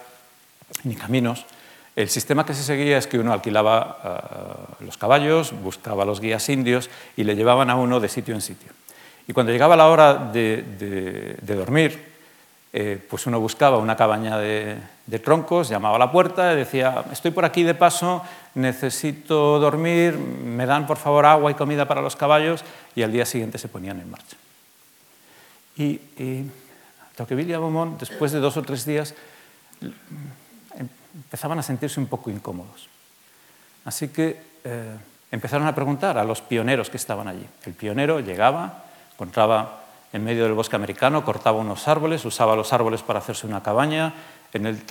ni 0.83 0.95
caminos, 0.95 1.45
el 1.95 2.09
sistema 2.09 2.45
que 2.45 2.53
se 2.53 2.63
seguía 2.63 2.97
es 2.99 3.07
que 3.07 3.17
uno 3.17 3.33
alquilaba 3.33 3.97
eh, 4.79 4.83
los 4.85 4.97
caballos, 4.97 5.51
buscaba 5.63 6.05
los 6.05 6.21
guías 6.21 6.47
indios 6.49 6.91
y 7.15 7.23
le 7.23 7.35
llevaban 7.35 7.71
a 7.71 7.75
uno 7.75 7.99
de 7.99 8.07
sitio 8.07 8.35
en 8.35 8.41
sitio. 8.41 8.71
Y 9.27 9.33
cuando 9.33 9.51
llegaba 9.51 9.75
la 9.75 9.87
hora 9.87 10.13
de, 10.13 11.37
dormir, 11.41 12.13
eh, 12.71 13.03
pues 13.09 13.25
uno 13.25 13.39
buscaba 13.39 13.79
una 13.79 13.95
cabaña 13.95 14.37
de, 14.37 14.77
de, 15.07 15.19
troncos, 15.19 15.69
llamaba 15.69 15.95
a 15.95 15.99
la 15.99 16.11
puerta 16.11 16.53
y 16.53 16.57
decía, 16.57 17.05
estoy 17.11 17.31
por 17.31 17.45
aquí 17.45 17.63
de 17.63 17.73
paso, 17.73 18.21
necesito 18.55 19.59
dormir, 19.59 20.17
me 20.17 20.65
dan 20.65 20.85
por 20.85 20.97
favor 20.97 21.25
agua 21.25 21.49
y 21.49 21.55
comida 21.55 21.87
para 21.87 22.01
los 22.01 22.15
caballos 22.15 22.63
y 22.95 23.01
al 23.01 23.11
día 23.11 23.25
siguiente 23.25 23.57
se 23.57 23.67
ponían 23.67 23.99
en 23.99 24.11
marcha. 24.11 24.37
Y, 25.77 25.99
y 26.17 26.51
Tocqueville 27.15 27.49
y 27.49 27.57
Beaumont, 27.57 27.99
después 27.99 28.31
de 28.31 28.39
dos 28.39 28.57
o 28.57 28.61
tres 28.61 28.85
días, 28.85 29.15
empezaban 31.13 31.59
a 31.59 31.63
sentirse 31.63 31.99
un 31.99 32.07
poco 32.07 32.29
incómodos. 32.29 32.89
Así 33.85 34.09
que 34.09 34.41
eh, 34.63 34.95
empezaron 35.31 35.67
a 35.67 35.73
preguntar 35.73 36.17
a 36.17 36.23
los 36.23 36.41
pioneros 36.41 36.89
que 36.89 36.97
estaban 36.97 37.27
allí. 37.27 37.45
El 37.65 37.73
pionero 37.73 38.19
llegaba, 38.19 38.83
encontraba 39.13 39.81
en 40.13 40.23
medio 40.23 40.43
del 40.43 40.53
bosque 40.53 40.75
americano, 40.75 41.23
cortaba 41.23 41.57
unos 41.57 41.87
árboles, 41.87 42.23
usaba 42.25 42.55
los 42.55 42.71
árboles 42.73 43.01
para 43.01 43.19
hacerse 43.19 43.47
una 43.47 43.63
cabaña, 43.63 44.13
en 44.53 44.65
el, 44.65 44.81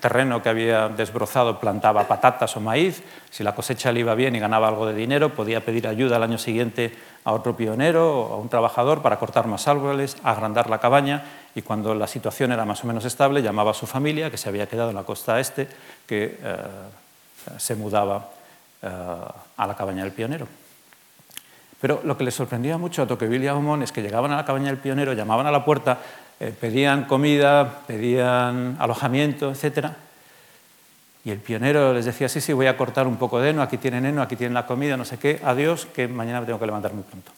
terreno 0.00 0.42
que 0.42 0.48
había 0.48 0.88
desbrozado 0.88 1.60
plantaba 1.60 2.08
patatas 2.08 2.56
o 2.56 2.60
maíz, 2.60 3.02
si 3.30 3.44
la 3.44 3.54
cosecha 3.54 3.92
le 3.92 4.00
iba 4.00 4.14
bien 4.14 4.34
y 4.34 4.40
ganaba 4.40 4.68
algo 4.68 4.86
de 4.86 4.94
dinero, 4.94 5.34
podía 5.34 5.64
pedir 5.64 5.86
ayuda 5.86 6.16
al 6.16 6.22
año 6.22 6.38
siguiente 6.38 6.96
a 7.24 7.32
otro 7.32 7.56
pionero 7.56 8.20
o 8.20 8.34
a 8.34 8.36
un 8.36 8.48
trabajador 8.48 9.02
para 9.02 9.18
cortar 9.18 9.46
más 9.46 9.68
árboles, 9.68 10.16
agrandar 10.24 10.70
la 10.70 10.78
cabaña 10.78 11.24
y 11.54 11.62
cuando 11.62 11.94
la 11.94 12.06
situación 12.06 12.52
era 12.52 12.64
más 12.64 12.82
o 12.84 12.86
menos 12.86 13.04
estable 13.04 13.42
llamaba 13.42 13.72
a 13.72 13.74
su 13.74 13.86
familia, 13.86 14.30
que 14.30 14.38
se 14.38 14.48
había 14.48 14.66
quedado 14.66 14.90
en 14.90 14.96
la 14.96 15.04
costa 15.04 15.38
este, 15.38 15.68
que 16.06 16.38
eh, 16.42 16.56
se 17.58 17.76
mudaba 17.76 18.30
eh, 18.82 18.88
a 19.56 19.66
la 19.66 19.76
cabaña 19.76 20.02
del 20.02 20.12
pionero. 20.12 20.48
Pero 21.80 22.00
lo 22.04 22.16
que 22.16 22.24
les 22.24 22.34
sorprendía 22.34 22.76
mucho 22.76 23.02
a 23.02 23.06
Tocqueville 23.06 23.44
y 23.44 23.48
a 23.48 23.84
es 23.84 23.92
que 23.92 24.02
llegaban 24.02 24.32
a 24.32 24.36
la 24.36 24.44
cabaña 24.44 24.66
del 24.66 24.78
pionero, 24.78 25.12
llamaban 25.12 25.46
a 25.46 25.52
la 25.52 25.64
puerta, 25.64 25.98
eh, 26.40 26.54
pedían 26.58 27.04
comida, 27.04 27.80
pedían 27.86 28.76
alojamiento, 28.78 29.50
etc. 29.50 29.88
Y 31.24 31.30
el 31.30 31.38
pionero 31.38 31.92
les 31.92 32.04
decía, 32.04 32.28
sí, 32.28 32.40
sí, 32.40 32.52
voy 32.52 32.66
a 32.66 32.76
cortar 32.76 33.06
un 33.06 33.16
poco 33.16 33.40
de 33.40 33.50
heno, 33.50 33.62
aquí 33.62 33.76
tienen 33.76 34.06
heno, 34.06 34.22
aquí 34.22 34.36
tienen 34.36 34.54
la 34.54 34.66
comida, 34.66 34.96
no 34.96 35.04
sé 35.04 35.18
qué, 35.18 35.40
adiós, 35.44 35.86
que 35.86 36.08
mañana 36.08 36.40
me 36.40 36.46
tengo 36.46 36.58
que 36.58 36.66
levantar 36.66 36.92
muy 36.92 37.02
pronto. 37.02 37.32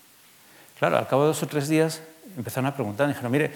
Claro, 0.78 0.98
al 0.98 1.06
cabo 1.06 1.22
de 1.22 1.28
dos 1.28 1.42
o 1.42 1.46
tres 1.46 1.68
días 1.68 2.02
empezaron 2.36 2.66
a 2.66 2.74
preguntar, 2.74 3.08
dijeron, 3.08 3.32
mire, 3.32 3.50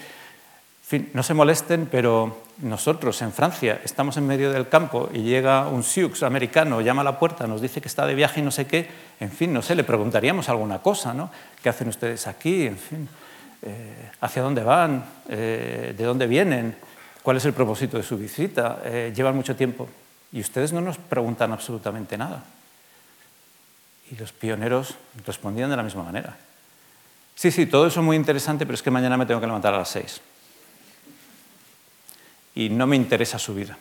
fin, 0.85 1.09
no 1.13 1.23
se 1.23 1.33
molesten, 1.33 1.87
pero 1.89 2.43
nosotros 2.61 3.21
en 3.21 3.31
Francia 3.31 3.81
estamos 3.83 4.17
en 4.17 4.27
medio 4.27 4.51
del 4.51 4.67
campo 4.67 5.09
y 5.11 5.23
llega 5.23 5.67
un 5.67 5.83
Sioux 5.83 6.21
americano, 6.23 6.81
llama 6.81 7.01
a 7.01 7.05
la 7.05 7.19
puerta, 7.19 7.47
nos 7.47 7.61
dice 7.61 7.81
que 7.81 7.87
está 7.87 8.05
de 8.05 8.13
viaje 8.13 8.39
y 8.39 8.43
no 8.43 8.51
sé 8.51 8.67
qué, 8.67 8.87
en 9.19 9.31
fin, 9.31 9.51
no 9.51 9.61
sé, 9.61 9.73
le 9.73 9.83
preguntaríamos 9.83 10.49
alguna 10.49 10.79
cosa, 10.79 11.13
¿no? 11.13 11.31
¿Qué 11.63 11.69
hacen 11.69 11.87
ustedes 11.87 12.27
aquí? 12.27 12.67
En 12.67 12.77
fin, 12.77 13.09
eh, 13.65 14.11
¿hacia 14.21 14.41
dónde 14.41 14.63
van? 14.63 15.03
Eh, 15.27 15.93
¿De 15.97 16.03
dónde 16.03 16.27
vienen? 16.27 16.75
¿Cuál 17.21 17.37
es 17.37 17.45
el 17.45 17.53
propósito 17.53 17.97
de 17.97 18.03
su 18.03 18.17
visita? 18.17 18.81
Eh, 18.85 19.11
llevan 19.15 19.35
mucho 19.35 19.55
tiempo 19.55 19.89
y 20.31 20.39
ustedes 20.39 20.71
no 20.71 20.81
nos 20.81 20.97
preguntan 20.97 21.51
absolutamente 21.51 22.17
nada. 22.17 22.43
Y 24.11 24.15
los 24.15 24.31
pioneros 24.31 24.95
respondían 25.25 25.69
de 25.69 25.77
la 25.77 25.83
misma 25.83 26.03
manera. 26.03 26.37
Sí, 27.33 27.51
sí, 27.51 27.65
todo 27.65 27.87
eso 27.87 27.99
es 27.99 28.05
muy 28.05 28.15
interesante, 28.15 28.65
pero 28.65 28.75
es 28.75 28.81
que 28.81 28.91
mañana 28.91 29.17
me 29.17 29.25
tengo 29.25 29.41
que 29.41 29.47
levantar 29.47 29.73
a 29.73 29.79
las 29.79 29.89
seis 29.89 30.21
y 32.55 32.69
no 32.69 32.87
me 32.87 32.95
interesa 32.95 33.37
su 33.37 33.53
vida. 33.53 33.77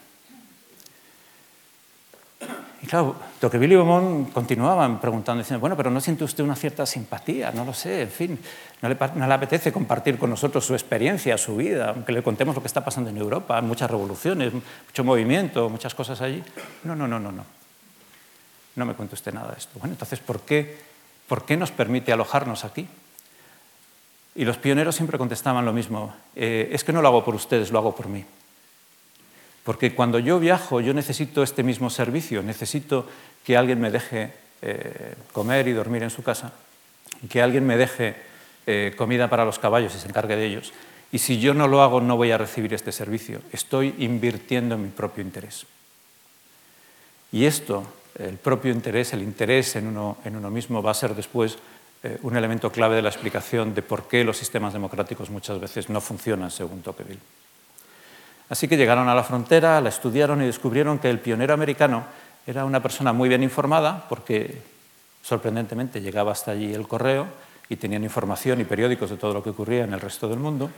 Y 2.85 2.87
claro, 2.87 3.17
Tocqueville 3.41 3.73
y 3.73 3.77
Beaumont 3.77 4.31
continuaban 4.31 5.01
preguntando, 5.01 5.43
diciendo, 5.43 5.59
bueno, 5.59 5.75
pero 5.75 5.91
¿no 5.91 6.03
siente 6.03 6.23
usted 6.23 6.45
una 6.45 6.55
cierta 6.55 6.85
simpatía? 6.85 7.51
No 7.51 7.65
lo 7.65 7.73
sé, 7.73 8.03
en 8.03 8.11
fin, 8.11 8.39
¿no 8.83 8.91
le, 8.91 8.99
no 9.15 9.27
le, 9.27 9.33
apetece 9.33 9.73
compartir 9.73 10.19
con 10.19 10.29
nosotros 10.29 10.67
su 10.67 10.75
experiencia, 10.75 11.39
su 11.39 11.57
vida, 11.57 11.89
aunque 11.89 12.13
le 12.13 12.23
contemos 12.23 12.55
lo 12.55 12.61
que 12.61 12.67
está 12.67 12.85
pasando 12.85 13.09
en 13.09 13.17
Europa, 13.17 13.59
muchas 13.63 13.91
revoluciones, 13.91 14.53
mucho 14.53 15.03
movimiento, 15.03 15.71
muchas 15.71 15.95
cosas 15.95 16.21
allí? 16.21 16.43
No, 16.83 16.95
no, 16.95 17.09
no, 17.09 17.19
no, 17.19 17.33
no. 17.33 17.47
No 18.77 18.85
me 18.85 18.93
cuente 18.93 19.15
usted 19.15 19.33
nada 19.33 19.53
de 19.53 19.57
esto. 19.61 19.79
Bueno, 19.79 19.95
entonces, 19.95 20.21
¿por 20.21 20.41
qué, 20.41 20.77
¿por 21.27 21.47
qué 21.47 21.57
nos 21.57 21.71
permite 21.71 22.13
alojarnos 22.13 22.67
aquí? 22.67 22.87
Y 24.35 24.45
los 24.45 24.59
pioneros 24.59 24.95
siempre 24.95 25.17
contestaban 25.17 25.65
lo 25.65 25.73
mismo, 25.73 26.15
eh, 26.37 26.69
es 26.71 26.85
que 26.85 26.93
no 26.93 27.01
lo 27.01 27.09
hago 27.09 27.25
por 27.25 27.35
ustedes, 27.35 27.71
lo 27.71 27.79
hago 27.79 27.97
por 27.97 28.09
mí. 28.09 28.27
Porque 29.65 29.95
cuando 29.95 30.19
yo 30.19 30.39
viajo, 30.39 30.81
yo 30.81 30.93
necesito 30.93 31.43
este 31.43 31.63
mismo 31.63 31.89
servicio, 31.89 32.43
necesito 32.43 33.09
que 33.45 33.57
alguien 33.57 33.81
me 33.81 33.91
deje 33.91 34.33
eh, 34.63 35.15
comer 35.33 35.67
y 35.69 35.73
dormir 35.73 36.03
en 36.03 36.11
su 36.11 36.23
casa, 36.23 36.53
que 37.29 37.43
alguien 37.43 37.67
me 37.67 37.77
deje 37.77 38.15
eh, 38.67 38.95
comida 38.97 39.29
para 39.29 39.45
los 39.45 39.59
caballos 39.59 39.95
y 39.95 39.99
se 39.99 40.09
encargue 40.09 40.37
de 40.37 40.47
ellos. 40.47 40.73
Y 41.13 41.19
si 41.19 41.41
yo 41.41 41.55
no 41.55 41.69
lo 41.69 41.83
hago, 41.83 42.01
no 42.01 42.17
voy 42.17 42.31
a 42.31 42.39
recibir 42.39 42.75
este 42.75 42.93
servicio. 42.93 43.41
Estoy 43.53 43.95
invirtiendo 43.99 44.75
en 44.75 44.83
mi 44.83 44.89
propio 44.89 45.23
interés. 45.23 45.67
Y 47.33 47.47
esto, 47.47 47.85
el 48.19 48.37
propio 48.37 48.73
interés, 48.73 49.13
el 49.13 49.23
interés 49.23 49.77
en 49.77 49.87
uno, 49.87 50.17
mismo, 50.51 50.83
va 50.83 50.91
a 50.91 50.95
ser 50.95 51.15
después 51.15 51.59
eh, 52.03 52.19
un 52.23 52.37
elemento 52.37 52.71
clave 52.71 52.97
de 52.97 53.03
la 53.03 53.09
explicación 53.09 53.75
de 53.75 53.83
por 53.83 54.09
qué 54.09 54.25
los 54.25 54.37
sistemas 54.37 54.73
democráticos 54.73 55.31
muchas 55.31 55.61
veces 55.61 55.89
no 55.89 56.01
funcionan 56.01 56.51
según 56.51 56.83
Tocqueville. 56.83 57.21
Así 58.49 58.69
que 58.69 58.77
llegaron 58.77 59.09
a 59.09 59.15
la 59.15 59.25
frontera, 59.25 59.81
la 59.81 59.89
estudiaron 59.89 60.43
y 60.43 60.47
descubrieron 60.47 60.99
que 60.99 61.11
el 61.11 61.19
pionero 61.19 61.55
americano 61.55 62.05
era 62.47 62.65
una 62.65 62.81
persona 62.81 63.13
muy 63.13 63.29
bien 63.29 63.43
informada, 63.43 64.05
porque 64.09 64.63
sorprendentemente 65.23 66.01
llegaba 66.01 66.33
hasta 66.33 66.51
allí 66.51 66.75
el 66.75 66.87
correo 66.87 67.27
y 67.69 67.77
tenían 67.77 68.05
información 68.05 68.61
y 68.61 68.65
periódicos 68.65 69.11
de 69.11 69.17
todo 69.17 69.33
lo 69.33 69.43
que 69.43 69.51
ocurría 69.51 69.85
en 69.85 69.95
el 69.95 70.01
resto 70.01 70.29
del 70.29 70.39
mundo, 70.39 70.71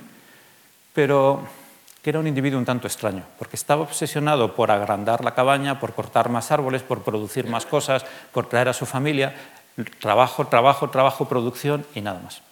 pero 0.95 1.43
que 2.01 2.11
era 2.11 2.21
un 2.21 2.29
individuo 2.29 2.61
un 2.61 2.65
tanto 2.65 2.87
extraño, 2.87 3.25
porque 3.37 3.57
estaba 3.57 3.83
obsesionado 3.83 4.55
por 4.55 4.71
agrandar 4.71 5.25
la 5.25 5.35
cabaña, 5.35 5.81
por 5.81 5.93
cortar 5.93 6.29
más 6.29 6.53
árboles, 6.53 6.83
por 6.83 7.03
producir 7.03 7.49
más 7.49 7.67
cosas, 7.67 8.07
por 8.33 8.49
traer 8.49 8.69
a 8.69 8.73
su 8.73 8.87
familia, 8.87 9.35
trabajo, 9.99 10.47
trabajo, 10.47 10.89
trabajo, 10.91 11.29
producción 11.29 11.85
y 11.97 12.01
nada 12.01 12.21
más. 12.21 12.46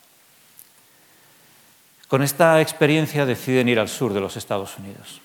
Con 2.15 2.23
esta 2.23 2.61
experiencia 2.61 3.27
deciden 3.27 3.69
ir 3.69 3.81
al 3.81 3.89
sur 3.89 4.15
de 4.15 4.21
los 4.21 4.37
Estados 4.37 4.79
Unidos. 4.79 5.21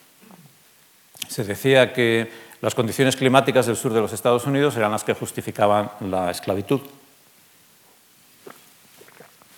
Se 1.27 1.43
decía 1.43 1.93
que 1.93 2.31
las 2.61 2.73
condiciones 2.73 3.15
climáticas 3.15 3.67
del 3.67 3.77
sur 3.77 3.93
de 3.93 4.01
los 4.01 4.11
Estados 4.11 4.47
Unidos 4.47 4.75
eran 4.75 4.89
las 4.89 5.03
que 5.03 5.13
justificaban 5.13 5.91
la 6.01 6.31
esclavitud 6.31 6.81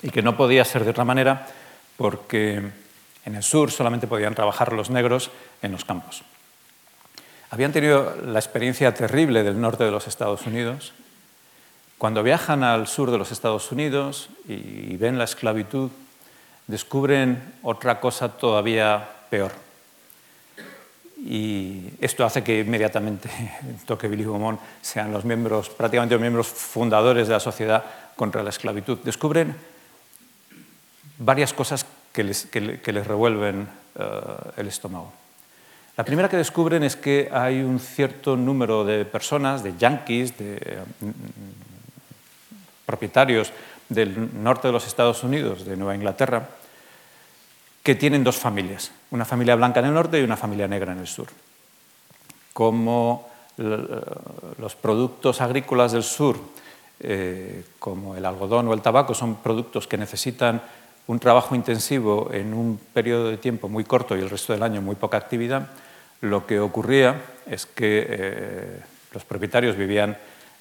y 0.01 0.09
que 0.09 0.21
no 0.21 0.35
podía 0.35 0.65
ser 0.65 0.83
de 0.83 0.89
otra 0.89 1.05
manera 1.05 1.47
porque 1.95 2.69
en 3.23 3.35
el 3.35 3.43
sur 3.43 3.71
solamente 3.71 4.07
podían 4.07 4.35
trabajar 4.35 4.73
los 4.73 4.89
negros 4.89 5.31
en 5.61 5.71
los 5.71 5.85
campos. 5.85 6.23
Habían 7.49 7.71
tenido 7.71 8.13
la 8.25 8.39
experiencia 8.39 8.93
terrible 8.93 9.43
del 9.43 9.61
norte 9.61 9.85
de 9.85 9.91
los 9.91 10.05
Estados 10.05 10.45
Unidos. 10.45 10.91
Cuando 11.97 12.23
viajan 12.23 12.65
al 12.65 12.87
sur 12.87 13.09
de 13.09 13.17
los 13.17 13.31
Estados 13.31 13.71
Unidos 13.71 14.27
y 14.49 14.97
ven 14.97 15.17
la 15.17 15.23
esclavitud, 15.23 15.91
descubren 16.71 17.53
otra 17.61 17.99
cosa 17.99 18.29
todavía 18.29 19.07
peor. 19.29 19.51
Y 21.23 21.93
esto 22.01 22.25
hace 22.25 22.43
que 22.43 22.61
inmediatamente 22.61 23.29
Tocqueville 23.85 24.23
y 24.23 24.25
Beaumont 24.25 24.59
sean 24.81 25.11
los 25.11 25.23
miembros, 25.23 25.69
prácticamente 25.69 26.15
los 26.15 26.21
miembros 26.21 26.47
fundadores 26.47 27.27
de 27.27 27.33
la 27.33 27.39
sociedad 27.39 27.83
contra 28.15 28.41
la 28.41 28.49
esclavitud. 28.49 28.97
Descubren 29.03 29.55
varias 31.19 31.53
cosas 31.53 31.85
que 32.11 32.23
les, 32.23 32.47
revuelven 33.05 33.67
eh, 33.95 34.03
el 34.57 34.67
estómago. 34.67 35.13
La 35.95 36.03
primera 36.03 36.29
que 36.29 36.37
descubren 36.37 36.83
es 36.83 36.95
que 36.95 37.29
hay 37.31 37.61
un 37.61 37.79
cierto 37.79 38.35
número 38.35 38.83
de 38.83 39.05
personas, 39.05 39.61
de 39.61 39.77
yanquis, 39.77 40.35
de 40.37 40.79
mm, 41.01 41.09
propietarios 42.85 43.53
del 43.89 44.41
norte 44.41 44.69
de 44.69 44.71
los 44.71 44.87
Estados 44.87 45.23
Unidos, 45.23 45.65
de 45.65 45.75
Nueva 45.75 45.95
Inglaterra, 45.95 46.47
que 47.83 47.95
tienen 47.95 48.23
dos 48.23 48.37
familias, 48.37 48.91
una 49.11 49.25
familia 49.25 49.55
blanca 49.55 49.79
en 49.79 49.87
el 49.87 49.93
norte 49.93 50.19
y 50.19 50.23
una 50.23 50.37
familia 50.37 50.67
negra 50.67 50.93
en 50.93 50.99
el 50.99 51.07
sur. 51.07 51.27
Como 52.53 53.29
los 53.57 54.75
productos 54.75 55.41
agrícolas 55.41 55.91
del 55.91 56.03
sur, 56.03 56.37
eh, 56.99 57.63
como 57.79 58.15
el 58.15 58.25
algodón 58.25 58.67
o 58.67 58.73
el 58.73 58.81
tabaco, 58.81 59.13
son 59.13 59.35
productos 59.35 59.87
que 59.87 59.97
necesitan 59.97 60.61
un 61.07 61.19
trabajo 61.19 61.55
intensivo 61.55 62.29
en 62.31 62.53
un 62.53 62.79
periodo 62.93 63.29
de 63.29 63.37
tiempo 63.37 63.67
muy 63.67 63.83
corto 63.83 64.15
y 64.15 64.21
el 64.21 64.29
resto 64.29 64.53
del 64.53 64.63
año 64.63 64.81
muy 64.81 64.95
poca 64.95 65.17
actividad, 65.17 65.69
lo 66.21 66.45
que 66.45 66.59
ocurría 66.59 67.21
es 67.47 67.65
que 67.65 68.05
eh, 68.07 68.79
los 69.11 69.25
propietarios 69.25 69.75
vivían 69.75 70.17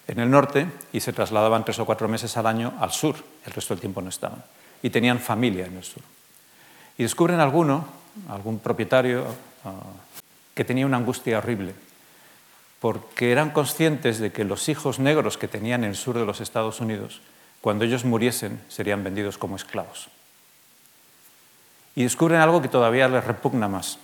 en 0.08 0.18
el 0.18 0.30
norte 0.30 0.66
y 0.92 1.00
se 1.00 1.12
trasladaban 1.12 1.64
tres 1.64 1.78
o 1.78 1.84
cuatro 1.86 2.08
meses 2.08 2.36
al 2.36 2.46
año 2.46 2.72
al 2.80 2.90
sur, 2.90 3.16
el 3.44 3.52
resto 3.52 3.74
del 3.74 3.80
tiempo 3.80 4.00
no 4.00 4.08
estaban, 4.08 4.42
y 4.82 4.90
tenían 4.90 5.20
familia 5.20 5.66
en 5.66 5.76
el 5.76 5.84
sur. 5.84 6.02
Y 7.00 7.02
descubren 7.02 7.40
alguno, 7.40 7.86
algún 8.28 8.58
propietario, 8.58 9.24
ah, 9.64 9.70
que 10.54 10.66
tenía 10.66 10.84
una 10.84 10.98
angustia 10.98 11.38
horrible, 11.38 11.72
porque 12.78 13.32
eran 13.32 13.52
conscientes 13.52 14.18
de 14.18 14.32
que 14.32 14.44
los 14.44 14.68
hijos 14.68 14.98
negros 14.98 15.38
que 15.38 15.48
tenían 15.48 15.82
en 15.84 15.90
el 15.92 15.96
sur 15.96 16.18
de 16.18 16.26
los 16.26 16.42
Estados 16.42 16.78
Unidos, 16.78 17.22
cuando 17.62 17.86
ellos 17.86 18.04
muriesen, 18.04 18.60
serían 18.68 19.02
vendidos 19.02 19.38
como 19.38 19.56
esclavos. 19.56 20.10
Y 21.96 22.02
descubren 22.02 22.42
algo 22.42 22.60
que 22.60 22.68
todavía 22.68 23.08
les 23.08 23.24
repugna 23.24 23.66
más, 23.66 23.98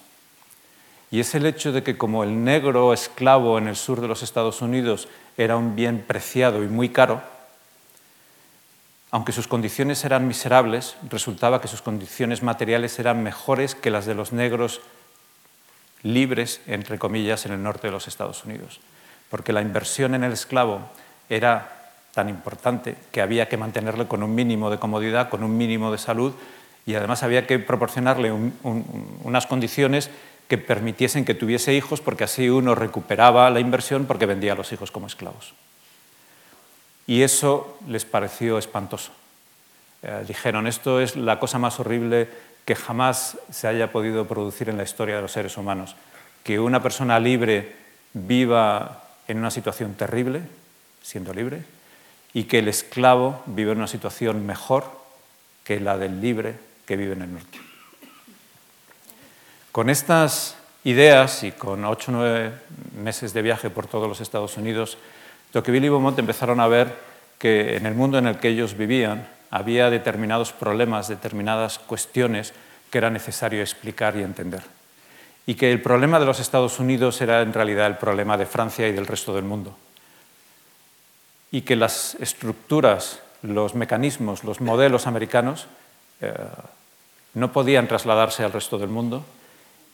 y 1.10 1.20
es 1.20 1.34
el 1.34 1.44
hecho 1.44 1.72
de 1.72 1.82
que 1.82 1.98
como 1.98 2.24
el 2.24 2.44
negro 2.44 2.94
esclavo 2.94 3.58
en 3.58 3.68
el 3.68 3.76
sur 3.76 4.00
de 4.00 4.08
los 4.08 4.22
Estados 4.22 4.62
Unidos 4.62 5.06
era 5.36 5.58
un 5.58 5.76
bien 5.76 6.00
preciado 6.00 6.64
y 6.64 6.68
muy 6.68 6.88
caro, 6.88 7.20
aunque 9.10 9.32
sus 9.32 9.48
condiciones 9.48 10.04
eran 10.04 10.26
miserables, 10.26 10.96
resultaba 11.08 11.60
que 11.60 11.68
sus 11.68 11.82
condiciones 11.82 12.42
materiales 12.42 12.98
eran 12.98 13.22
mejores 13.22 13.74
que 13.74 13.90
las 13.90 14.06
de 14.06 14.14
los 14.14 14.32
negros 14.32 14.80
libres, 16.02 16.60
entre 16.66 16.98
comillas, 16.98 17.46
en 17.46 17.52
el 17.52 17.62
norte 17.62 17.86
de 17.86 17.92
los 17.92 18.08
Estados 18.08 18.44
Unidos. 18.44 18.80
Porque 19.30 19.52
la 19.52 19.62
inversión 19.62 20.14
en 20.14 20.24
el 20.24 20.32
esclavo 20.32 20.80
era 21.28 21.92
tan 22.14 22.28
importante 22.28 22.96
que 23.12 23.20
había 23.20 23.48
que 23.48 23.56
mantenerle 23.56 24.06
con 24.06 24.22
un 24.22 24.34
mínimo 24.34 24.70
de 24.70 24.78
comodidad, 24.78 25.28
con 25.28 25.44
un 25.44 25.56
mínimo 25.56 25.92
de 25.92 25.98
salud 25.98 26.32
y 26.86 26.94
además 26.94 27.22
había 27.22 27.46
que 27.46 27.58
proporcionarle 27.58 28.32
unas 28.32 29.46
condiciones 29.46 30.08
que 30.48 30.56
permitiesen 30.56 31.24
que 31.24 31.34
tuviese 31.34 31.74
hijos 31.74 32.00
porque 32.00 32.24
así 32.24 32.48
uno 32.48 32.74
recuperaba 32.74 33.50
la 33.50 33.60
inversión 33.60 34.06
porque 34.06 34.26
vendía 34.26 34.52
a 34.52 34.56
los 34.56 34.72
hijos 34.72 34.90
como 34.90 35.08
esclavos. 35.08 35.52
Y 37.06 37.22
eso 37.22 37.78
les 37.88 38.04
pareció 38.04 38.58
espantoso. 38.58 39.12
Eh, 40.02 40.24
dijeron, 40.26 40.66
esto 40.66 41.00
es 41.00 41.16
la 41.16 41.38
cosa 41.38 41.58
más 41.58 41.78
horrible 41.80 42.28
que 42.64 42.74
jamás 42.74 43.38
se 43.50 43.68
haya 43.68 43.92
podido 43.92 44.26
producir 44.26 44.68
en 44.68 44.76
la 44.76 44.82
historia 44.82 45.16
de 45.16 45.22
los 45.22 45.32
seres 45.32 45.56
humanos. 45.56 45.94
Que 46.42 46.58
una 46.58 46.82
persona 46.82 47.20
libre 47.20 47.74
viva 48.12 49.04
en 49.28 49.38
una 49.38 49.50
situación 49.50 49.94
terrible, 49.94 50.42
siendo 51.02 51.32
libre, 51.32 51.64
y 52.32 52.44
que 52.44 52.58
el 52.58 52.68
esclavo 52.68 53.42
vive 53.46 53.72
en 53.72 53.78
una 53.78 53.86
situación 53.86 54.44
mejor 54.44 54.84
que 55.64 55.80
la 55.80 55.96
del 55.96 56.20
libre 56.20 56.54
que 56.86 56.96
vive 56.96 57.12
en 57.12 57.22
el 57.22 57.32
norte. 57.32 57.58
Con 59.72 59.90
estas 59.90 60.56
ideas 60.84 61.42
y 61.42 61.52
con 61.52 61.84
ocho 61.84 62.12
o 62.12 62.14
nueve 62.14 62.52
meses 63.02 63.32
de 63.32 63.42
viaje 63.42 63.70
por 63.70 63.86
todos 63.86 64.08
los 64.08 64.20
Estados 64.20 64.56
Unidos, 64.56 64.98
Tocqueville 65.56 65.86
y 65.86 65.88
Beaumont 65.88 66.18
empezaron 66.18 66.60
a 66.60 66.68
ver 66.68 66.94
que 67.38 67.78
en 67.78 67.86
el 67.86 67.94
mundo 67.94 68.18
en 68.18 68.26
el 68.26 68.36
que 68.36 68.48
ellos 68.48 68.76
vivían 68.76 69.26
había 69.50 69.88
determinados 69.88 70.52
problemas, 70.52 71.08
determinadas 71.08 71.78
cuestiones 71.78 72.52
que 72.90 72.98
era 72.98 73.08
necesario 73.08 73.62
explicar 73.62 74.18
y 74.18 74.22
entender. 74.22 74.60
Y 75.46 75.54
que 75.54 75.72
el 75.72 75.80
problema 75.80 76.20
de 76.20 76.26
los 76.26 76.40
Estados 76.40 76.78
Unidos 76.78 77.22
era 77.22 77.40
en 77.40 77.54
realidad 77.54 77.86
el 77.86 77.96
problema 77.96 78.36
de 78.36 78.44
Francia 78.44 78.86
y 78.86 78.92
del 78.92 79.06
resto 79.06 79.34
del 79.34 79.44
mundo. 79.44 79.74
Y 81.50 81.62
que 81.62 81.74
las 81.74 82.16
estructuras, 82.16 83.22
los 83.40 83.74
mecanismos, 83.74 84.44
los 84.44 84.60
modelos 84.60 85.06
americanos 85.06 85.68
eh, 86.20 86.34
no 87.32 87.50
podían 87.50 87.88
trasladarse 87.88 88.44
al 88.44 88.52
resto 88.52 88.76
del 88.76 88.90
mundo 88.90 89.24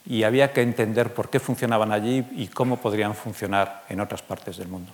y 0.05 0.23
había 0.23 0.51
que 0.51 0.61
entender 0.61 1.13
por 1.13 1.29
qué 1.29 1.39
funcionaban 1.39 1.93
allí 1.93 2.25
y 2.35 2.47
cómo 2.47 2.81
podrían 2.81 3.15
funcionar 3.15 3.85
en 3.87 4.01
otras 4.01 4.21
partes 4.21 4.57
del 4.57 4.67
mundo. 4.67 4.91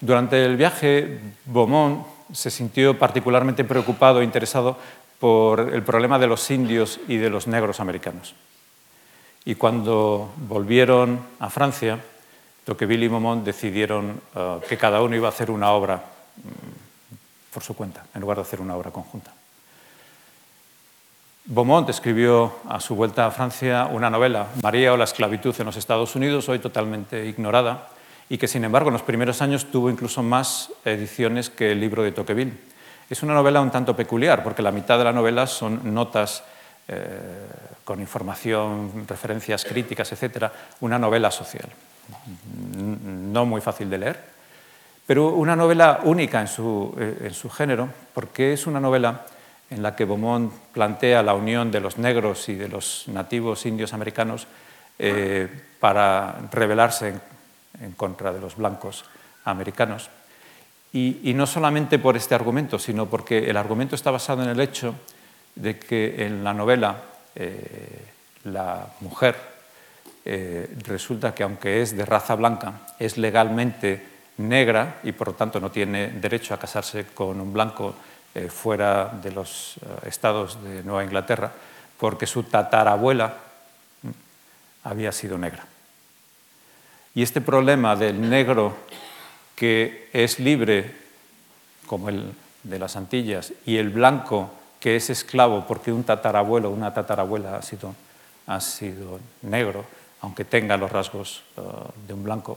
Durante 0.00 0.44
el 0.44 0.56
viaje, 0.56 1.18
Beaumont 1.44 2.06
se 2.32 2.50
sintió 2.50 2.98
particularmente 2.98 3.64
preocupado 3.64 4.20
e 4.20 4.24
interesado 4.24 4.76
por 5.18 5.60
el 5.60 5.82
problema 5.82 6.18
de 6.18 6.28
los 6.28 6.50
indios 6.50 7.00
y 7.08 7.16
de 7.16 7.30
los 7.30 7.46
negros 7.46 7.80
americanos. 7.80 8.34
Y 9.44 9.54
cuando 9.56 10.30
volvieron 10.36 11.20
a 11.40 11.50
Francia, 11.50 11.98
Tocqueville 12.64 13.06
y 13.06 13.08
Beaumont 13.08 13.44
decidieron 13.44 14.20
eh, 14.34 14.58
que 14.68 14.76
cada 14.76 15.02
uno 15.02 15.16
iba 15.16 15.26
a 15.26 15.30
hacer 15.30 15.50
una 15.50 15.72
obra 15.72 15.96
mm, 15.96 17.52
por 17.54 17.62
su 17.62 17.74
cuenta, 17.74 18.04
en 18.14 18.20
lugar 18.20 18.36
de 18.36 18.42
hacer 18.42 18.60
una 18.60 18.76
obra 18.76 18.90
conjunta. 18.90 19.32
Beaumont 21.46 21.88
escribió 21.88 22.52
a 22.68 22.78
su 22.78 22.94
vuelta 22.94 23.24
a 23.24 23.30
Francia 23.30 23.88
una 23.90 24.10
novela, 24.10 24.48
María 24.62 24.92
o 24.92 24.98
la 24.98 25.04
esclavitud 25.04 25.56
en 25.58 25.64
los 25.64 25.76
Estados 25.76 26.14
Unidos, 26.14 26.46
hoy 26.50 26.58
totalmente 26.58 27.24
ignorada, 27.24 27.88
y 28.28 28.38
que 28.38 28.48
sin 28.48 28.64
embargo 28.64 28.88
en 28.88 28.94
los 28.94 29.02
primeros 29.02 29.40
años 29.42 29.70
tuvo 29.70 29.90
incluso 29.90 30.22
más 30.22 30.70
ediciones 30.84 31.50
que 31.50 31.72
el 31.72 31.80
libro 31.80 32.02
de 32.02 32.12
Tocqueville. 32.12 32.52
Es 33.08 33.22
una 33.22 33.34
novela 33.34 33.60
un 33.60 33.70
tanto 33.70 33.96
peculiar, 33.96 34.42
porque 34.42 34.62
la 34.62 34.70
mitad 34.70 34.98
de 34.98 35.04
la 35.04 35.12
novela 35.12 35.46
son 35.46 35.94
notas 35.94 36.44
eh, 36.88 37.46
con 37.84 38.00
información, 38.00 39.06
referencias 39.08 39.64
críticas, 39.64 40.12
etc. 40.12 40.50
Una 40.80 40.98
novela 40.98 41.30
social, 41.30 41.68
no 42.76 43.46
muy 43.46 43.62
fácil 43.62 43.88
de 43.88 43.98
leer, 43.98 44.20
pero 45.06 45.28
una 45.28 45.56
novela 45.56 46.00
única 46.04 46.40
en 46.40 46.48
su, 46.48 46.94
eh, 46.98 47.18
en 47.24 47.34
su 47.34 47.48
género, 47.48 47.88
porque 48.12 48.52
es 48.52 48.66
una 48.66 48.78
novela 48.78 49.24
en 49.70 49.82
la 49.82 49.96
que 49.96 50.04
Beaumont 50.04 50.52
plantea 50.72 51.22
la 51.22 51.34
unión 51.34 51.70
de 51.70 51.80
los 51.80 51.96
negros 51.96 52.48
y 52.50 52.54
de 52.54 52.68
los 52.68 53.04
nativos 53.08 53.64
indios 53.64 53.94
americanos 53.94 54.46
eh, 54.98 55.48
para 55.80 56.36
rebelarse 56.50 57.14
en, 57.80 57.92
contra 57.92 58.32
de 58.32 58.40
los 58.40 58.56
blancos 58.56 59.04
americanos. 59.44 60.10
Y, 60.92 61.34
no 61.34 61.46
solamente 61.46 61.98
por 61.98 62.16
este 62.16 62.34
argumento, 62.34 62.78
sino 62.78 63.06
porque 63.06 63.50
el 63.50 63.56
argumento 63.56 63.94
está 63.94 64.10
basado 64.10 64.42
en 64.42 64.48
el 64.48 64.60
hecho 64.60 64.94
de 65.54 65.78
que 65.78 66.24
en 66.24 66.42
la 66.42 66.54
novela 66.54 67.02
eh, 67.34 68.04
la 68.44 68.86
mujer 69.00 69.36
eh, 70.24 70.74
resulta 70.84 71.34
que 71.34 71.42
aunque 71.42 71.82
es 71.82 71.94
de 71.96 72.06
raza 72.06 72.34
blanca, 72.36 72.88
es 72.98 73.18
legalmente 73.18 74.02
negra 74.38 75.00
y 75.02 75.12
por 75.12 75.28
lo 75.28 75.34
tanto 75.34 75.60
no 75.60 75.70
tiene 75.70 76.08
derecho 76.08 76.54
a 76.54 76.58
casarse 76.58 77.06
con 77.12 77.38
un 77.40 77.52
blanco 77.52 77.94
eh, 78.34 78.48
fuera 78.48 79.08
de 79.08 79.30
los 79.30 79.74
estados 80.06 80.62
de 80.62 80.82
Nueva 80.84 81.04
Inglaterra, 81.04 81.52
porque 81.98 82.26
su 82.26 82.44
tatarabuela 82.44 83.34
mm, 84.02 84.08
había 84.84 85.12
sido 85.12 85.36
negra. 85.36 85.66
Y 87.18 87.22
este 87.22 87.40
problema 87.40 87.96
del 87.96 88.30
negro 88.30 88.76
que 89.56 90.08
es 90.12 90.38
libre, 90.38 90.94
como 91.88 92.10
el 92.10 92.30
de 92.62 92.78
las 92.78 92.94
Antillas, 92.94 93.52
y 93.66 93.78
el 93.78 93.88
blanco 93.88 94.52
que 94.78 94.94
es 94.94 95.10
esclavo 95.10 95.66
porque 95.66 95.92
un 95.92 96.04
tatarabuelo 96.04 96.70
o 96.70 96.72
una 96.72 96.94
tatarabuela 96.94 97.56
ha 97.56 97.62
sido, 97.62 97.92
ha 98.46 98.60
sido 98.60 99.18
negro, 99.42 99.84
aunque 100.20 100.44
tenga 100.44 100.76
los 100.76 100.92
rasgos 100.92 101.42
eh, 101.56 101.60
de 102.06 102.14
un 102.14 102.22
blanco, 102.22 102.56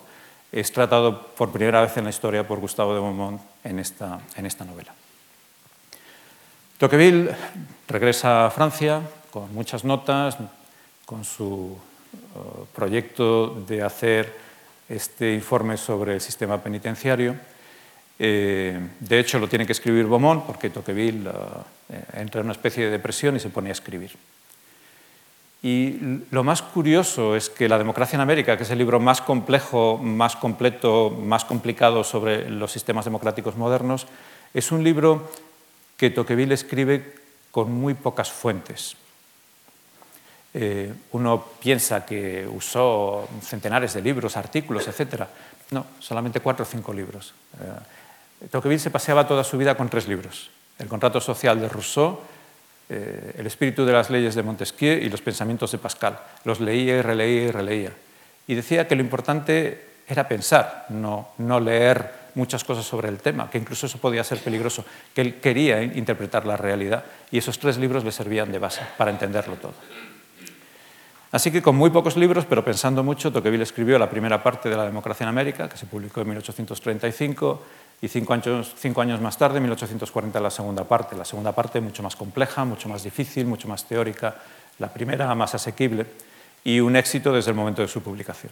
es 0.52 0.72
tratado 0.72 1.30
por 1.30 1.52
primera 1.52 1.82
vez 1.82 1.98
en 1.98 2.04
la 2.04 2.12
historia 2.12 2.48
por 2.48 2.60
Gustavo 2.60 2.94
de 2.94 3.00
Beaumont 3.00 3.42
en 3.64 3.80
esta, 3.80 4.20
en 4.36 4.46
esta 4.46 4.64
novela. 4.64 4.94
Tocqueville 6.78 7.34
regresa 7.88 8.46
a 8.46 8.52
Francia 8.52 9.02
con 9.32 9.52
muchas 9.56 9.84
notas, 9.84 10.38
con 11.08 11.26
su 11.26 11.76
eh, 12.14 12.66
proyecto 12.76 13.56
de 13.68 13.82
hacer 13.82 14.41
este 14.92 15.34
informe 15.34 15.78
sobre 15.78 16.16
el 16.16 16.22
sistema 16.22 16.62
penitenciario. 16.62 17.36
Eh, 18.20 18.80
de 19.00 19.20
hecho, 19.20 19.40
lo 19.40 19.48
tiene 19.48 19.66
que 19.66 19.72
escribir 19.72 20.06
Beaumont 20.06 20.44
porque 20.44 20.70
Tocqueville 20.70 21.28
eh, 21.28 22.04
entra 22.14 22.42
en 22.42 22.48
una 22.48 22.54
especie 22.54 22.86
de 22.86 22.92
depresión 22.92 23.36
y 23.36 23.40
se 23.40 23.50
pone 23.50 23.70
a 23.70 23.72
escribir. 23.72 24.12
Y 25.64 26.24
lo 26.32 26.44
más 26.44 26.62
curioso 26.62 27.36
es 27.36 27.50
que 27.50 27.70
La 27.70 27.78
democracia 27.78 28.18
en 28.18 28.22
América, 28.22 28.58
que 28.58 28.64
es 28.64 28.72
el 28.72 28.80
libro 28.80 29.00
más 29.00 29.22
complejo, 29.22 29.98
más 29.98 30.36
completo, 30.36 31.12
más 31.12 31.46
complicado 31.46 32.04
sobre 32.04 32.50
los 32.50 32.72
sistemas 32.72 33.06
democráticos 33.06 33.56
modernos, 33.56 34.08
es 34.54 34.72
un 34.72 34.84
libro 34.84 35.30
que 35.98 36.10
Tocqueville 36.10 36.54
escribe 36.54 37.14
con 37.52 37.72
muy 37.72 37.94
pocas 37.94 38.32
fuentes. 38.32 38.96
Eh, 40.54 40.92
uno 41.12 41.46
piensa 41.62 42.06
que 42.06 42.46
usó 42.46 43.28
centenares 43.42 43.94
de 43.94 44.02
libros, 44.02 44.36
artículos, 44.36 44.88
etc. 44.88 45.24
No, 45.72 45.86
solamente 46.00 46.42
cuatro 46.42 46.64
o 46.64 46.68
cinco 46.68 46.94
libros. 46.94 47.34
Eh, 47.60 48.48
Tocqueville 48.50 48.80
se 48.80 48.92
paseaba 48.92 49.28
toda 49.28 49.44
su 49.44 49.58
vida 49.58 49.76
con 49.76 49.90
tres 49.90 50.08
libros. 50.08 50.50
El 50.78 50.88
contrato 50.88 51.22
social 51.22 51.60
de 51.62 51.70
Rousseau, 51.70 52.20
eh, 52.90 53.36
El 53.38 53.48
espíritu 53.48 53.86
de 53.86 53.94
las 53.94 54.10
leyes 54.10 54.36
de 54.36 54.44
Montesquieu 54.44 55.00
y 55.00 55.10
Los 55.10 55.22
pensamientos 55.22 55.72
de 55.72 55.78
Pascal. 55.78 56.20
Los 56.44 56.60
leía 56.60 56.98
y 56.98 57.02
releía 57.02 57.44
y 57.44 57.52
releía. 57.52 57.92
Y 58.48 58.56
decía 58.56 58.88
que 58.88 58.96
lo 58.96 59.02
importante 59.02 60.04
era 60.08 60.28
pensar, 60.28 60.88
no, 60.90 61.30
no 61.38 61.60
leer 61.62 62.12
muchas 62.36 62.64
cosas 62.64 62.86
sobre 62.86 63.08
el 63.08 63.20
tema, 63.20 63.50
que 63.50 63.58
incluso 63.58 63.86
eso 63.86 63.98
podía 63.98 64.24
ser 64.24 64.40
peligroso, 64.40 64.84
que 65.14 65.22
él 65.22 65.36
quería 65.40 65.82
interpretar 65.82 66.46
la 66.46 66.58
realidad 66.58 67.06
y 67.30 67.38
esos 67.38 67.60
tres 67.60 67.78
libros 67.78 68.04
le 68.04 68.12
servían 68.12 68.52
de 68.52 68.60
base 68.60 68.82
para 68.98 69.12
entenderlo 69.12 69.56
todo. 69.56 69.74
Así 71.32 71.50
que 71.50 71.62
con 71.62 71.76
muy 71.76 71.90
pocos 71.90 72.18
libros, 72.18 72.46
pero 72.46 72.66
pensando 72.66 73.04
mucho, 73.04 73.32
Tocqueville 73.32 73.64
escribió 73.64 73.98
la 73.98 74.10
primera 74.10 74.44
parte 74.44 74.70
de 74.70 74.76
La 74.76 74.84
democracia 74.84 75.24
en 75.24 75.30
América, 75.30 75.70
que 75.70 75.78
se 75.78 75.86
publicó 75.86 76.22
en 76.22 76.28
1835, 76.28 77.62
y 78.02 78.08
cinco 78.08 78.34
años, 78.34 78.74
cinco 78.78 79.02
años 79.02 79.22
más 79.22 79.38
tarde, 79.38 79.58
en 79.58 79.64
1840, 79.64 80.40
la 80.40 80.50
segunda 80.50 80.84
parte. 80.84 81.16
La 81.16 81.24
segunda 81.24 81.52
parte 81.54 81.80
mucho 81.80 82.02
más 82.02 82.16
compleja, 82.16 82.66
mucho 82.66 82.90
más 82.90 83.04
difícil, 83.04 83.46
mucho 83.46 83.68
más 83.68 83.86
teórica, 83.86 84.36
la 84.80 84.92
primera 84.92 85.34
más 85.36 85.54
asequible 85.56 86.06
y 86.64 86.80
un 86.80 86.96
éxito 86.96 87.32
desde 87.32 87.52
el 87.52 87.58
momento 87.58 87.82
de 87.82 87.88
su 87.88 88.02
publicación. 88.02 88.52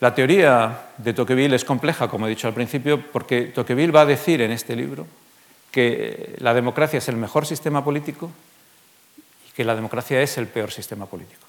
La 0.00 0.14
teoría 0.14 0.90
de 0.98 1.14
Tocqueville 1.14 1.54
es 1.54 1.64
compleja, 1.64 2.08
como 2.08 2.26
he 2.26 2.30
dicho 2.30 2.48
al 2.48 2.54
principio, 2.54 3.00
porque 3.00 3.42
Tocqueville 3.46 3.92
va 3.92 4.02
a 4.02 4.06
decir 4.06 4.42
en 4.42 4.50
este 4.50 4.76
libro 4.76 5.06
que 5.70 6.36
la 6.38 6.54
democracia 6.54 6.98
es 6.98 7.08
el 7.08 7.16
mejor 7.16 7.46
sistema 7.46 7.82
político 7.82 8.30
que 9.54 9.64
la 9.64 9.74
democracia 9.74 10.22
es 10.22 10.38
el 10.38 10.46
peor 10.46 10.70
sistema 10.70 11.06
político. 11.06 11.46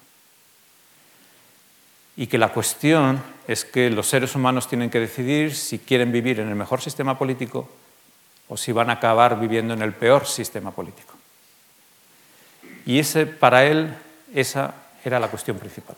Y 2.16 2.26
que 2.26 2.38
la 2.38 2.52
cuestión 2.52 3.22
es 3.48 3.64
que 3.64 3.90
los 3.90 4.06
seres 4.06 4.34
humanos 4.34 4.68
tienen 4.68 4.90
que 4.90 5.00
decidir 5.00 5.54
si 5.54 5.78
quieren 5.78 6.12
vivir 6.12 6.40
en 6.40 6.48
el 6.48 6.54
mejor 6.54 6.80
sistema 6.80 7.18
político 7.18 7.68
o 8.48 8.56
si 8.56 8.72
van 8.72 8.90
a 8.90 8.94
acabar 8.94 9.40
viviendo 9.40 9.74
en 9.74 9.82
el 9.82 9.92
peor 9.92 10.26
sistema 10.26 10.70
político. 10.70 11.14
Y 12.86 12.98
ese, 12.98 13.26
para 13.26 13.64
él 13.64 13.96
esa 14.34 14.74
era 15.04 15.18
la 15.18 15.28
cuestión 15.28 15.58
principal. 15.58 15.96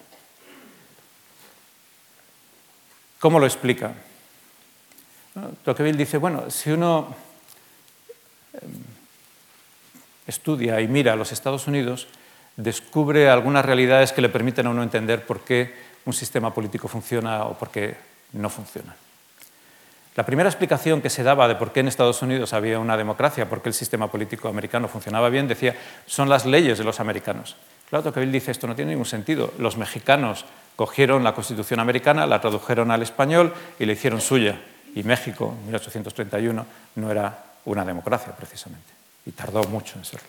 ¿Cómo 3.19 3.39
lo 3.39 3.47
explica? 3.47 3.95
Tocqueville 5.65 5.99
dice, 5.99 6.17
bueno, 6.17 6.51
si 6.51 6.71
uno 6.71 7.15
em, 8.55 8.96
estudia 10.27 10.81
y 10.81 10.89
mira 10.89 11.13
a 11.13 11.17
los 11.17 11.33
Estados 11.33 11.67
Unidos, 11.67 12.09
descubre 12.57 13.29
algunas 13.29 13.65
realidades 13.65 14.13
que 14.13 14.23
le 14.23 14.29
permiten 14.29 14.67
a 14.67 14.71
uno 14.71 14.83
entender 14.83 15.25
por 15.27 15.41
qué 15.41 15.75
un 16.05 16.13
sistema 16.13 16.53
político 16.55 16.89
funciona 16.89 17.45
o 17.45 17.59
por 17.59 17.71
qué 17.71 17.97
no 18.33 18.49
funciona. 18.51 18.95
La 20.15 20.25
primera 20.25 20.49
explicación 20.49 21.03
que 21.03 21.11
se 21.11 21.23
daba 21.23 21.47
de 21.47 21.57
por 21.57 21.73
qué 21.73 21.81
en 21.81 21.89
Estados 21.89 22.23
Unidos 22.23 22.53
había 22.55 22.79
una 22.79 22.97
democracia, 22.97 23.49
por 23.49 23.61
qué 23.61 23.69
el 23.69 23.75
sistema 23.75 24.11
político 24.11 24.49
americano 24.49 24.89
funcionaba 24.89 25.29
bien, 25.29 25.47
decía, 25.47 25.77
son 26.07 26.29
las 26.29 26.47
leyes 26.47 26.79
de 26.79 26.85
los 26.85 27.01
americanos. 27.01 27.57
Claro, 27.91 28.05
Tocqueville 28.05 28.33
dice, 28.33 28.51
esto 28.51 28.67
no 28.67 28.75
tiene 28.75 28.93
ningún 28.93 29.07
sentido. 29.07 29.53
Los 29.59 29.77
mexicanos 29.77 30.47
Cogieron 30.77 31.25
la 31.25 31.35
Constitución 31.35 31.81
americana, 31.81 32.27
la 32.27 32.41
tradujeron 32.41 32.91
al 32.91 33.03
español 33.03 33.55
y 33.79 33.87
la 33.87 33.93
hicieron 33.93 34.21
suya. 34.21 34.61
Y 34.95 35.03
México, 35.03 35.55
en 35.59 35.67
1831, 35.67 36.67
no 36.97 37.11
era 37.11 37.45
una 37.65 37.85
democracia 37.85 38.37
precisamente. 38.37 38.96
Y 39.27 39.33
tardó 39.33 39.63
mucho 39.65 39.99
en 39.99 40.05
serlo. 40.05 40.29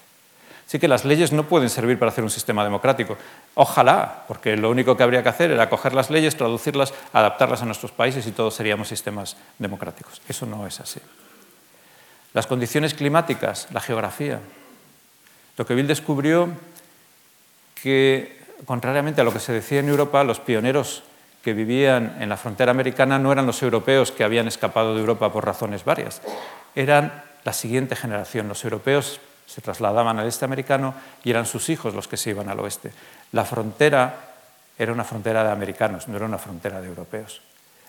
Así 0.68 0.80
que 0.80 0.90
las 0.90 1.06
leyes 1.06 1.32
no 1.32 1.44
pueden 1.44 1.70
servir 1.70 1.98
para 1.98 2.12
hacer 2.12 2.26
un 2.26 2.30
sistema 2.30 2.62
democrático. 2.66 3.18
Ojalá, 3.56 4.26
porque 4.28 4.58
lo 4.58 4.70
único 4.70 4.98
que 4.98 5.04
habría 5.04 5.24
que 5.24 5.30
hacer 5.30 5.50
era 5.52 5.70
coger 5.70 5.94
las 5.94 6.10
leyes, 6.10 6.36
traducirlas, 6.36 6.94
adaptarlas 7.14 7.62
a 7.62 7.66
nuestros 7.66 7.94
países 7.94 8.28
y 8.28 8.34
todos 8.34 8.56
seríamos 8.56 8.90
sistemas 8.90 9.38
democráticos. 9.60 10.22
Eso 10.28 10.46
no 10.46 10.68
es 10.68 10.82
así. 10.82 11.00
Las 12.34 12.48
condiciones 12.48 12.94
climáticas, 12.94 13.70
la 13.72 13.80
geografía. 13.80 14.42
Tocqueville 15.56 15.88
descubrió 15.88 16.50
que 17.82 18.38
contrariamente 18.66 19.22
a 19.22 19.24
lo 19.24 19.32
que 19.32 19.40
se 19.40 19.54
decía 19.54 19.80
en 19.80 19.88
Europa, 19.88 20.24
los 20.26 20.42
pioneros 20.42 21.04
que 21.44 21.54
vivían 21.54 22.18
en 22.20 22.28
la 22.28 22.36
frontera 22.36 22.72
americana 22.72 23.18
no 23.18 23.32
eran 23.32 23.46
los 23.46 23.64
europeos 23.64 24.12
que 24.12 24.26
habían 24.26 24.50
escapado 24.50 24.94
de 24.94 25.00
Europa 25.00 25.32
por 25.32 25.46
razones 25.46 25.86
varias, 25.86 26.22
eran 26.76 27.24
la 27.48 27.54
siguiente 27.54 27.96
generación. 27.96 28.50
Los 28.50 28.66
europeos 28.66 29.22
se 29.46 29.62
trasladaban 29.62 30.20
al 30.20 30.28
este 30.28 30.44
americano 30.44 30.94
y 31.24 31.30
eran 31.30 31.46
sus 31.46 31.70
hijos 31.70 31.96
los 31.96 32.06
que 32.06 32.18
se 32.18 32.32
iban 32.32 32.50
al 32.50 32.60
oeste. 32.60 32.92
La 33.32 33.46
frontera 33.46 34.34
era 34.78 34.92
una 34.92 35.06
frontera 35.06 35.46
de 35.46 35.52
americanos, 35.52 36.10
no 36.10 36.18
era 36.18 36.26
una 36.26 36.40
frontera 36.40 36.82
de 36.82 36.90
europeos. 36.90 37.40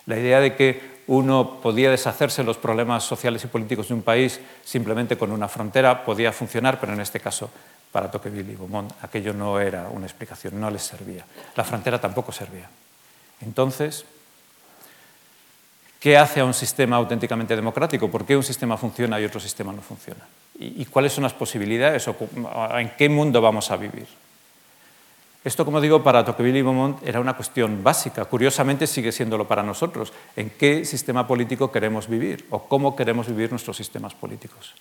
La 0.07 0.17
idea 0.17 0.39
de 0.39 0.55
que 0.55 1.03
uno 1.09 1.59
podía 1.61 1.91
deshacerse 1.91 2.43
de 2.43 2.47
los 2.47 2.57
problemas 2.57 3.03
sociales 3.03 3.43
y 3.43 3.49
políticos 3.49 3.89
de 3.89 3.95
un 3.95 4.03
país 4.03 4.39
simplemente 4.65 5.19
con 5.19 5.33
una 5.33 5.49
frontera 5.49 6.05
podía 6.05 6.31
funcionar, 6.31 6.79
pero 6.79 6.93
en 6.93 7.01
este 7.01 7.19
caso 7.19 7.51
para 7.91 8.13
Tocqueville 8.13 8.53
y 8.53 8.55
Beaumont 8.55 8.93
aquello 9.03 9.35
no 9.35 9.59
era 9.59 9.89
una 9.89 10.07
explicación, 10.07 10.61
no 10.61 10.71
les 10.71 10.83
servía. 10.83 11.25
La 11.57 11.65
frontera 11.65 12.01
tampoco 12.01 12.31
servía. 12.31 12.71
Entonces, 13.41 14.05
¿qué 16.01 16.17
hace 16.17 16.41
a 16.41 16.45
un 16.45 16.55
sistema 16.55 16.97
auténticamente 16.97 17.55
democrático? 17.57 18.11
¿Por 18.11 18.25
qué 18.25 18.37
un 18.37 18.43
sistema 18.43 18.77
funciona 18.77 19.21
y 19.21 19.25
otro 19.25 19.41
sistema 19.41 19.73
no 19.73 19.83
funciona? 19.83 20.27
¿Y, 20.59 20.85
cuáles 20.87 21.13
son 21.13 21.23
las 21.23 21.35
posibilidades 21.35 22.09
o 22.09 22.17
en 22.79 22.91
qué 22.97 23.09
mundo 23.09 23.41
vamos 23.41 23.71
a 23.71 23.77
vivir? 23.77 24.07
Esto, 25.45 25.65
como 25.65 25.81
digo, 25.81 26.03
para 26.03 26.25
Tocqueville 26.25 26.59
y 26.59 26.63
Beaumont 26.63 27.07
era 27.07 27.21
una 27.21 27.35
cuestión 27.35 27.83
básica. 27.83 28.25
Curiosamente 28.25 28.87
sigue 28.87 29.13
siéndolo 29.13 29.47
para 29.47 29.63
nosotros. 29.63 30.13
¿En 30.35 30.51
qué 30.51 30.85
sistema 30.85 31.27
político 31.27 31.71
queremos 31.71 32.09
vivir 32.09 32.45
o 32.51 32.65
cómo 32.65 32.97
queremos 32.97 33.29
vivir 33.29 33.51
nuestros 33.51 33.77
sistemas 33.77 34.15
políticos? 34.15 34.75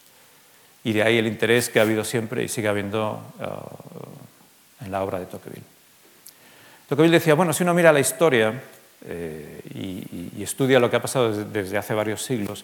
Y 0.84 0.93
de 0.93 1.03
ahí 1.03 1.18
el 1.20 1.28
interés 1.28 1.70
que 1.70 1.80
ha 1.80 1.84
habido 1.84 2.03
siempre 2.03 2.43
y 2.43 2.47
sigue 2.47 2.68
habiendo 2.68 3.22
uh, 3.39 4.84
en 4.84 4.91
la 4.91 5.03
obra 5.03 5.20
de 5.20 5.28
Tocqueville. 5.28 5.63
Tocqueville 6.89 7.13
decía, 7.13 7.36
bueno, 7.36 7.53
si 7.53 7.63
uno 7.63 7.74
mira 7.74 7.93
la 7.93 7.99
historia 7.99 8.61
eh, 9.06 9.62
y, 9.74 10.43
estudia 10.43 10.80
lo 10.80 10.89
que 10.89 10.95
ha 10.95 11.02
pasado 11.02 11.45
desde, 11.45 11.78
hace 11.78 11.93
varios 11.93 12.24
siglos, 12.24 12.64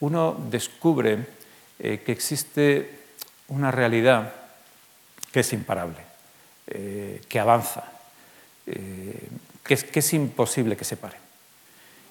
uno 0.00 0.36
descubre 0.48 1.18
eh, 1.78 2.02
que 2.04 2.12
existe 2.12 3.00
una 3.48 3.70
realidad 3.70 4.32
que 5.32 5.40
es 5.40 5.52
imparable 5.52 5.98
eh, 6.68 7.20
que 7.28 7.40
avanza, 7.40 7.84
que, 8.64 9.78
es, 9.92 10.12
imposible 10.12 10.76
que 10.76 10.84
se 10.84 10.96
pare. 10.96 11.16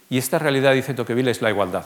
Y 0.10 0.18
esta 0.18 0.38
realidad, 0.38 0.74
dice 0.74 0.94
Tocqueville, 0.94 1.32
es 1.32 1.42
la 1.42 1.50
igualdad. 1.50 1.86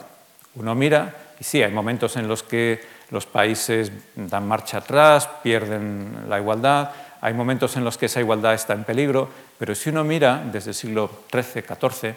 Uno 0.55 0.75
mira, 0.75 1.15
y 1.39 1.43
sí, 1.43 1.61
hay 1.61 1.71
momentos 1.71 2.15
en 2.17 2.27
los 2.27 2.43
que 2.43 2.82
los 3.11 3.25
países 3.25 3.91
dan 4.15 4.47
marcha 4.47 4.80
atrás, 4.80 5.30
pierden 5.41 6.25
la 6.27 6.39
igualdad, 6.39 6.91
hay 7.22 7.34
momentos 7.34 7.76
en 7.76 7.84
los 7.84 7.97
que 7.97 8.05
esa 8.05 8.22
igualdad 8.22 8.53
está 8.53 8.74
en 8.74 8.84
peligro, 8.84 9.30
pero 9.57 9.76
si 9.76 9.89
uno 9.89 10.03
mira 10.03 10.41
desde 10.51 10.72
el 10.72 10.76
siglo 10.76 11.09
XIII, 11.32 11.63
XIV, 11.63 12.15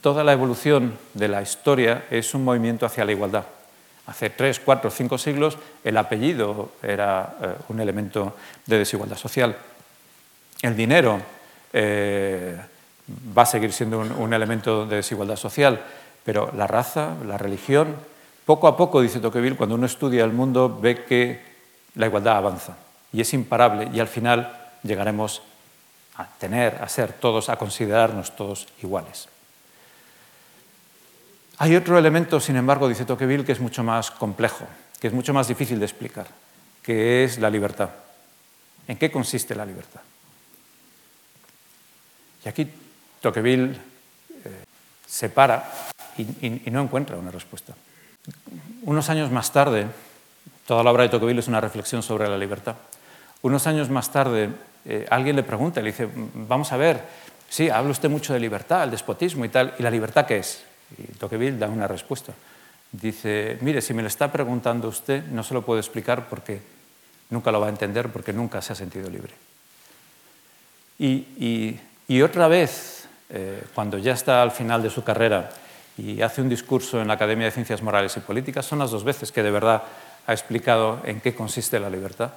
toda 0.00 0.24
la 0.24 0.32
evolución 0.32 0.98
de 1.14 1.28
la 1.28 1.42
historia 1.42 2.06
es 2.10 2.34
un 2.34 2.44
movimiento 2.44 2.84
hacia 2.86 3.04
la 3.04 3.12
igualdad. 3.12 3.44
Hace 4.06 4.30
tres, 4.30 4.60
cuatro, 4.60 4.90
cinco 4.90 5.18
siglos 5.18 5.56
el 5.82 5.96
apellido 5.96 6.72
era 6.82 7.36
eh, 7.40 7.54
un 7.68 7.80
elemento 7.80 8.36
de 8.66 8.78
desigualdad 8.78 9.16
social. 9.16 9.56
El 10.62 10.76
dinero 10.76 11.20
eh, 11.72 12.58
va 13.36 13.42
a 13.42 13.46
seguir 13.46 13.72
siendo 13.72 14.00
un, 14.00 14.34
elemento 14.34 14.84
de 14.84 14.96
desigualdad 14.96 15.36
social, 15.36 15.80
pero 16.24 16.50
la 16.56 16.66
raza, 16.66 17.14
la 17.26 17.38
religión, 17.38 17.94
poco 18.44 18.68
a 18.68 18.76
poco, 18.76 19.00
dice 19.00 19.20
Tocqueville, 19.20 19.56
cuando 19.56 19.76
uno 19.76 19.86
estudia 19.86 20.24
el 20.24 20.32
mundo 20.32 20.78
ve 20.80 21.04
que 21.04 21.40
la 21.94 22.06
igualdad 22.06 22.36
avanza 22.36 22.76
y 23.14 23.20
es 23.20 23.32
imparable 23.32 23.88
y 23.94 24.00
al 24.00 24.08
final 24.08 24.52
llegaremos 24.82 25.40
a 26.16 26.26
tener, 26.26 26.82
a 26.82 26.88
ser 26.88 27.12
todos, 27.12 27.48
a 27.48 27.56
considerarnos 27.56 28.34
todos 28.34 28.66
iguales. 28.82 29.28
Hay 31.58 31.76
otro 31.76 31.96
elemento, 31.96 32.40
sin 32.40 32.56
embargo, 32.56 32.88
dice 32.88 33.04
Tocqueville, 33.04 33.44
que 33.44 33.52
es 33.52 33.60
mucho 33.60 33.84
más 33.84 34.10
complejo, 34.10 34.66
que 35.00 35.06
es 35.06 35.12
mucho 35.12 35.32
más 35.32 35.46
difícil 35.46 35.78
de 35.78 35.86
explicar, 35.86 36.26
que 36.82 37.22
es 37.22 37.38
la 37.38 37.48
libertad. 37.48 37.90
¿En 38.88 38.98
qué 38.98 39.10
consiste 39.12 39.54
la 39.54 39.64
libertad? 39.64 40.00
Y 42.44 42.48
aquí 42.48 42.68
Tocqueville 43.20 43.70
eh, 44.44 44.64
se 45.06 45.28
para 45.28 45.70
y, 46.18 46.70
no 46.70 46.82
encuentra 46.82 47.16
una 47.16 47.30
respuesta. 47.30 47.74
Unos 48.82 49.08
años 49.08 49.30
más 49.30 49.52
tarde, 49.52 49.86
toda 50.66 50.82
la 50.82 50.90
obra 50.90 51.04
de 51.04 51.10
Tocqueville 51.10 51.38
es 51.38 51.48
una 51.48 51.60
reflexión 51.60 52.02
sobre 52.02 52.28
la 52.28 52.36
libertad. 52.36 52.74
Unos 53.44 53.66
años 53.66 53.90
más 53.90 54.10
tarde, 54.10 54.48
eh, 54.86 55.06
alguien 55.10 55.36
le 55.36 55.42
pregunta, 55.42 55.82
le 55.82 55.92
dice, 55.92 56.08
vamos 56.48 56.72
a 56.72 56.78
ver, 56.78 57.02
sí, 57.50 57.68
habla 57.68 57.90
usted 57.90 58.08
mucho 58.08 58.32
de 58.32 58.40
libertad, 58.40 58.84
el 58.84 58.90
despotismo 58.90 59.44
y 59.44 59.50
tal, 59.50 59.74
¿y 59.78 59.82
la 59.82 59.90
libertad 59.90 60.24
qué 60.24 60.38
es? 60.38 60.64
Y 60.96 61.02
Tocqueville 61.18 61.58
da 61.58 61.68
una 61.68 61.86
respuesta. 61.86 62.32
Dice, 62.90 63.58
mire, 63.60 63.82
si 63.82 63.92
me 63.92 64.00
lo 64.00 64.08
está 64.08 64.32
preguntando 64.32 64.88
usted, 64.88 65.26
no 65.26 65.42
se 65.42 65.52
lo 65.52 65.60
puedo 65.60 65.78
explicar 65.78 66.26
porque 66.30 66.62
nunca 67.28 67.52
lo 67.52 67.60
va 67.60 67.66
a 67.66 67.68
entender, 67.68 68.08
porque 68.08 68.32
nunca 68.32 68.62
se 68.62 68.72
ha 68.72 68.76
sentido 68.76 69.10
libre. 69.10 69.34
y 70.98 72.22
otra 72.22 72.48
vez, 72.48 72.94
eh, 73.28 73.62
cuando 73.74 73.98
ya 73.98 74.12
está 74.12 74.42
al 74.42 74.52
final 74.52 74.82
de 74.82 74.88
su 74.88 75.02
carrera 75.02 75.50
y 75.98 76.22
hace 76.22 76.40
un 76.40 76.48
discurso 76.48 77.02
en 77.02 77.08
la 77.08 77.14
Academia 77.14 77.46
de 77.46 77.50
Ciencias 77.50 77.82
Morales 77.82 78.16
y 78.16 78.20
Políticas, 78.20 78.64
son 78.64 78.78
las 78.78 78.90
dos 78.90 79.04
veces 79.04 79.32
que 79.32 79.42
de 79.42 79.50
verdad 79.50 79.82
ha 80.26 80.32
explicado 80.32 81.00
en 81.04 81.20
qué 81.20 81.34
consiste 81.34 81.80
la 81.80 81.90
libertad, 81.90 82.30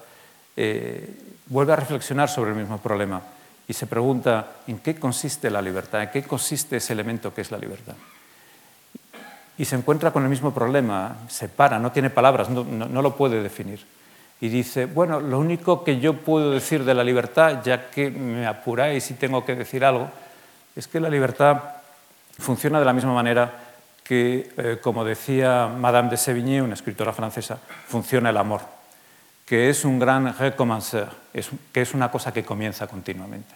eh, 0.57 1.09
vuelve 1.45 1.73
a 1.73 1.77
reflexionar 1.77 2.29
sobre 2.29 2.51
el 2.51 2.57
mismo 2.57 2.79
problema 2.79 3.21
y 3.67 3.73
se 3.73 3.87
pregunta 3.87 4.47
en 4.67 4.79
qué 4.79 4.95
consiste 4.95 5.49
la 5.49 5.61
libertad, 5.61 6.03
en 6.03 6.09
qué 6.09 6.23
consiste 6.23 6.77
ese 6.77 6.93
elemento 6.93 7.33
que 7.33 7.41
es 7.41 7.51
la 7.51 7.57
libertad. 7.57 7.95
Y 9.57 9.65
se 9.65 9.75
encuentra 9.75 10.11
con 10.11 10.23
el 10.23 10.29
mismo 10.29 10.53
problema, 10.53 11.15
se 11.29 11.47
para, 11.47 11.79
no 11.79 11.91
tiene 11.91 12.09
palabras, 12.09 12.49
no 12.49 13.01
lo 13.01 13.15
puede 13.15 13.41
definir. 13.41 13.85
Y 14.39 14.49
dice, 14.49 14.85
bueno, 14.85 15.19
lo 15.19 15.39
único 15.39 15.83
que 15.83 15.99
yo 15.99 16.13
puedo 16.13 16.51
decir 16.51 16.83
de 16.83 16.93
la 16.93 17.03
libertad, 17.03 17.63
ya 17.63 17.89
que 17.89 18.11
me 18.11 18.45
apuráis 18.45 19.09
y 19.09 19.15
tengo 19.15 19.43
que 19.43 19.55
decir 19.55 19.83
algo, 19.83 20.09
es 20.75 20.87
que 20.87 20.99
la 20.99 21.09
libertad 21.09 21.61
funciona 22.37 22.77
de 22.77 22.85
la 22.85 22.93
misma 22.93 23.13
manera 23.13 23.51
que, 24.03 24.51
eh, 24.57 24.77
como 24.81 25.03
decía 25.03 25.67
Madame 25.67 26.09
de 26.09 26.17
Sévigné, 26.17 26.61
una 26.61 26.75
escritora 26.75 27.13
francesa, 27.13 27.57
funciona 27.87 28.29
el 28.29 28.37
amor, 28.37 28.61
que 29.47 29.69
es 29.69 29.85
un 29.85 29.97
gran 29.97 30.37
recommenceur, 30.37 31.09
que 31.71 31.81
es 31.81 31.93
una 31.93 32.11
cosa 32.11 32.33
que 32.33 32.43
comienza 32.43 32.85
continuamente. 32.85 33.55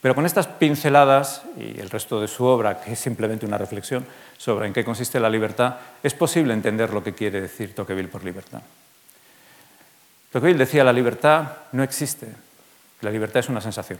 Pero 0.00 0.14
con 0.14 0.24
estas 0.24 0.46
pinceladas 0.46 1.42
y 1.58 1.80
el 1.80 1.90
resto 1.90 2.20
de 2.20 2.28
su 2.28 2.44
obra, 2.44 2.80
que 2.80 2.92
es 2.92 2.98
simplemente 2.98 3.44
una 3.44 3.58
reflexión 3.58 4.06
sobre 4.38 4.66
en 4.66 4.72
qué 4.72 4.84
consiste 4.84 5.18
la 5.18 5.28
libertad, 5.28 5.76
es 6.02 6.14
posible 6.14 6.54
entender 6.54 6.92
lo 6.92 7.02
que 7.02 7.14
quiere 7.14 7.40
decir 7.40 7.74
Tocqueville 7.74 8.08
por 8.08 8.22
libertad. 8.22 8.62
Tocqueville 10.30 10.58
decía, 10.58 10.84
la 10.84 10.92
libertad 10.92 11.52
no 11.72 11.82
existe, 11.82 12.28
la 13.00 13.10
libertad 13.10 13.40
es 13.40 13.48
una 13.48 13.60
sensación. 13.60 13.98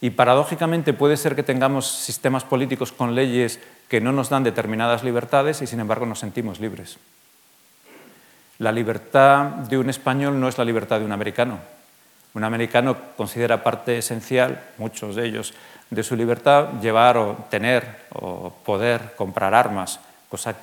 Y 0.00 0.10
paradójicamente 0.10 0.94
puede 0.94 1.16
ser 1.16 1.36
que 1.36 1.42
tengamos 1.42 1.86
sistemas 1.86 2.42
políticos 2.42 2.90
con 2.90 3.14
leyes 3.14 3.60
que 3.88 4.00
no 4.00 4.12
nos 4.12 4.30
dan 4.30 4.42
determinadas 4.42 5.04
libertades 5.04 5.62
y 5.62 5.66
sin 5.66 5.80
embargo 5.80 6.06
nos 6.06 6.18
sentimos 6.18 6.58
libres. 6.58 6.98
La 8.58 8.72
libertad 8.72 9.44
de 9.44 9.78
un 9.78 9.90
español 9.90 10.38
no 10.38 10.48
es 10.48 10.58
la 10.58 10.64
libertad 10.64 11.00
de 11.00 11.04
un 11.04 11.12
americano. 11.12 11.58
Un 12.34 12.44
americano 12.44 12.96
considera 13.16 13.62
parte 13.62 13.98
esencial, 13.98 14.60
muchos 14.78 15.16
de 15.16 15.26
ellos, 15.26 15.54
de 15.90 16.02
su 16.02 16.16
libertad 16.16 16.80
llevar 16.80 17.16
o 17.16 17.46
tener 17.50 18.06
o 18.14 18.52
poder 18.64 19.14
comprar 19.16 19.54
armas, 19.54 20.00
cosa 20.28 20.54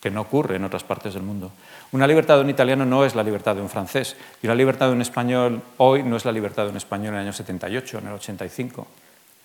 que 0.00 0.10
no 0.10 0.22
ocurre 0.22 0.56
en 0.56 0.64
otras 0.64 0.84
partes 0.84 1.14
del 1.14 1.22
mundo. 1.22 1.50
Una 1.92 2.06
libertad 2.06 2.36
de 2.36 2.42
un 2.42 2.50
italiano 2.50 2.84
no 2.84 3.04
es 3.04 3.14
la 3.14 3.22
libertad 3.22 3.56
de 3.56 3.62
un 3.62 3.68
francés, 3.68 4.16
y 4.42 4.46
una 4.46 4.54
libertad 4.54 4.86
de 4.86 4.92
un 4.92 5.02
español 5.02 5.62
hoy 5.78 6.02
no 6.02 6.16
es 6.16 6.24
la 6.24 6.32
libertad 6.32 6.64
de 6.64 6.70
un 6.70 6.76
español 6.76 7.08
en 7.08 7.20
el 7.20 7.26
año 7.26 7.32
78, 7.32 7.98
en 7.98 8.06
el 8.06 8.12
85. 8.14 8.86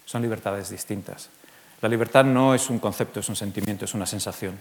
Son 0.05 0.21
libertades 0.21 0.69
distintas. 0.69 1.29
La 1.81 1.89
libertad 1.89 2.23
no 2.23 2.53
es 2.53 2.69
un 2.69 2.79
concepto, 2.79 3.19
es 3.19 3.29
un 3.29 3.35
sentimiento, 3.35 3.85
es 3.85 3.93
una 3.93 4.05
sensación. 4.05 4.57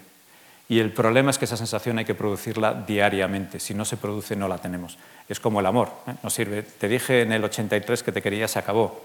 Y 0.69 0.79
el 0.79 0.91
problema 0.91 1.29
es 1.29 1.37
que 1.37 1.45
esa 1.45 1.57
sensación 1.57 1.97
hay 1.97 2.05
que 2.05 2.15
producirla 2.15 2.73
diariamente. 2.73 3.59
Si 3.59 3.73
no 3.73 3.85
se 3.85 3.97
produce, 3.97 4.35
no 4.35 4.47
la 4.47 4.57
tenemos. 4.57 4.97
Es 5.27 5.39
como 5.39 5.59
el 5.59 5.65
amor. 5.65 5.89
¿eh? 6.07 6.13
No 6.23 6.29
sirve. 6.29 6.63
Te 6.63 6.87
dije 6.87 7.21
en 7.21 7.31
el 7.33 7.43
83 7.43 8.01
que 8.01 8.11
te 8.11 8.21
quería, 8.21 8.47
se 8.47 8.59
acabó. 8.59 9.03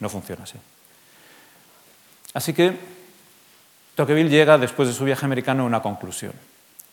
No 0.00 0.08
funciona 0.08 0.44
así. 0.44 0.58
Así 2.34 2.52
que 2.52 2.76
Tocqueville 3.94 4.30
llega, 4.30 4.56
después 4.56 4.88
de 4.88 4.94
su 4.94 5.04
viaje 5.04 5.26
americano, 5.26 5.64
a 5.64 5.66
una 5.66 5.82
conclusión. 5.82 6.32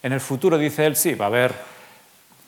En 0.04 0.14
el 0.14 0.20
futuro, 0.20 0.58
dice 0.58 0.86
él, 0.86 0.96
sí, 0.96 1.14
va 1.14 1.26
a 1.26 1.28
haber 1.30 1.54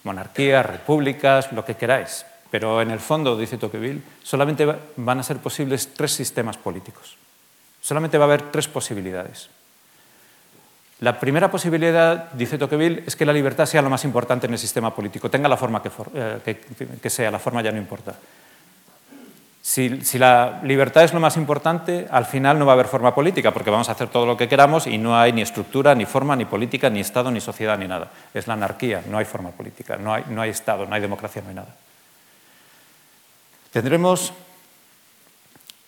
monarquías, 0.04 0.66
repúblicas, 0.66 1.52
lo 1.52 1.64
que 1.64 1.76
queráis, 1.76 2.26
pero 2.50 2.82
en 2.82 2.92
el 2.92 3.00
fondo, 3.00 3.38
dice 3.38 3.58
Tocqueville, 3.58 4.02
solamente 4.24 4.68
van 4.98 5.20
a 5.20 5.24
ser 5.24 5.38
posibles 5.38 5.94
tres 5.94 6.12
sistemas 6.12 6.58
políticos. 6.58 7.18
Solamente 7.82 8.18
va 8.18 8.26
a 8.26 8.28
haber 8.28 8.52
tres 8.52 8.68
posibilidades. 8.68 9.50
La 11.02 11.20
primera 11.20 11.50
posibilidad, 11.50 12.32
dice 12.32 12.60
Tocqueville, 12.60 13.04
es 13.08 13.16
que 13.16 13.26
la 13.26 13.34
libertad 13.34 13.66
sea 13.66 13.82
lo 13.82 13.90
más 13.90 14.06
importante 14.06 14.46
en 14.46 14.54
el 14.54 14.60
sistema 14.60 14.94
político, 14.94 15.32
tenga 15.32 15.50
la 15.50 15.58
forma 15.58 15.82
que, 15.82 15.90
eh, 16.14 17.10
sea, 17.10 17.32
la 17.32 17.40
forma 17.40 17.64
ya 17.64 17.72
no 17.72 17.80
importa. 17.80 18.14
Si, 19.64 19.90
la 20.20 20.60
libertad 20.64 21.04
es 21.04 21.14
lo 21.14 21.20
más 21.20 21.38
importante, 21.38 22.08
al 22.10 22.26
final 22.26 22.60
no 22.60 22.68
va 22.68 22.74
a 22.74 22.76
haber 22.76 22.86
forma 22.86 23.16
política, 23.16 23.52
porque 23.52 23.72
vamos 23.72 23.90
a 23.90 23.94
hacer 23.94 24.10
todo 24.10 24.28
lo 24.28 24.38
que 24.38 24.48
queramos 24.48 24.86
y 24.86 25.00
no 25.00 25.18
hay 25.18 25.34
ni 25.34 25.42
estructura, 25.42 25.96
ni 25.96 26.06
forma, 26.06 26.36
ni 26.36 26.46
política, 26.46 26.88
ni 26.92 27.00
Estado, 27.00 27.32
ni 27.32 27.42
sociedad, 27.42 27.80
ni 27.80 27.88
nada. 27.88 28.12
Es 28.32 28.46
la 28.46 28.54
anarquía, 28.54 29.04
no 29.08 29.18
hay 29.18 29.26
forma 29.26 29.50
política, 29.50 29.98
no 29.98 30.14
hay 30.14 30.50
Estado, 30.50 30.86
no 30.86 30.94
hay 30.94 31.02
democracia, 31.02 31.42
no 31.42 31.50
hay 31.50 31.56
nada. 31.56 31.76
Tendremos 33.72 34.34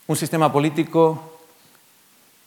un 0.07 0.15
sistema 0.15 0.51
político, 0.51 1.39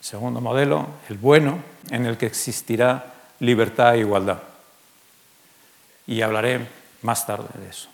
segundo 0.00 0.40
modelo, 0.40 0.86
el 1.08 1.18
bueno, 1.18 1.75
en 1.90 2.06
el 2.06 2.16
que 2.16 2.26
existirá 2.26 3.14
libertad 3.40 3.94
e 3.94 4.00
igualdad. 4.00 4.38
Y 6.06 6.22
hablaré 6.22 6.66
más 7.02 7.26
tarde 7.26 7.48
de 7.54 7.68
eso. 7.68 7.88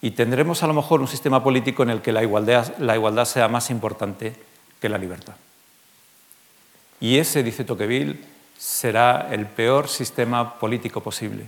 Y 0.00 0.12
tendremos 0.12 0.62
a 0.62 0.66
lo 0.66 0.74
mejor 0.74 1.00
un 1.00 1.08
sistema 1.08 1.42
político 1.42 1.82
en 1.82 1.90
el 1.90 2.02
que 2.02 2.12
la 2.12 2.22
igualdad, 2.22 3.24
sea 3.24 3.48
más 3.48 3.70
importante 3.70 4.34
que 4.80 4.88
la 4.88 4.98
libertad. 4.98 5.34
Y 7.00 7.18
ese, 7.18 7.42
dice 7.42 7.64
Tocqueville, 7.64 8.18
será 8.56 9.28
el 9.30 9.46
peor 9.46 9.88
sistema 9.88 10.58
político 10.58 11.02
posible. 11.02 11.46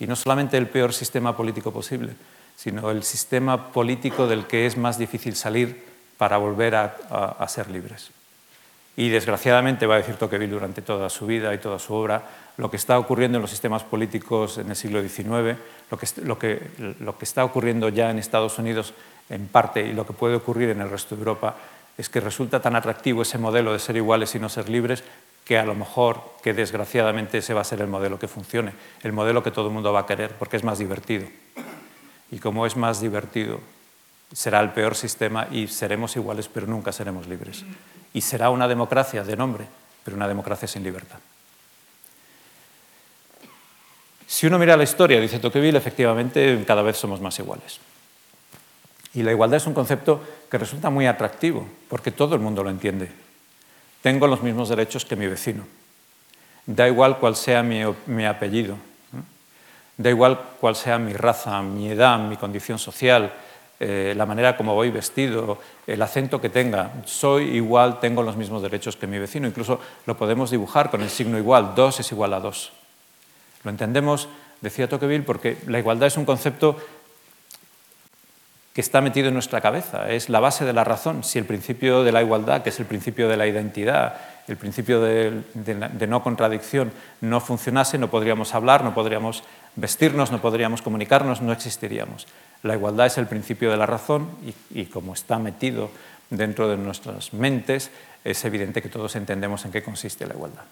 Y 0.00 0.06
no 0.06 0.16
solamente 0.16 0.56
el 0.56 0.68
peor 0.68 0.92
sistema 0.92 1.36
político 1.36 1.72
posible, 1.72 2.14
sino 2.56 2.90
el 2.90 3.02
sistema 3.02 3.72
político 3.72 4.26
del 4.26 4.46
que 4.46 4.66
es 4.66 4.76
más 4.76 4.98
difícil 4.98 5.36
salir 5.36 5.84
para 6.16 6.36
volver 6.36 6.74
a, 6.74 7.46
ser 7.48 7.70
libres. 7.70 8.10
Y 8.96 9.08
desgraciadamente, 9.08 9.86
va 9.86 9.96
a 9.96 9.98
decir 9.98 10.14
Tocqueville 10.16 10.52
durante 10.52 10.82
toda 10.82 11.10
su 11.10 11.26
vida 11.26 11.52
y 11.52 11.58
toda 11.58 11.78
su 11.78 11.94
obra, 11.94 12.22
lo 12.56 12.70
que 12.70 12.76
está 12.76 12.98
ocurriendo 12.98 13.38
en 13.38 13.42
los 13.42 13.50
sistemas 13.50 13.82
políticos 13.82 14.58
en 14.58 14.70
el 14.70 14.76
siglo 14.76 15.02
XIX, 15.02 15.58
lo 16.22 16.38
que, 16.38 16.60
está 17.20 17.44
ocurriendo 17.44 17.88
ya 17.88 18.10
en 18.10 18.18
Estados 18.18 18.58
Unidos 18.58 18.94
en 19.28 19.48
parte 19.48 19.82
y 19.84 19.92
lo 19.92 20.06
que 20.06 20.12
puede 20.12 20.36
ocurrir 20.36 20.70
en 20.70 20.80
el 20.80 20.90
resto 20.90 21.16
de 21.16 21.20
Europa 21.20 21.56
es 21.98 22.08
que 22.08 22.20
resulta 22.20 22.60
tan 22.60 22.76
atractivo 22.76 23.22
ese 23.22 23.38
modelo 23.38 23.72
de 23.72 23.78
ser 23.78 23.96
iguales 23.96 24.34
y 24.34 24.38
no 24.38 24.48
ser 24.48 24.68
libres 24.68 25.02
que 25.44 25.58
a 25.58 25.64
lo 25.64 25.74
mejor, 25.74 26.22
que 26.42 26.54
desgraciadamente 26.54 27.38
ese 27.38 27.54
va 27.54 27.60
a 27.60 27.64
ser 27.64 27.80
el 27.80 27.88
modelo 27.88 28.18
que 28.18 28.28
funcione, 28.28 28.72
el 29.02 29.12
modelo 29.12 29.42
que 29.42 29.50
todo 29.50 29.68
el 29.68 29.74
mundo 29.74 29.92
va 29.92 30.00
a 30.00 30.06
querer 30.06 30.30
porque 30.38 30.56
es 30.56 30.64
más 30.64 30.78
divertido. 30.78 31.26
Y 32.30 32.38
como 32.38 32.66
es 32.66 32.76
más 32.76 33.00
divertido, 33.00 33.60
será 34.32 34.60
el 34.60 34.70
peor 34.70 34.94
sistema 34.94 35.46
y 35.50 35.68
seremos 35.68 36.16
iguales 36.16 36.48
pero 36.48 36.66
nunca 36.66 36.92
seremos 36.92 37.26
libres. 37.26 37.64
Y 38.14 38.22
será 38.22 38.48
una 38.48 38.66
democracia 38.66 39.22
de 39.22 39.36
nombre, 39.36 39.66
pero 40.02 40.16
una 40.16 40.28
democracia 40.28 40.66
sin 40.66 40.82
libertad. 40.82 41.18
Si 44.26 44.46
uno 44.46 44.58
mira 44.58 44.76
la 44.76 44.84
historia, 44.84 45.20
dice 45.20 45.38
Tocqueville, 45.38 45.76
efectivamente 45.76 46.64
cada 46.66 46.82
vez 46.82 46.96
somos 46.96 47.20
más 47.20 47.38
iguales. 47.38 47.78
Y 49.14 49.22
la 49.22 49.30
igualdad 49.30 49.58
es 49.58 49.66
un 49.66 49.74
concepto 49.74 50.20
que 50.50 50.58
resulta 50.58 50.90
muy 50.90 51.06
atractivo, 51.06 51.68
porque 51.88 52.10
todo 52.10 52.34
el 52.34 52.40
mundo 52.40 52.64
lo 52.64 52.70
entiende. 52.70 53.10
Tengo 54.02 54.26
los 54.26 54.42
mismos 54.42 54.68
derechos 54.68 55.04
que 55.04 55.16
mi 55.16 55.26
vecino. 55.26 55.64
Da 56.66 56.88
igual 56.88 57.18
cuál 57.18 57.36
sea 57.36 57.62
mi, 57.62 57.82
apellido. 58.24 58.76
Da 59.96 60.10
igual 60.10 60.40
cuál 60.60 60.74
sea 60.74 60.98
mi 60.98 61.12
raza, 61.12 61.62
mi 61.62 61.90
edad, 61.90 62.18
mi 62.18 62.36
condición 62.36 62.78
social, 62.78 63.32
eh, 63.80 64.14
la 64.16 64.26
manera 64.26 64.56
como 64.56 64.74
voy 64.74 64.90
vestido, 64.90 65.58
el 65.86 66.00
acento 66.00 66.40
que 66.40 66.48
tenga. 66.48 66.92
Soy 67.04 67.56
igual, 67.56 68.00
tengo 68.00 68.22
los 68.22 68.36
mismos 68.36 68.62
derechos 68.62 68.96
que 68.96 69.06
mi 69.06 69.18
vecino. 69.18 69.46
Incluso 69.46 69.80
lo 70.06 70.16
podemos 70.16 70.50
dibujar 70.50 70.90
con 70.90 71.02
el 71.02 71.10
signo 71.10 71.38
igual. 71.38 71.74
Dos 71.74 72.00
es 72.00 72.12
igual 72.12 72.34
a 72.34 72.40
dos. 72.40 72.72
Lo 73.64 73.70
entendemos, 73.70 74.28
decía 74.60 74.88
Tocqueville, 74.88 75.24
porque 75.24 75.58
la 75.66 75.78
igualdad 75.78 76.06
es 76.06 76.16
un 76.16 76.24
concepto 76.24 76.76
que 78.74 78.80
está 78.80 79.00
metido 79.00 79.28
en 79.28 79.34
nuestra 79.34 79.60
cabeza, 79.60 80.10
es 80.10 80.28
la 80.28 80.40
base 80.40 80.64
de 80.64 80.72
la 80.72 80.82
razón. 80.82 81.22
Si 81.22 81.38
el 81.38 81.44
principio 81.44 82.02
de 82.02 82.10
la 82.10 82.22
igualdad, 82.22 82.62
que 82.62 82.70
es 82.70 82.80
el 82.80 82.86
principio 82.86 83.28
de 83.28 83.36
la 83.36 83.46
identidad, 83.46 84.16
el 84.48 84.56
principio 84.56 85.00
de, 85.00 85.42
no 86.08 86.22
contradicción, 86.24 86.92
no 87.20 87.40
funcionase, 87.40 87.98
no 87.98 88.10
podríamos 88.10 88.52
hablar, 88.52 88.82
no 88.82 88.92
podríamos 88.92 89.44
vestirnos, 89.76 90.32
no 90.32 90.40
podríamos 90.40 90.82
comunicarnos, 90.82 91.40
no 91.40 91.52
existiríamos. 91.52 92.26
La 92.64 92.74
igualdad 92.74 93.06
es 93.06 93.18
el 93.18 93.26
principio 93.26 93.70
de 93.70 93.76
la 93.76 93.84
razón 93.84 94.26
y, 94.72 94.86
como 94.86 95.12
está 95.12 95.38
metido 95.38 95.90
dentro 96.30 96.66
de 96.66 96.78
nuestras 96.78 97.34
mentes, 97.34 97.90
es 98.24 98.42
evidente 98.46 98.80
que 98.80 98.88
todos 98.88 99.14
entendemos 99.16 99.66
en 99.66 99.70
qué 99.70 99.82
consiste 99.82 100.26
la 100.26 100.32
igualdad. 100.32 100.64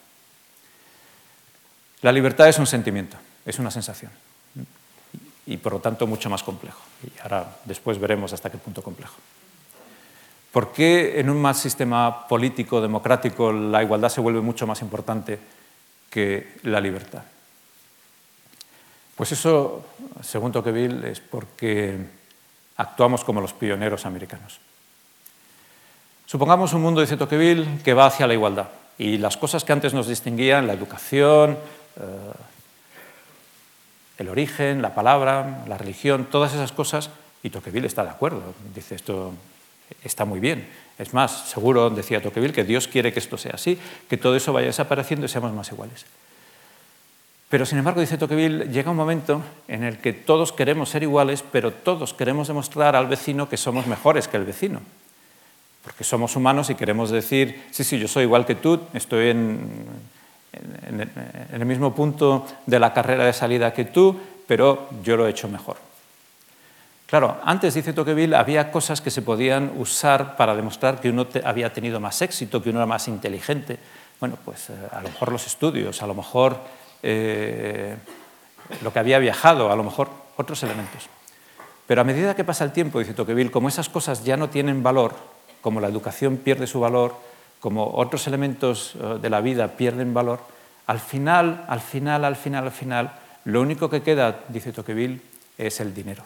La 2.01 2.11
libertad 2.11 2.49
es 2.49 2.59
un 2.59 2.66
sentimiento, 2.66 3.18
es 3.45 3.59
una 3.59 3.70
sensación 3.70 4.11
y 5.45 5.59
por 5.59 5.72
lo 5.74 5.80
tanto 5.80 6.07
mucho 6.07 6.30
más 6.30 6.43
complejo. 6.43 6.80
Y 7.05 7.20
ahora 7.20 7.57
después 7.66 8.01
veremos 8.01 8.32
hasta 8.32 8.51
qué 8.51 8.57
punto 8.57 8.82
complejo. 8.82 9.16
¿Por 10.51 10.72
qué 10.72 11.20
en 11.20 11.28
un 11.28 11.43
más 11.43 11.61
sistema 11.61 12.26
político, 12.26 12.80
democrático, 12.80 13.53
la 13.53 13.82
igualdad 13.82 14.09
se 14.09 14.22
vuelve 14.22 14.40
mucho 14.40 14.66
más 14.66 14.80
importante 14.80 15.38
que 16.09 16.55
la 16.62 16.80
libertad? 16.80 17.22
Pues 19.22 19.30
eso, 19.30 19.84
según 20.20 20.50
Tocqueville, 20.50 21.06
es 21.06 21.20
porque 21.20 21.96
actuamos 22.76 23.22
como 23.22 23.40
los 23.40 23.52
pioneros 23.52 24.04
americanos. 24.04 24.58
Supongamos 26.26 26.72
un 26.72 26.82
mundo, 26.82 27.00
dice 27.00 27.16
Tocqueville, 27.16 27.84
que 27.84 27.94
va 27.94 28.06
hacia 28.06 28.26
la 28.26 28.34
igualdad. 28.34 28.70
Y 28.98 29.18
las 29.18 29.36
cosas 29.36 29.62
que 29.62 29.72
antes 29.72 29.94
nos 29.94 30.08
distinguían, 30.08 30.66
la 30.66 30.72
educación, 30.72 31.56
eh, 32.00 32.32
el 34.18 34.28
origen, 34.28 34.82
la 34.82 34.92
palabra, 34.92 35.62
la 35.68 35.78
religión, 35.78 36.26
todas 36.28 36.52
esas 36.52 36.72
cosas, 36.72 37.08
y 37.44 37.50
Tocqueville 37.50 37.86
está 37.86 38.02
de 38.02 38.10
acuerdo, 38.10 38.42
dice 38.74 38.96
esto 38.96 39.34
está 40.02 40.24
muy 40.24 40.40
bien. 40.40 40.68
Es 40.98 41.14
más, 41.14 41.48
seguro, 41.48 41.90
decía 41.90 42.20
Tocqueville, 42.20 42.52
que 42.52 42.64
Dios 42.64 42.88
quiere 42.88 43.12
que 43.12 43.20
esto 43.20 43.38
sea 43.38 43.52
así, 43.54 43.78
que 44.10 44.16
todo 44.16 44.34
eso 44.34 44.52
vaya 44.52 44.66
desapareciendo 44.66 45.26
y 45.26 45.28
seamos 45.28 45.52
más 45.52 45.70
iguales. 45.70 46.06
Pero 47.53 47.66
sin 47.66 47.76
embargo, 47.76 48.00
dice 48.00 48.16
Tocqueville, 48.16 48.70
llega 48.72 48.90
un 48.90 48.96
momento 48.96 49.42
en 49.68 49.84
el 49.84 49.98
que 49.98 50.14
todos 50.14 50.53
queremos 50.53 50.88
ser 50.88 51.03
iguales, 51.03 51.44
pero 51.53 51.70
todos 51.70 52.14
queremos 52.14 52.48
demostrar 52.48 52.96
al 52.96 53.09
vecino 53.09 53.46
que 53.46 53.59
somos 53.59 53.86
mejores 53.86 54.26
que 54.26 54.38
el 54.38 54.46
vecino. 54.46 54.80
Porque 55.84 56.03
somos 56.03 56.34
humanos 56.34 56.70
y 56.70 56.76
queremos 56.76 57.11
decir, 57.11 57.62
sí, 57.70 57.84
sí, 57.84 57.98
yo 57.98 58.09
soy 58.09 58.22
igual 58.22 58.46
que 58.46 58.55
tú, 58.55 58.80
estoy 58.94 59.28
en, 59.28 59.84
en, 60.86 61.11
el 61.53 61.66
mismo 61.66 61.94
punto 61.94 62.46
de 62.64 62.80
la 62.80 62.94
carrera 62.94 63.26
de 63.26 63.34
salida 63.34 63.74
que 63.74 63.84
tú, 63.84 64.18
pero 64.46 64.88
yo 65.05 65.18
lo 65.18 65.26
he 65.26 65.30
hecho 65.30 65.46
mejor. 65.46 65.76
Claro, 67.05 67.36
antes, 67.44 67.74
dice 67.74 67.92
Tocqueville, 67.92 68.34
había 68.34 68.72
cosas 68.72 69.03
que 69.03 69.11
se 69.11 69.20
podían 69.20 69.72
usar 69.76 70.38
para 70.38 70.57
demostrar 70.57 71.03
que 71.03 71.11
uno 71.11 71.26
había 71.44 71.70
tenido 71.70 72.00
más 72.00 72.22
éxito, 72.22 72.62
que 72.62 72.70
uno 72.70 72.78
era 72.78 72.86
más 72.86 73.09
inteligente. 73.09 73.78
Bueno, 74.20 74.38
pues 74.42 74.70
eh, 74.70 74.74
a 74.90 75.03
lo 75.03 75.11
mejor 75.11 75.32
los 75.32 75.46
estudios, 75.46 76.00
a 76.03 76.07
lo 76.07 76.14
mejor 76.14 76.57
eh, 77.03 77.96
lo 78.82 78.92
que 78.92 78.98
había 78.98 79.18
viajado, 79.18 79.70
a 79.70 79.76
lo 79.76 79.84
mejor 79.84 80.09
otros 80.36 80.62
elementos. 80.62 81.09
Pero 81.86 82.00
a 82.00 82.05
medida 82.05 82.36
que 82.36 82.44
pasa 82.44 82.64
el 82.64 82.72
tiempo, 82.72 82.98
dice 82.98 83.14
Tocqueville, 83.14 83.50
como 83.50 83.68
esas 83.68 83.88
cosas 83.88 84.24
ya 84.24 84.36
no 84.36 84.48
tienen 84.48 84.82
valor, 84.82 85.14
como 85.61 85.80
la 85.80 85.88
educación 85.88 86.38
pierde 86.38 86.66
su 86.66 86.80
valor, 86.80 87.14
como 87.61 87.94
otros 87.94 88.26
elementos 88.26 88.94
eh, 88.94 89.18
de 89.20 89.30
la 89.30 89.40
vida 89.40 89.68
pierden 89.68 90.14
valor, 90.14 90.40
al 90.86 91.00
final, 91.00 91.64
al 91.68 91.80
final, 91.80 92.24
al 92.24 92.36
final, 92.36 92.64
al 92.64 92.72
final, 92.72 93.12
lo 93.44 93.61
único 93.61 93.88
que 93.88 94.03
queda, 94.03 94.40
dice 94.48 94.72
Tocqueville, 94.72 95.20
es 95.59 95.80
el 95.80 95.94
dinero. 95.94 96.24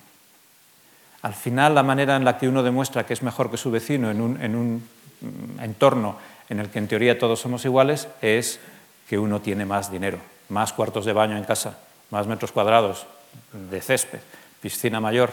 Al 1.22 1.35
final, 1.35 1.74
la 1.74 1.83
manera 1.83 2.16
en 2.16 2.24
la 2.24 2.39
que 2.39 2.49
uno 2.49 2.62
demuestra 2.62 3.05
que 3.05 3.12
es 3.12 3.22
mejor 3.22 3.51
que 3.51 3.57
su 3.57 3.70
vecino 3.70 4.11
en 4.11 4.20
un, 4.20 4.41
en 4.41 4.55
un 4.55 4.89
mm, 5.20 5.61
entorno 5.61 6.16
en 6.49 6.61
el 6.61 6.70
que 6.70 6.79
en 6.79 6.89
teoría 6.89 7.18
todos 7.18 7.41
somos 7.41 7.64
iguales 7.64 8.09
es 8.22 8.61
que 9.09 9.18
uno 9.18 9.41
tiene 9.41 9.64
más 9.64 9.91
dinero, 9.91 10.18
más 10.49 10.72
cuartos 10.72 11.05
de 11.05 11.12
baño 11.12 11.36
en 11.36 11.44
casa, 11.44 11.78
más 12.11 12.26
metros 12.26 12.53
cuadrados 12.53 13.07
de 13.53 13.80
césped, 13.80 14.20
piscina 14.61 15.01
mayor 15.01 15.30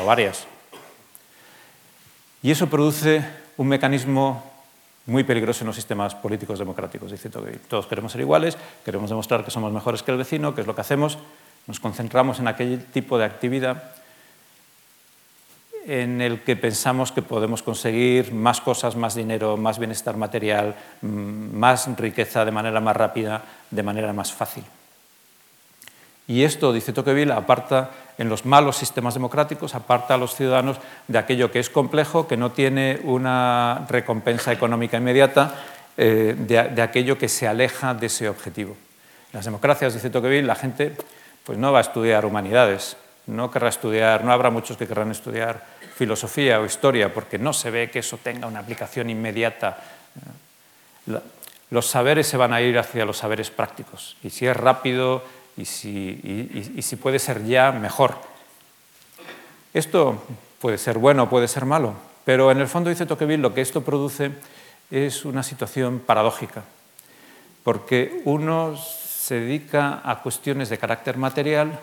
o 0.00 0.04
varias. 0.04 0.46
Y 2.42 2.50
eso 2.50 2.68
produce 2.68 3.24
un 3.56 3.68
mecanismo 3.68 4.50
muy 5.06 5.24
peligroso 5.24 5.64
en 5.64 5.68
los 5.68 5.76
sistemas 5.76 6.14
políticos 6.14 6.58
democráticos. 6.58 7.10
Dice 7.10 7.30
que 7.30 7.58
todos 7.68 7.86
queremos 7.86 8.12
ser 8.12 8.20
iguales, 8.20 8.56
queremos 8.84 9.10
demostrar 9.10 9.44
que 9.44 9.50
somos 9.50 9.72
mejores 9.72 10.02
que 10.02 10.12
el 10.12 10.18
vecino, 10.18 10.54
que 10.54 10.60
es 10.60 10.66
lo 10.66 10.74
que 10.74 10.80
hacemos, 10.80 11.18
nos 11.66 11.80
concentramos 11.80 12.38
en 12.38 12.48
aquel 12.48 12.84
tipo 12.86 13.18
de 13.18 13.24
actividad 13.24 13.94
en 15.86 16.20
el 16.20 16.40
que 16.40 16.56
pensamos 16.56 17.12
que 17.12 17.22
podemos 17.22 17.62
conseguir 17.62 18.32
más 18.32 18.60
cosas, 18.60 18.96
más 18.96 19.14
dinero, 19.14 19.56
más 19.56 19.78
bienestar 19.78 20.16
material, 20.16 20.74
mm, 21.00 21.56
más 21.56 21.88
riqueza 21.96 22.44
de 22.44 22.50
manera 22.50 22.80
más 22.80 22.96
rápida, 22.96 23.42
de 23.70 23.82
manera 23.82 24.12
más 24.12 24.32
fácil. 24.32 24.64
Y 26.30 26.44
esto, 26.44 26.72
dice 26.72 26.92
Tocqueville, 26.92 27.32
aparta 27.32 27.90
en 28.16 28.28
los 28.28 28.46
malos 28.46 28.76
sistemas 28.76 29.14
democráticos, 29.14 29.74
aparta 29.74 30.14
a 30.14 30.16
los 30.16 30.36
ciudadanos 30.36 30.76
de 31.08 31.18
aquello 31.18 31.50
que 31.50 31.58
es 31.58 31.70
complejo, 31.70 32.28
que 32.28 32.36
no 32.36 32.52
tiene 32.52 33.00
una 33.02 33.86
recompensa 33.88 34.52
económica 34.52 34.98
inmediata, 34.98 35.54
eh, 35.96 36.36
de, 36.38 36.82
aquello 36.82 37.18
que 37.18 37.28
se 37.28 37.48
aleja 37.48 37.94
de 37.94 38.06
ese 38.06 38.28
objetivo. 38.28 38.76
En 39.32 39.38
las 39.38 39.44
democracias, 39.44 39.94
dice 39.94 40.08
Tocqueville, 40.08 40.46
la 40.46 40.54
gente 40.54 40.94
pues 41.44 41.58
no 41.58 41.72
va 41.72 41.78
a 41.78 41.82
estudiar 41.82 42.24
humanidades, 42.24 42.96
no 43.26 43.50
querrá 43.50 43.68
estudiar, 43.68 44.24
no 44.24 44.32
habrá 44.32 44.50
muchos 44.50 44.76
que 44.76 44.86
querrán 44.86 45.10
estudiar 45.10 45.64
filosofía 46.00 46.56
o 46.60 46.64
historia, 46.64 47.12
porque 47.12 47.36
no 47.36 47.52
se 47.52 47.68
ve 47.68 47.90
que 47.90 47.98
eso 47.98 48.16
tenga 48.16 48.48
una 48.48 48.60
aplicación 48.60 49.10
inmediata. 49.10 49.76
Los 51.68 51.86
saberes 51.92 52.26
se 52.26 52.38
van 52.38 52.54
a 52.54 52.62
ir 52.62 52.78
hacia 52.78 53.04
los 53.04 53.18
saberes 53.18 53.50
prácticos, 53.50 54.16
y 54.24 54.30
si 54.30 54.46
es 54.46 54.56
rápido, 54.56 55.22
y 55.58 55.66
si, 55.66 56.96
puede 56.96 57.18
ser 57.18 57.44
ya, 57.44 57.70
mejor. 57.70 58.16
Esto 59.74 60.24
puede 60.58 60.78
ser 60.78 60.96
bueno, 60.96 61.28
puede 61.28 61.48
ser 61.48 61.66
malo, 61.66 61.92
pero 62.24 62.50
en 62.50 62.60
el 62.60 62.66
fondo, 62.66 62.88
dice 62.88 63.04
Tocqueville, 63.04 63.42
lo 63.42 63.52
que 63.52 63.60
esto 63.60 63.82
produce 63.82 64.30
es 64.90 65.26
una 65.26 65.42
situación 65.42 66.00
paradójica, 66.00 66.64
porque 67.62 68.22
uno 68.24 68.74
se 68.78 69.34
dedica 69.34 70.00
a 70.02 70.22
cuestiones 70.22 70.70
de 70.70 70.78
carácter 70.78 71.18
material 71.18 71.78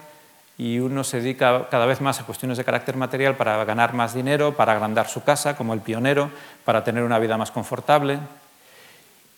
y 0.57 0.79
uno 0.79 1.03
se 1.03 1.21
dedica 1.21 1.67
cada 1.69 1.85
vez 1.85 2.01
más 2.01 2.19
a 2.19 2.25
cuestiones 2.25 2.57
de 2.57 2.65
carácter 2.65 2.97
material 2.97 3.35
para 3.35 3.63
ganar 3.63 3.93
más 3.93 4.15
dinero, 4.15 4.55
para 4.55 4.73
agrandar 4.73 5.07
su 5.07 5.23
casa, 5.23 5.55
como 5.55 5.73
el 5.73 5.81
pionero, 5.81 6.31
para 6.65 6.83
tener 6.83 7.03
una 7.03 7.19
vida 7.19 7.37
más 7.37 7.51
confortable. 7.51 8.19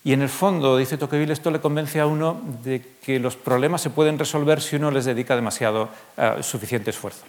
Y 0.02 0.14
en 0.14 0.22
el 0.22 0.30
fondo, 0.30 0.78
dice 0.78 0.96
Tocqueville, 0.96 1.32
esto 1.32 1.50
le 1.50 1.60
convence 1.60 2.00
a 2.00 2.06
uno 2.06 2.40
de 2.62 2.82
que 3.02 3.20
los 3.20 3.36
problemas 3.36 3.82
se 3.82 3.90
pueden 3.90 4.18
resolver 4.18 4.62
si 4.62 4.76
uno 4.76 4.90
les 4.90 5.04
dedica 5.04 5.36
demasiado 5.36 5.90
uh, 6.16 6.42
suficiente 6.42 6.88
esfuerzo. 6.88 7.26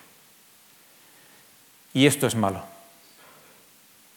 Y 1.94 2.06
esto 2.06 2.28
es 2.28 2.36
malo. 2.36 2.64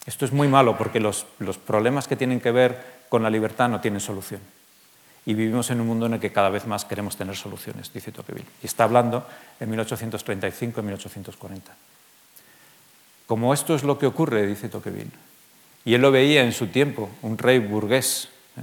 Esto 0.07 0.25
es 0.25 0.31
muy 0.31 0.47
malo 0.47 0.79
porque 0.79 1.01
los, 1.01 1.27
los 1.41 1.59
problemas 1.59 2.07
que 2.07 2.14
tienen 2.14 2.41
que 2.41 2.53
ver 2.53 3.05
con 3.09 3.25
la 3.25 3.31
libertad 3.31 3.68
no 3.68 3.81
tienen 3.81 4.01
solución 4.01 4.41
y 5.27 5.35
vivimos 5.35 5.70
en 5.70 5.81
un 5.81 5.87
mundo 5.87 6.07
en 6.07 6.14
el 6.14 6.20
que 6.20 6.33
cada 6.33 6.51
vez 6.51 6.66
más 6.66 6.85
queremos 6.85 7.16
tener 7.16 7.37
soluciones, 7.37 7.93
dice 7.93 8.12
Tocqueville. 8.12 8.47
Y 8.62 8.66
está 8.66 8.85
hablando 8.85 9.27
en 9.59 9.70
1835 9.70 10.81
y 10.81 10.85
1840. 10.85 11.75
Como 13.27 13.55
esto 13.55 13.75
es 13.75 13.85
lo 13.85 13.99
que 13.99 14.07
ocurre, 14.07 14.47
dice 14.47 14.68
Tocqueville, 14.68 15.11
y 15.87 15.95
él 15.95 16.03
lo 16.03 16.11
veía 16.11 16.43
en 16.43 16.53
su 16.53 16.66
tiempo, 16.66 17.11
un 17.22 17.39
rey 17.39 17.59
burgués, 17.59 18.29
¿eh? 18.59 18.62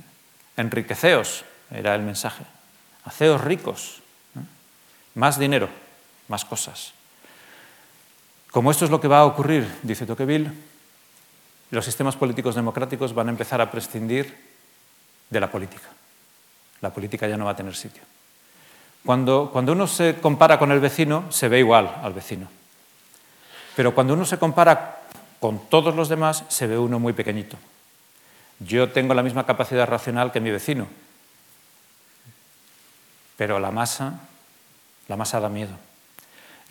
enriqueceos 0.58 1.46
era 1.72 1.96
el 1.96 2.02
mensaje, 2.02 2.44
haceos 3.06 3.42
ricos, 3.42 4.02
¿eh? 4.36 4.40
más 5.16 5.40
dinero, 5.40 5.68
más 6.28 6.46
cosas. 6.46 6.94
Como 8.52 8.70
esto 8.70 8.86
es 8.86 8.92
lo 8.92 9.02
que 9.02 9.08
va 9.08 9.20
a 9.20 9.26
ocurrir, 9.26 9.68
dice 9.82 10.06
Tocqueville, 10.06 10.52
los 11.72 11.86
sistemas 11.86 12.16
políticos 12.16 12.54
democráticos 12.54 13.14
van 13.14 13.30
a 13.30 13.32
empezar 13.32 13.62
a 13.62 13.72
prescindir 13.72 14.36
de 15.30 15.40
la 15.40 15.50
política 15.50 15.90
la 16.82 16.92
política 16.92 17.28
ya 17.28 17.38
no 17.38 17.46
va 17.46 17.52
a 17.52 17.56
tener 17.56 17.76
sitio. 17.76 18.04
Cuando, 19.06 19.50
cuando 19.52 19.72
uno 19.72 19.88
se 19.88 20.20
compara 20.22 20.60
con 20.60 20.72
el 20.72 20.80
vecino, 20.80 21.26
se 21.30 21.48
ve 21.48 21.60
igual 21.60 21.96
al 22.04 22.14
vecino. 22.14 22.48
Pero 23.76 23.96
cuando 23.96 24.14
uno 24.14 24.26
se 24.26 24.38
compara 24.38 25.02
con 25.40 25.60
todos 25.70 25.96
los 25.96 26.10
demás, 26.10 26.44
se 26.50 26.68
ve 26.68 26.78
uno 26.78 27.00
muy 27.00 27.14
pequeñito. 27.14 27.58
Yo 28.60 28.92
tengo 28.92 29.14
la 29.14 29.24
misma 29.24 29.46
capacidad 29.46 29.88
racional 29.88 30.32
que 30.32 30.40
mi 30.40 30.52
vecino, 30.52 30.88
pero 33.38 33.60
la 33.60 33.72
masa, 33.72 34.20
la 35.08 35.18
masa 35.18 35.40
da 35.40 35.50
miedo. 35.50 35.74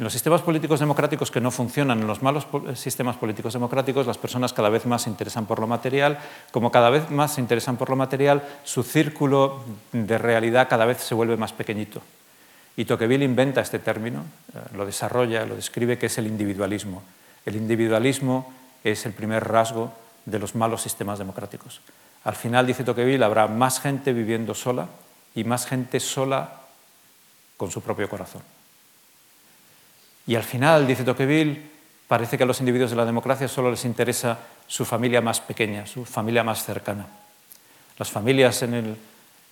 En 0.01 0.05
los 0.05 0.15
sistemas 0.15 0.41
políticos 0.41 0.81
democráticos 0.81 1.31
que 1.31 1.43
no 1.43 1.51
funcionan, 1.51 2.01
en 2.01 2.07
los 2.07 2.23
malos 2.23 2.47
sistemas 2.75 3.17
políticos 3.17 3.53
democráticos, 3.53 4.07
las 4.07 4.17
personas 4.17 4.55
cada 4.55 4.71
vez 4.71 4.87
más 4.87 5.03
se 5.03 5.11
interesan 5.11 5.45
por 5.45 5.59
lo 5.59 5.67
material. 5.67 6.19
Como 6.53 6.73
cada 6.73 6.89
vez 6.89 7.11
más 7.11 7.35
se 7.35 7.43
interesan 7.43 7.77
por 7.77 7.91
lo 7.91 7.97
material, 7.97 8.43
su 8.65 8.83
círculo 8.83 9.63
de 9.93 10.17
realidad 10.17 10.71
cada 10.71 10.87
vez 10.87 11.03
se 11.03 11.15
vuelve 11.15 11.37
más 11.37 11.53
pequeñito. 11.53 12.01
Y 12.79 12.87
Tocqueville 12.87 13.25
inventa 13.25 13.61
este 13.61 13.79
término, 13.79 14.25
eh, 14.55 14.61
lo 14.75 14.87
desarrolla, 14.87 15.45
lo 15.45 15.55
describe, 15.55 15.99
que 15.99 16.07
es 16.07 16.17
el 16.17 16.29
individualismo. 16.29 17.03
El 17.45 17.57
individualismo 17.57 18.55
es 18.83 19.05
el 19.05 19.13
primer 19.13 19.47
rasgo 19.47 19.93
de 20.25 20.39
los 20.39 20.55
malos 20.55 20.81
sistemas 20.81 21.19
democráticos. 21.19 21.83
Al 22.25 22.37
final, 22.37 22.67
dice 22.67 22.85
Tocqueville, 22.85 23.23
habrá 23.23 23.49
más 23.49 23.81
gente 23.81 24.15
viviendo 24.15 24.55
sola 24.55 24.89
y 25.35 25.45
más 25.45 25.67
gente 25.67 26.01
sola 26.01 26.63
con 27.59 27.71
su 27.71 27.83
propio 27.83 28.09
corazón. 28.09 28.41
Y 30.31 30.37
al 30.37 30.45
final, 30.45 30.87
dice 30.87 31.03
Tocqueville, 31.03 31.61
parece 32.07 32.39
que 32.39 32.45
a 32.45 32.47
los 32.47 32.61
individuos 32.61 32.91
de 32.91 32.97
la 32.97 33.05
democracia 33.05 33.49
solo 33.49 33.69
les 33.69 33.85
interesa 33.85 34.39
su 34.69 34.85
familia 34.85 35.21
más 35.21 35.41
pequeña, 35.41 35.87
su 35.87 36.05
familia 36.05 36.45
más 36.45 36.65
cercana. 36.65 37.07
Las 37.99 38.13
familias 38.13 38.63
en 38.63 38.97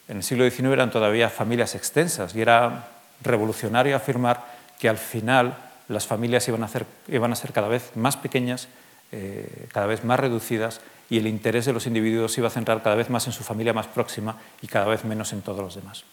el, 0.07 0.22
siglo 0.22 0.49
XIX 0.49 0.66
eran 0.66 0.93
todavía 0.93 1.31
familias 1.31 1.74
extensas 1.74 2.33
y 2.37 2.43
era 2.43 2.91
revolucionario 3.24 3.97
afirmar 3.97 4.45
que 4.79 4.89
al 4.89 4.99
final 4.99 5.59
las 5.89 6.07
familias 6.07 6.47
iban 6.47 6.62
a, 6.62 6.68
ser 6.68 7.53
cada 7.53 7.66
vez 7.66 7.91
más 7.97 8.16
pequeñas, 8.16 8.68
eh, 9.11 9.66
cada 9.72 9.87
vez 9.87 10.05
más 10.05 10.20
reducidas 10.20 10.81
y 11.11 11.18
el 11.18 11.26
interés 11.26 11.66
de 11.66 11.72
los 11.72 11.89
individuos 11.89 12.39
iba 12.39 12.47
a 12.47 12.53
centrar 12.53 12.85
cada 12.85 12.95
vez 12.95 13.11
más 13.11 13.26
en 13.26 13.33
su 13.33 13.43
familia 13.43 13.72
más 13.72 13.89
próxima 13.89 14.37
y 14.62 14.68
cada 14.68 14.87
vez 14.87 15.05
menos 15.05 15.33
en 15.33 15.43
todos 15.43 15.61
los 15.61 15.74
demás. 15.74 16.05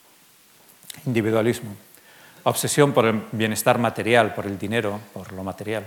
Individualismo 1.05 1.76
obsesión 2.45 2.93
por 2.93 3.05
el 3.05 3.21
bienestar 3.31 3.77
material, 3.77 4.33
por 4.33 4.45
el 4.45 4.57
dinero, 4.57 4.99
por 5.13 5.33
lo 5.33 5.43
material. 5.43 5.83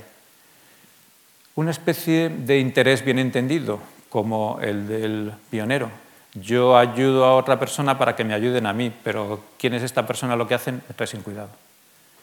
Una 1.55 1.71
especie 1.71 2.29
de 2.29 2.59
interés 2.59 3.05
bien 3.05 3.19
entendido, 3.19 3.81
como 4.09 4.59
el 4.61 4.87
del 4.87 5.33
pionero. 5.51 5.91
Yo 6.35 6.77
ayudo 6.77 7.25
a 7.25 7.35
otra 7.35 7.59
persona 7.59 7.97
para 7.99 8.15
que 8.15 8.25
me 8.25 8.35
ayuden 8.35 8.67
a 8.67 8.73
mí, 8.73 8.93
pero 9.03 9.45
¿quién 9.59 9.75
es 9.75 9.83
esta 9.83 10.07
persona? 10.07 10.37
Lo 10.37 10.47
que 10.47 10.55
hacen 10.55 10.83
es 10.99 11.11
sin 11.11 11.23
cuidado. 11.23 11.51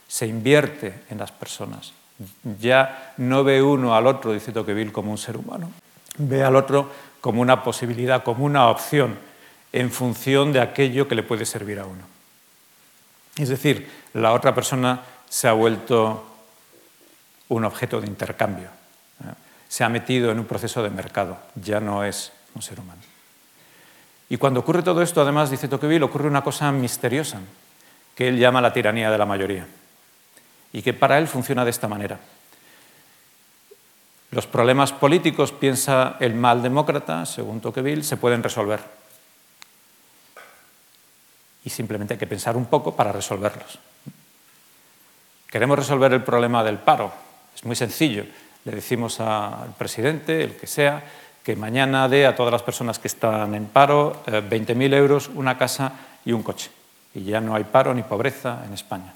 Se 0.07 0.27
invierte 0.27 1.01
en 1.09 1.17
las 1.17 1.31
personas. 1.31 1.93
Ya 2.59 3.13
no 3.17 3.43
ve 3.43 3.61
uno 3.61 3.95
al 3.95 4.07
otro, 4.07 4.31
dice 4.31 4.51
Tocqueville, 4.51 4.91
como 4.91 5.11
un 5.11 5.17
ser 5.17 5.37
humano. 5.37 5.71
Ve 6.17 6.43
al 6.43 6.55
otro 6.55 6.89
como 7.19 7.41
una 7.41 7.63
posibilidad, 7.63 8.23
como 8.23 8.45
una 8.45 8.69
opción, 8.69 9.17
en 9.73 9.91
función 9.91 10.53
de 10.53 10.61
aquello 10.61 11.07
que 11.07 11.15
le 11.15 11.23
puede 11.23 11.45
servir 11.45 11.79
a 11.79 11.85
uno. 11.85 12.14
Es 13.37 13.49
decir, 13.49 13.89
la 14.13 14.33
otra 14.33 14.55
persona 14.55 15.01
se 15.29 15.47
ha 15.47 15.53
vuelto 15.53 16.25
un 17.49 17.65
objeto 17.65 17.99
de 17.99 18.07
intercambio, 18.07 18.69
¿eh? 19.21 19.33
se 19.67 19.83
ha 19.83 19.89
metido 19.89 20.31
en 20.31 20.39
un 20.39 20.45
proceso 20.45 20.81
de 20.81 20.89
mercado, 20.89 21.37
ya 21.55 21.79
no 21.79 22.03
es 22.03 22.31
un 22.55 22.61
ser 22.61 22.79
humano. 22.79 23.01
Y 24.29 24.37
cuando 24.37 24.61
ocurre 24.61 24.81
todo 24.81 25.01
esto, 25.01 25.21
además, 25.21 25.51
dice 25.51 25.67
Tocqueville, 25.67 26.03
ocurre 26.03 26.27
una 26.27 26.43
cosa 26.43 26.71
misteriosa, 26.71 27.39
que 28.15 28.27
él 28.27 28.39
llama 28.39 28.61
la 28.61 28.73
tiranía 28.73 29.11
de 29.11 29.17
la 29.17 29.25
mayoría, 29.25 29.67
y 30.71 30.81
que 30.81 30.93
para 30.93 31.19
él 31.19 31.27
funciona 31.27 31.63
de 31.63 31.71
esta 31.71 31.87
manera. 31.87 32.19
Los 34.31 34.47
problemas 34.47 34.91
políticos, 34.91 35.51
piensa 35.51 36.15
el 36.19 36.33
mal 36.33 36.63
demócrata, 36.63 37.25
según 37.25 37.61
Tocqueville, 37.61 38.03
se 38.03 38.17
pueden 38.17 38.41
resolver 38.41 39.04
y 41.65 41.69
simplemente 41.69 42.13
hay 42.13 42.19
que 42.19 42.27
pensar 42.27 42.55
un 42.55 42.65
poco 42.65 42.95
para 42.95 43.11
resolverlos. 43.11 43.79
Queremos 45.49 45.79
resolver 45.79 46.13
el 46.13 46.23
problema 46.23 46.63
del 46.63 46.77
paro. 46.77 47.11
Es 47.55 47.65
muy 47.65 47.75
sencillo. 47.75 48.25
Le 48.65 48.71
decimos 48.71 49.19
al 49.19 49.73
presidente, 49.77 50.43
el 50.43 50.55
que 50.55 50.67
sea, 50.67 51.03
que 51.43 51.55
mañana 51.55 52.07
dé 52.07 52.25
a 52.25 52.35
todas 52.35 52.51
las 52.51 52.63
personas 52.63 52.99
que 52.99 53.07
están 53.07 53.55
en 53.55 53.65
paro 53.65 54.23
20.000 54.25 54.93
eh, 54.93 54.97
euros, 54.97 55.29
una 55.33 55.57
casa 55.57 55.91
y 56.23 56.33
un 56.33 56.43
coche. 56.43 56.69
Y 57.15 57.23
ya 57.23 57.41
no 57.41 57.55
hay 57.55 57.63
paro 57.63 57.93
ni 57.93 58.03
pobreza 58.03 58.63
en 58.65 58.73
España. 58.73 59.13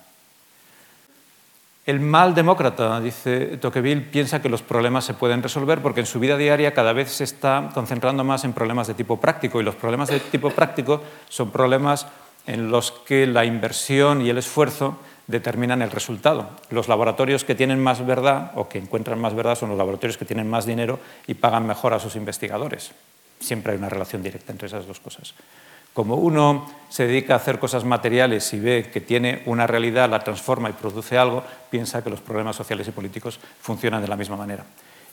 El 1.86 2.00
mal 2.00 2.36
demócrata, 2.36 3.00
dice 3.02 3.58
Tocqueville, 3.58 4.02
piensa 4.02 4.42
que 4.42 4.50
los 4.50 4.62
problemas 4.62 5.06
se 5.06 5.16
pueden 5.16 5.42
resolver 5.42 5.82
porque 5.82 6.02
en 6.02 6.06
su 6.06 6.20
vida 6.20 6.38
diaria 6.38 6.74
cada 6.74 6.94
vez 6.94 7.12
se 7.12 7.24
está 7.24 7.72
concentrando 7.74 8.24
más 8.24 8.44
en 8.44 8.54
problemas 8.54 8.88
de 8.88 8.94
tipo 8.94 9.20
práctico 9.20 9.60
y 9.60 9.64
los 9.64 9.76
problemas 9.76 10.10
de 10.10 10.20
tipo 10.20 10.52
práctico 10.52 11.02
son 11.30 11.50
problemas 11.50 12.06
en 12.50 12.72
los 12.72 12.92
que 12.92 13.28
la 13.28 13.46
inversión 13.46 14.26
y 14.26 14.30
el 14.30 14.38
esfuerzo 14.38 14.98
determinan 15.28 15.84
el 15.84 15.92
resultado. 15.92 16.50
Los 16.72 16.88
laboratorios 16.88 17.44
que 17.44 17.54
tienen 17.54 17.80
más 17.80 18.04
verdad 18.06 18.52
o 18.56 18.68
que 18.68 18.80
encuentran 18.80 19.22
más 19.22 19.36
verdad 19.36 19.56
son 19.56 19.70
los 19.70 19.78
laboratorios 19.78 20.18
que 20.18 20.26
tienen 20.26 20.50
más 20.50 20.66
dinero 20.66 21.00
y 21.28 21.36
pagan 21.36 21.68
mejor 21.68 21.94
a 21.94 22.00
sus 22.00 22.16
investigadores. 22.16 22.92
Siempre 23.40 23.74
hay 23.74 23.78
una 23.78 23.90
relación 23.90 24.24
directa 24.24 24.52
entre 24.52 24.68
esas 24.68 24.88
dos 24.88 25.00
cosas. 25.00 25.36
Como 25.94 26.16
uno 26.16 26.72
se 26.90 27.06
dedica 27.06 27.34
a 27.34 27.38
hacer 27.38 27.60
cosas 27.60 27.84
materiales 27.84 28.52
y 28.54 28.60
ve 28.60 28.90
que 28.92 29.02
tiene 29.02 29.44
una 29.46 29.68
realidad, 29.68 30.10
la 30.10 30.20
transforma 30.20 30.70
y 30.70 30.74
produce 30.74 31.18
algo, 31.18 31.44
piensa 31.70 32.04
que 32.04 32.10
los 32.10 32.22
problemas 32.22 32.56
sociales 32.56 32.88
y 32.88 32.92
políticos 32.92 33.40
funcionan 33.62 34.02
de 34.02 34.08
la 34.08 34.16
misma 34.16 34.38
manera. 34.38 34.66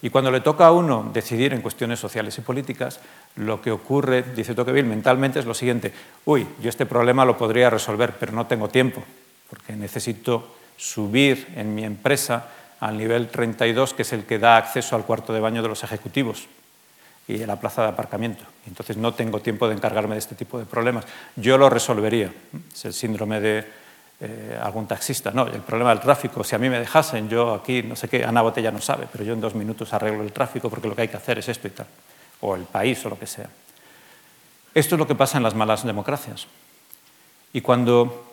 Y 0.07 0.11
cuando 0.11 0.31
le 0.31 0.41
toca 0.41 0.69
a 0.69 0.71
uno 0.71 1.11
decidir 1.13 1.53
en 1.53 1.61
cuestiones 1.61 1.99
sociales 1.99 2.39
y 2.39 2.41
políticas, 2.41 3.01
lo 3.35 3.61
que 3.61 3.73
ocurre, 3.73 4.23
dice 4.23 4.55
Tocqueville, 4.55 4.87
mentalmente 4.87 5.41
es 5.41 5.47
lo 5.47 5.53
siguiente, 5.53 5.93
uy, 6.27 6.47
yo 6.63 6.69
este 6.69 6.87
problema 6.87 7.25
lo 7.25 7.37
podría 7.37 7.71
resolver, 7.71 8.13
pero 8.13 8.31
no 8.31 8.47
tengo 8.47 8.69
tiempo, 8.69 9.03
porque 9.51 9.73
necesito 9.73 10.55
subir 10.77 11.49
en 11.57 11.75
mi 11.75 11.83
empresa 11.83 12.47
al 12.79 12.97
nivel 12.97 13.27
32, 13.27 13.95
que 13.95 14.03
es 14.03 14.13
el 14.13 14.23
que 14.27 14.39
da 14.39 14.59
acceso 14.59 14.95
al 14.95 15.03
cuarto 15.03 15.33
de 15.33 15.41
baño 15.41 15.61
de 15.61 15.71
los 15.71 15.83
ejecutivos 15.83 16.47
y 17.27 17.43
a 17.43 17.47
la 17.49 17.59
plaza 17.59 17.83
de 17.83 17.89
aparcamiento. 17.89 18.45
Entonces 18.69 18.97
no 18.97 19.13
tengo 19.13 19.41
tiempo 19.41 19.67
de 19.67 19.75
encargarme 19.75 20.15
de 20.15 20.21
este 20.21 20.37
tipo 20.37 20.57
de 20.57 20.67
problemas. 20.67 21.05
Yo 21.35 21.59
lo 21.59 21.69
resolvería. 21.69 22.33
Es 22.73 22.85
el 22.85 22.93
síndrome 22.93 23.41
de 23.41 23.65
eh, 24.19 24.59
algún 24.63 24.87
taxista. 24.87 25.31
No, 25.31 25.47
el 25.47 25.61
problema 25.61 25.91
del 25.91 26.01
tráfico, 26.01 26.43
si 26.43 26.55
a 26.55 26.59
mí 26.59 26.71
me 26.71 26.79
dejasen, 26.79 27.29
yo 27.29 27.53
aquí, 27.53 27.83
no 27.83 27.95
sé 27.97 28.09
qué, 28.09 28.25
Ana 28.25 28.41
Botella 28.41 28.71
no 28.71 28.81
sabe, 28.81 29.07
pero 29.13 29.25
yo 29.25 29.35
en 29.35 29.43
dos 29.43 29.55
minutos 29.55 29.93
arreglo 29.93 30.23
el 30.23 30.33
tráfico 30.33 30.71
porque 30.71 30.89
lo 30.89 30.97
que 30.97 31.03
hay 31.03 31.09
que 31.09 31.19
hacer 31.19 31.39
es 31.39 31.49
esto 31.51 31.69
y 31.69 31.73
tal, 31.73 31.87
o 32.41 32.55
el 32.55 32.63
país 32.63 33.05
o 33.05 33.11
lo 33.11 33.19
que 33.19 33.27
sea. 33.27 33.49
Esto 34.73 34.95
es 34.95 34.99
lo 34.99 35.07
que 35.07 35.15
pasa 35.15 35.37
en 35.37 35.43
las 35.43 35.55
malas 35.55 35.85
democracias. 35.85 36.47
Y 37.53 37.61
cuando, 37.61 38.27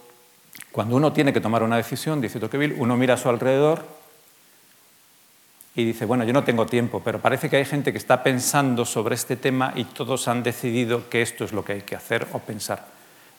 cuando 0.71 0.95
uno 0.95 1.11
tiene 1.11 1.34
que 1.34 1.41
tomar 1.41 1.63
una 1.63 1.75
decisión, 1.75 2.21
dice 2.21 2.39
Tocqueville, 2.39 2.75
uno 2.77 2.95
mira 2.95 3.15
a 3.15 3.17
su 3.17 3.27
alrededor 3.27 3.86
y 5.75 5.84
dice, 5.84 6.05
bueno, 6.05 6.23
yo 6.23 6.31
no 6.31 6.45
tengo 6.45 6.65
tiempo, 6.65 7.01
pero 7.03 7.19
parece 7.19 7.49
que 7.49 7.57
hay 7.57 7.65
gente 7.65 7.91
que 7.91 7.97
está 7.97 8.23
pensando 8.23 8.86
sobre 8.86 9.15
este 9.15 9.36
tema 9.36 9.73
y 9.75 9.84
todos 9.84 10.29
han 10.29 10.43
decidido 10.43 11.09
que 11.09 11.21
esto 11.21 11.43
es 11.43 11.51
lo 11.51 11.65
que 11.65 11.73
hay 11.73 11.81
que 11.81 11.97
hacer 11.97 12.25
o 12.31 12.39
pensar. 12.39 12.86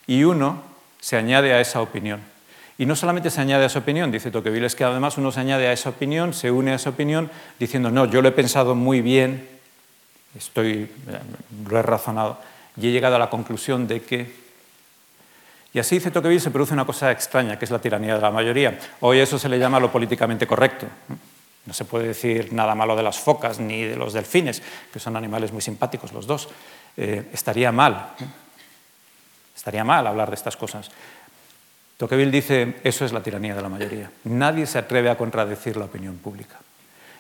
Y 0.06 0.24
uno 0.24 0.62
se 1.00 1.16
añade 1.16 1.54
a 1.54 1.60
esa 1.62 1.80
opinión 1.80 2.33
Y 2.76 2.86
no 2.86 2.96
solamente 2.96 3.30
se 3.30 3.40
añade 3.40 3.64
a 3.64 3.66
esa 3.66 3.78
opinión, 3.78 4.10
dice 4.10 4.30
Tocqueville, 4.30 4.66
es 4.66 4.74
que 4.74 4.82
además 4.82 5.16
uno 5.16 5.30
se 5.30 5.40
añade 5.40 5.68
a 5.68 5.72
esa 5.72 5.90
opinión, 5.90 6.34
se 6.34 6.50
une 6.50 6.72
a 6.72 6.74
esa 6.74 6.90
opinión 6.90 7.30
diciendo, 7.58 7.90
no, 7.90 8.06
yo 8.06 8.20
lo 8.20 8.28
he 8.28 8.32
pensado 8.32 8.74
muy 8.74 9.00
bien, 9.00 9.48
estoy, 10.36 10.90
eh, 11.08 11.18
lo 11.68 11.78
he 11.78 11.82
razonado, 11.82 12.38
y 12.76 12.88
he 12.88 12.90
llegado 12.90 13.16
a 13.16 13.18
la 13.18 13.30
conclusión 13.30 13.86
de 13.86 14.02
que... 14.02 14.44
Y 15.72 15.78
así 15.78 15.96
dice 15.96 16.10
Tocqueville, 16.10 16.40
se 16.40 16.50
produce 16.50 16.74
una 16.74 16.84
cosa 16.84 17.10
extraña, 17.12 17.58
que 17.58 17.64
es 17.64 17.70
la 17.70 17.80
tiranía 17.80 18.16
de 18.16 18.20
la 18.20 18.30
mayoría. 18.30 18.78
Hoy 19.00 19.18
eso 19.18 19.38
se 19.38 19.48
le 19.48 19.58
llama 19.58 19.80
lo 19.80 19.90
políticamente 19.90 20.46
correcto. 20.46 20.86
No 21.66 21.72
se 21.72 21.84
puede 21.84 22.08
decir 22.08 22.52
nada 22.52 22.74
malo 22.74 22.94
de 22.94 23.02
las 23.02 23.18
focas 23.18 23.58
ni 23.58 23.82
de 23.82 23.96
los 23.96 24.12
delfines, 24.12 24.62
que 24.92 25.00
son 25.00 25.16
animales 25.16 25.52
muy 25.52 25.62
simpáticos 25.62 26.12
los 26.12 26.26
dos. 26.26 26.48
Eh, 26.96 27.28
estaría 27.32 27.72
mal. 27.72 28.14
Estaría 29.56 29.82
mal 29.82 30.06
hablar 30.06 30.28
de 30.28 30.36
estas 30.36 30.56
cosas. 30.56 30.90
Tocqueville 31.96 32.30
dice, 32.30 32.76
eso 32.82 33.04
es 33.04 33.12
la 33.12 33.22
tiranía 33.22 33.54
de 33.54 33.62
la 33.62 33.68
mayoría. 33.68 34.10
Nadie 34.24 34.66
se 34.66 34.78
atreve 34.78 35.10
a 35.10 35.16
contradecir 35.16 35.76
la 35.76 35.84
opinión 35.84 36.16
pública. 36.16 36.56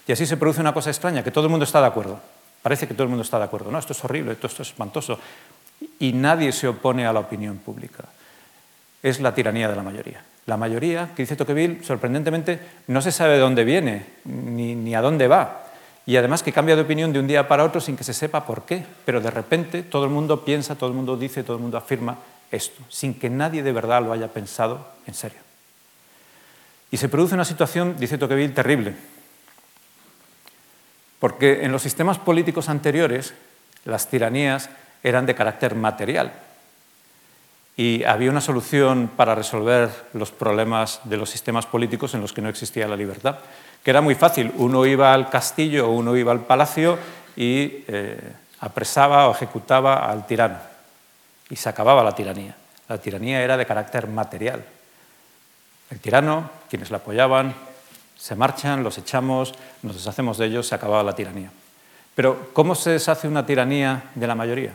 Y 0.06 0.12
así 0.12 0.26
se 0.26 0.36
produce 0.36 0.60
una 0.60 0.74
cosa 0.74 0.90
extraña, 0.90 1.22
que 1.22 1.30
todo 1.30 1.44
el 1.44 1.50
mundo 1.50 1.64
está 1.64 1.80
de 1.80 1.86
acuerdo. 1.86 2.20
Parece 2.62 2.88
que 2.88 2.94
todo 2.94 3.04
el 3.04 3.08
mundo 3.08 3.22
está 3.22 3.38
de 3.38 3.44
acuerdo. 3.44 3.70
No, 3.70 3.78
esto 3.78 3.92
es 3.92 4.04
horrible, 4.04 4.32
esto, 4.32 4.46
es 4.46 4.60
espantoso. 4.60 5.18
Y 5.98 6.12
nadie 6.12 6.50
se 6.52 6.66
opone 6.66 7.06
a 7.06 7.12
la 7.12 7.20
opinión 7.20 7.58
pública. 7.58 8.04
Es 9.02 9.20
la 9.20 9.34
tiranía 9.34 9.68
de 9.68 9.76
la 9.76 9.82
mayoría. 9.82 10.24
La 10.46 10.56
mayoría, 10.56 11.10
que 11.14 11.22
dice 11.22 11.36
Tocqueville, 11.36 11.84
sorprendentemente, 11.84 12.58
no 12.88 13.00
se 13.00 13.12
sabe 13.12 13.34
de 13.34 13.40
dónde 13.40 13.64
viene 13.64 14.06
ni, 14.24 14.74
ni 14.74 14.94
a 14.94 15.00
dónde 15.00 15.28
va. 15.28 15.62
Y 16.06 16.16
además 16.16 16.42
que 16.42 16.52
cambia 16.52 16.76
de 16.76 16.82
opinión 16.82 17.12
de 17.12 17.20
un 17.20 17.26
día 17.26 17.48
para 17.48 17.64
otro 17.64 17.80
sin 17.80 17.96
que 17.96 18.04
se 18.04 18.12
sepa 18.12 18.44
por 18.44 18.64
qué. 18.64 18.84
Pero 19.04 19.20
de 19.20 19.30
repente 19.30 19.82
todo 19.82 20.04
el 20.04 20.10
mundo 20.10 20.44
piensa, 20.44 20.74
todo 20.74 20.90
el 20.90 20.96
mundo 20.96 21.16
dice, 21.16 21.44
todo 21.44 21.56
el 21.56 21.62
mundo 21.62 21.78
afirma 21.78 22.18
esto, 22.50 22.82
sin 22.88 23.14
que 23.14 23.30
nadie 23.30 23.62
de 23.62 23.72
verdad 23.72 24.02
lo 24.02 24.12
haya 24.12 24.28
pensado 24.28 24.86
en 25.06 25.14
serio. 25.14 25.38
Y 26.90 26.96
se 26.96 27.08
produce 27.08 27.34
una 27.34 27.44
situación, 27.44 27.96
dice 27.98 28.18
Tocqueville, 28.18 28.54
terrible, 28.54 28.94
porque 31.18 31.64
en 31.64 31.72
los 31.72 31.82
sistemas 31.82 32.18
políticos 32.18 32.68
anteriores 32.68 33.34
las 33.84 34.08
tiranías 34.08 34.70
eran 35.02 35.26
de 35.26 35.34
carácter 35.34 35.74
material 35.74 36.32
y 37.76 38.04
había 38.04 38.30
una 38.30 38.40
solución 38.40 39.10
para 39.16 39.34
resolver 39.34 39.90
los 40.12 40.30
problemas 40.30 41.00
de 41.04 41.16
los 41.16 41.30
sistemas 41.30 41.66
políticos 41.66 42.14
en 42.14 42.20
los 42.20 42.32
que 42.32 42.42
no 42.42 42.48
existía 42.48 42.86
la 42.86 42.96
libertad, 42.96 43.38
que 43.82 43.90
era 43.90 44.00
muy 44.00 44.14
fácil. 44.14 44.52
Uno 44.56 44.86
iba 44.86 45.12
al 45.12 45.28
castillo 45.30 45.88
o 45.88 45.92
uno 45.92 46.16
iba 46.16 46.30
al 46.30 46.44
palacio 46.44 46.98
y 47.36 47.84
eh, 47.88 48.32
apresaba 48.60 49.28
o 49.28 49.32
ejecutaba 49.32 50.08
al 50.08 50.26
tirano 50.26 50.73
y 51.50 51.56
se 51.56 51.68
acababa 51.68 52.04
la 52.04 52.14
tiranía. 52.14 52.56
La 52.88 52.98
tiranía 52.98 53.42
era 53.42 53.56
de 53.56 53.66
carácter 53.66 54.08
material. 54.08 54.64
El 55.90 56.00
tirano, 56.00 56.50
quienes 56.68 56.90
la 56.90 56.98
apoyaban, 56.98 57.54
se 58.16 58.36
marchan, 58.36 58.82
los 58.82 58.98
echamos, 58.98 59.54
nos 59.82 59.96
deshacemos 59.96 60.38
de 60.38 60.46
ellos, 60.46 60.66
se 60.66 60.74
acababa 60.74 61.02
la 61.02 61.14
tiranía. 61.14 61.50
Pero 62.14 62.50
¿cómo 62.52 62.74
se 62.74 62.90
deshace 62.90 63.28
una 63.28 63.44
tiranía 63.44 64.04
de 64.14 64.26
la 64.26 64.34
mayoría? 64.34 64.72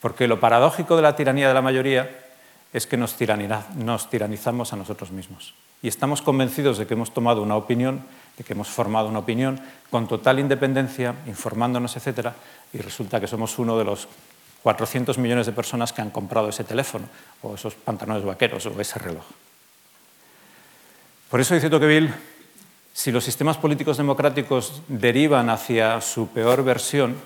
Porque 0.00 0.28
lo 0.28 0.40
paradójico 0.40 0.96
de 0.96 1.02
la 1.02 1.16
tiranía 1.16 1.48
de 1.48 1.54
la 1.54 1.62
mayoría 1.62 2.10
es 2.72 2.86
que 2.86 2.96
nos, 2.96 3.16
nos 3.76 4.10
tiranizamos 4.10 4.72
a 4.72 4.76
nosotros 4.76 5.10
mismos. 5.10 5.54
Y 5.82 5.88
estamos 5.88 6.22
convencidos 6.22 6.78
de 6.78 6.86
que 6.86 6.94
hemos 6.94 7.12
tomado 7.12 7.42
una 7.42 7.56
opinión, 7.56 8.04
de 8.36 8.44
que 8.44 8.52
hemos 8.52 8.68
formado 8.68 9.08
una 9.08 9.18
opinión 9.18 9.60
con 9.90 10.06
total 10.06 10.38
independencia, 10.38 11.14
informándonos, 11.26 11.96
etc. 11.96 12.28
Y 12.72 12.78
resulta 12.78 13.20
que 13.20 13.26
somos 13.26 13.58
uno 13.58 13.76
de 13.78 13.84
los 13.84 14.08
400 14.62 15.18
millones 15.18 15.46
de 15.46 15.52
personas 15.52 15.92
que 15.92 16.02
han 16.02 16.10
comprado 16.10 16.48
ese 16.48 16.64
teléfono, 16.64 17.06
o 17.42 17.54
esos 17.54 17.74
pantalones 17.74 18.24
vaqueros, 18.24 18.66
o 18.66 18.80
ese 18.80 18.98
reloj. 18.98 19.24
Por 21.30 21.40
eso 21.40 21.54
dice 21.54 21.70
Tocqueville, 21.70 22.12
si 22.92 23.10
los 23.10 23.24
sistemas 23.24 23.56
políticos 23.56 23.96
democráticos 23.96 24.82
derivan 24.86 25.50
hacia 25.50 26.00
su 26.00 26.28
peor 26.28 26.62
versión, 26.62 27.16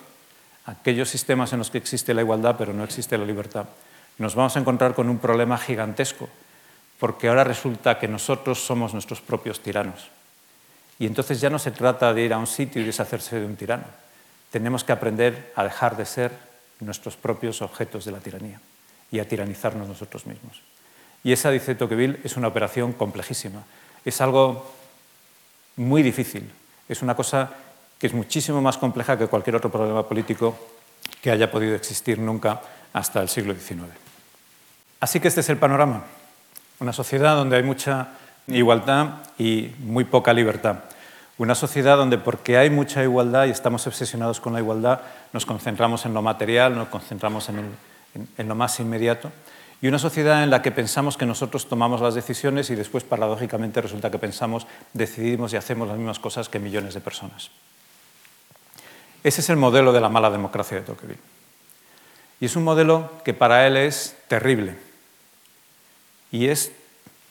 aquellos 0.65 1.09
sistemas 1.09 1.53
en 1.53 1.59
los 1.59 1.71
que 1.71 1.79
existe 1.79 2.15
la 2.15 2.23
igualdad 2.23 2.57
pero 2.57 2.73
no 2.73 2.85
existe 2.85 3.19
la 3.19 3.25
libertad, 3.25 3.67
nos 4.19 4.35
vamos 4.35 4.57
a 4.57 4.61
encontrar 4.61 4.95
con 4.95 5.11
un 5.11 5.19
problema 5.19 5.59
gigantesco, 5.59 6.29
porque 6.99 7.29
ahora 7.29 7.45
resulta 7.45 7.99
que 7.99 8.09
nosotros 8.09 8.65
somos 8.65 8.95
nuestros 8.95 9.21
propios 9.21 9.61
tiranos. 9.61 10.09
Y 10.99 11.07
entonces 11.07 11.41
ya 11.41 11.51
no 11.51 11.59
se 11.59 11.71
trata 11.71 12.15
de 12.15 12.23
ir 12.23 12.33
a 12.33 12.39
un 12.39 12.47
sitio 12.47 12.81
y 12.81 12.87
deshacerse 12.87 13.39
de 13.39 13.45
un 13.45 13.57
tirano. 13.57 13.85
Tenemos 14.51 14.85
que 14.85 14.93
aprender 14.93 15.53
a 15.55 15.65
dejar 15.65 15.97
de 15.97 16.07
ser 16.07 16.46
nuestros 16.81 17.17
propios 17.17 17.63
objetos 17.63 18.05
de 18.05 18.13
la 18.13 18.21
tiranía 18.21 18.61
y 19.11 19.19
a 19.19 19.29
tiranizarnos 19.29 19.89
nosotros 19.89 20.27
mismos. 20.27 20.63
Y 21.25 21.33
esa, 21.33 21.51
dice 21.51 21.75
Tocqueville, 21.75 22.21
es 22.25 22.37
una 22.37 22.49
operación 22.49 22.93
complejísima. 22.93 23.65
Es 24.05 24.21
algo 24.21 24.71
muy 25.77 26.03
difícil. 26.03 26.51
Es 26.89 27.03
una 27.03 27.15
cosa 27.15 27.51
que 27.99 28.07
es 28.07 28.15
muchísimo 28.15 28.61
más 28.61 28.79
compleja 28.79 29.19
que 29.19 29.27
cualquier 29.27 29.57
otro 29.57 29.71
problema 29.71 30.07
político 30.07 30.57
que 31.23 31.31
haya 31.31 31.51
podido 31.51 31.75
existir 31.75 32.19
nunca 32.19 32.61
hasta 32.93 33.21
el 33.21 33.29
siglo 33.29 33.55
XIX. 33.55 33.83
Así 35.01 35.21
que 35.21 35.29
este 35.29 35.41
es 35.41 35.49
el 35.49 35.57
panorama. 35.57 36.05
Una 36.81 36.93
sociedad 36.93 37.37
donde 37.37 37.57
hay 37.57 37.63
mucha 37.63 38.11
igualdad 38.47 39.23
y 39.39 39.73
muy 39.81 40.05
poca 40.05 40.33
libertad. 40.33 40.81
Una 41.39 41.55
sociedad 41.55 41.99
donde 41.99 42.17
porque 42.17 42.57
hay 42.57 42.71
mucha 42.71 43.03
igualdad 43.03 43.47
y 43.47 43.51
estamos 43.51 43.87
obsesionados 43.87 44.41
con 44.41 44.55
la 44.55 44.61
igualdad, 44.61 45.01
nos 45.35 45.45
concentramos 45.45 46.07
en 46.07 46.15
lo 46.15 46.23
material, 46.23 46.75
nos 46.75 46.89
concentramos 46.89 47.51
en, 47.51 48.49
lo 48.49 48.55
más 48.55 48.81
inmediato. 48.81 49.31
Y 49.83 49.89
una 49.89 49.99
sociedad 49.99 50.43
en 50.43 50.49
la 50.49 50.63
que 50.63 50.71
pensamos 50.71 51.19
que 51.19 51.27
nosotros 51.27 51.69
tomamos 51.69 52.01
las 52.01 52.15
decisiones 52.15 52.71
y 52.71 52.75
después, 52.75 53.05
paradójicamente, 53.05 53.83
resulta 53.83 54.11
que 54.11 54.19
pensamos, 54.19 54.67
decidimos 54.95 55.53
y 55.53 55.57
hacemos 55.57 55.87
las 55.87 55.99
mismas 55.99 56.19
cosas 56.19 56.49
que 56.49 56.59
millones 56.59 56.95
de 56.95 57.01
personas. 57.03 57.51
Ese 59.23 59.43
es 59.43 59.51
el 59.51 59.57
modelo 59.57 59.93
de 59.93 60.01
la 60.01 60.09
mala 60.09 60.31
democracia 60.31 60.79
de 60.79 60.85
Tocqueville. 60.85 61.21
Y 62.41 62.47
es 62.47 62.57
un 62.57 62.65
modelo 62.65 63.11
que 63.25 63.35
para 63.35 63.67
él 63.67 63.77
es 63.77 64.17
terrible. 64.29 64.79
Y 66.31 66.49
es 66.49 66.73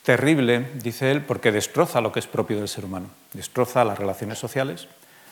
terrible, 0.06 0.70
dice 0.76 1.12
él, 1.12 1.22
porque 1.22 1.52
destroza 1.52 2.00
lo 2.00 2.12
que 2.12 2.20
es 2.20 2.28
propio 2.28 2.58
del 2.58 2.70
ser 2.70 2.86
humano. 2.86 3.10
Destroza 3.34 3.84
las 3.84 3.98
relaciones 3.98 4.38
sociales, 4.38 4.88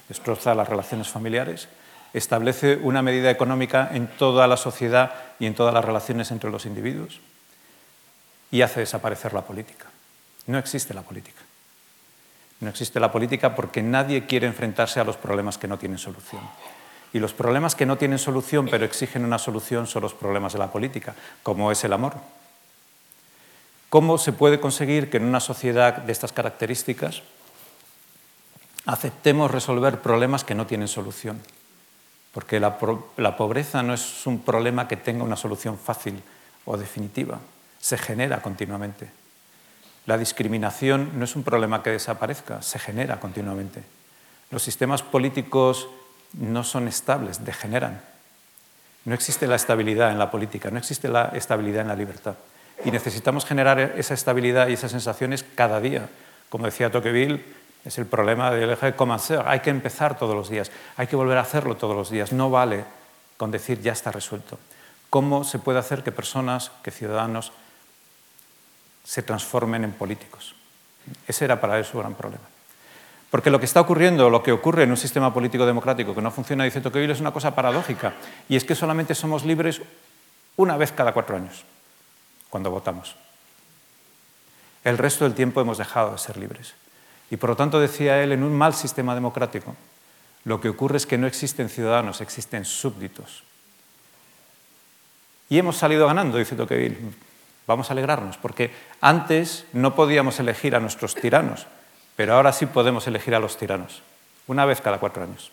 destroza 0.09 0.55
las 0.55 0.67
relaciones 0.67 1.07
familiares, 1.07 1.69
establece 2.13 2.77
una 2.77 3.01
medida 3.01 3.29
económica 3.29 3.89
en 3.93 4.07
toda 4.07 4.47
la 4.47 4.57
sociedad 4.57 5.13
y 5.39 5.45
en 5.45 5.55
todas 5.55 5.73
las 5.73 5.85
relaciones 5.85 6.31
entre 6.31 6.51
los 6.51 6.65
individuos 6.65 7.21
y 8.51 8.61
hace 8.61 8.81
desaparecer 8.81 9.33
la 9.33 9.43
política. 9.43 9.85
No 10.47 10.57
existe 10.57 10.93
la 10.93 11.01
política. 11.03 11.41
No 12.59 12.69
existe 12.69 12.99
la 12.99 13.11
política 13.11 13.55
porque 13.55 13.83
nadie 13.83 14.25
quiere 14.25 14.47
enfrentarse 14.47 14.99
a 14.99 15.03
los 15.03 15.17
problemas 15.17 15.57
que 15.57 15.67
no 15.67 15.77
tienen 15.77 15.97
solución. 15.97 16.41
Y 17.13 17.19
los 17.19 17.33
problemas 17.33 17.75
que 17.75 17.85
no 17.85 17.97
tienen 17.97 18.19
solución 18.19 18.67
pero 18.69 18.85
exigen 18.85 19.23
una 19.23 19.37
solución 19.37 19.85
son 19.85 20.01
los 20.01 20.13
problemas 20.13 20.53
de 20.53 20.59
la 20.59 20.71
política, 20.71 21.13
como 21.43 21.71
es 21.71 21.83
el 21.83 21.93
amor. 21.93 22.13
¿Cómo 23.93 24.17
se 24.17 24.33
puede 24.33 24.59
conseguir 24.59 25.11
que 25.11 25.17
en 25.17 25.25
una 25.25 25.39
sociedad 25.39 25.97
de 25.97 26.11
estas 26.11 26.31
características 26.31 27.21
aceptemos 28.87 29.51
resolver 29.51 30.01
problemas 30.01 30.43
que 30.43 30.55
no 30.55 30.65
tienen 30.65 30.87
solución? 30.87 31.39
Porque 32.33 32.59
la, 32.59 32.79
pobreza 32.79 33.83
no 33.83 33.93
es 33.93 34.25
un 34.25 34.39
problema 34.39 34.87
que 34.87 34.97
tenga 34.97 35.23
una 35.23 35.35
solución 35.35 35.77
fácil 35.77 36.23
o 36.65 36.75
definitiva, 36.75 37.37
se 37.79 37.99
genera 37.99 38.41
continuamente. 38.41 39.11
La 40.07 40.17
discriminación 40.17 41.11
no 41.19 41.25
es 41.25 41.35
un 41.35 41.43
problema 41.43 41.83
que 41.83 41.91
desaparezca, 41.91 42.63
se 42.63 42.79
genera 42.79 43.19
continuamente. 43.19 43.83
Los 44.49 44.63
sistemas 44.63 45.03
políticos 45.03 45.87
no 46.33 46.63
son 46.63 46.87
estables, 46.87 47.45
degeneran. 47.45 48.01
No 49.05 49.13
existe 49.13 49.45
la 49.45 49.55
estabilidad 49.55 50.09
en 50.09 50.17
la 50.17 50.31
política, 50.31 50.71
no 50.71 50.79
existe 50.79 51.09
la 51.09 51.25
estabilidad 51.35 51.83
en 51.83 51.89
la 51.89 51.95
libertad. 51.95 52.33
Y 52.85 52.91
necesitamos 52.91 53.45
generar 53.45 53.79
esa 53.79 54.13
estabilidad 54.13 54.67
y 54.67 54.73
esas 54.73 54.91
sensaciones 54.91 55.45
cada 55.55 55.79
día. 55.79 56.09
Como 56.49 56.65
decía 56.65 56.91
Tocqueville, 56.91 57.43
es 57.85 57.97
el 57.97 58.05
problema 58.05 58.51
del 58.51 58.71
eje 58.71 58.87
de 58.87 58.95
commencer. 58.95 59.41
Hay 59.45 59.59
que 59.59 59.69
empezar 59.69 60.17
todos 60.17 60.35
los 60.35 60.49
días, 60.49 60.71
hay 60.97 61.07
que 61.07 61.15
volver 61.15 61.37
a 61.37 61.41
hacerlo 61.41 61.75
todos 61.75 61.95
los 61.95 62.09
días. 62.09 62.31
No 62.31 62.49
vale 62.49 62.85
con 63.37 63.51
decir 63.51 63.81
ya 63.81 63.91
está 63.91 64.11
resuelto. 64.11 64.57
¿Cómo 65.09 65.43
se 65.43 65.59
puede 65.59 65.79
hacer 65.79 66.03
que 66.03 66.11
personas, 66.11 66.71
que 66.81 66.91
ciudadanos, 66.91 67.51
se 69.03 69.21
transformen 69.21 69.83
en 69.83 69.91
políticos? 69.91 70.55
Ese 71.27 71.45
era 71.45 71.59
para 71.59 71.77
él 71.77 71.85
su 71.85 71.99
gran 71.99 72.15
problema. 72.15 72.43
Porque 73.29 73.49
lo 73.49 73.59
que 73.59 73.65
está 73.65 73.81
ocurriendo, 73.81 74.29
lo 74.29 74.43
que 74.43 74.51
ocurre 74.51 74.83
en 74.83 74.91
un 74.91 74.97
sistema 74.97 75.33
político 75.33 75.65
democrático 75.65 76.13
que 76.13 76.21
no 76.21 76.31
funciona, 76.31 76.63
dice 76.63 76.81
Tocqueville, 76.81 77.13
es 77.13 77.19
una 77.19 77.33
cosa 77.33 77.55
paradójica. 77.55 78.13
Y 78.47 78.55
es 78.55 78.63
que 78.63 78.75
solamente 78.75 79.15
somos 79.15 79.43
libres 79.43 79.81
una 80.55 80.77
vez 80.77 80.91
cada 80.91 81.13
cuatro 81.13 81.35
años 81.35 81.65
cuando 82.53 82.69
votamos. 82.69 83.15
El 84.83 84.99
resto 84.99 85.23
del 85.23 85.33
tiempo 85.33 85.59
hemos 85.59 85.79
dejado 85.79 86.11
de 86.11 86.19
ser 86.19 86.37
libres. 86.37 86.75
Y 87.31 87.37
por 87.37 87.49
lo 87.49 87.55
tanto, 87.55 87.79
decía 87.79 88.21
él, 88.21 88.31
en 88.31 88.43
un 88.43 88.55
mal 88.55 88.75
sistema 88.75 89.15
democrático, 89.15 89.75
lo 90.43 90.61
que 90.61 90.69
ocurre 90.69 90.97
es 90.97 91.07
que 91.07 91.17
no 91.17 91.25
existen 91.25 91.67
ciudadanos, 91.67 92.21
existen 92.21 92.63
súbditos. 92.63 93.41
Y 95.49 95.57
hemos 95.57 95.77
salido 95.77 96.05
ganando, 96.05 96.37
dice 96.37 96.55
Tocqueville. 96.55 97.15
Vamos 97.65 97.89
a 97.89 97.93
alegrarnos, 97.93 98.37
porque 98.37 98.69
antes 99.01 99.65
no 99.73 99.95
podíamos 99.95 100.39
elegir 100.39 100.75
a 100.75 100.79
nuestros 100.79 101.15
tiranos, 101.15 101.65
pero 102.15 102.35
ahora 102.35 102.53
sí 102.53 102.67
podemos 102.67 103.07
elegir 103.07 103.33
a 103.33 103.39
los 103.39 103.57
tiranos, 103.57 104.03
una 104.45 104.65
vez 104.65 104.79
cada 104.79 104.99
cuatro 104.99 105.23
años. 105.23 105.51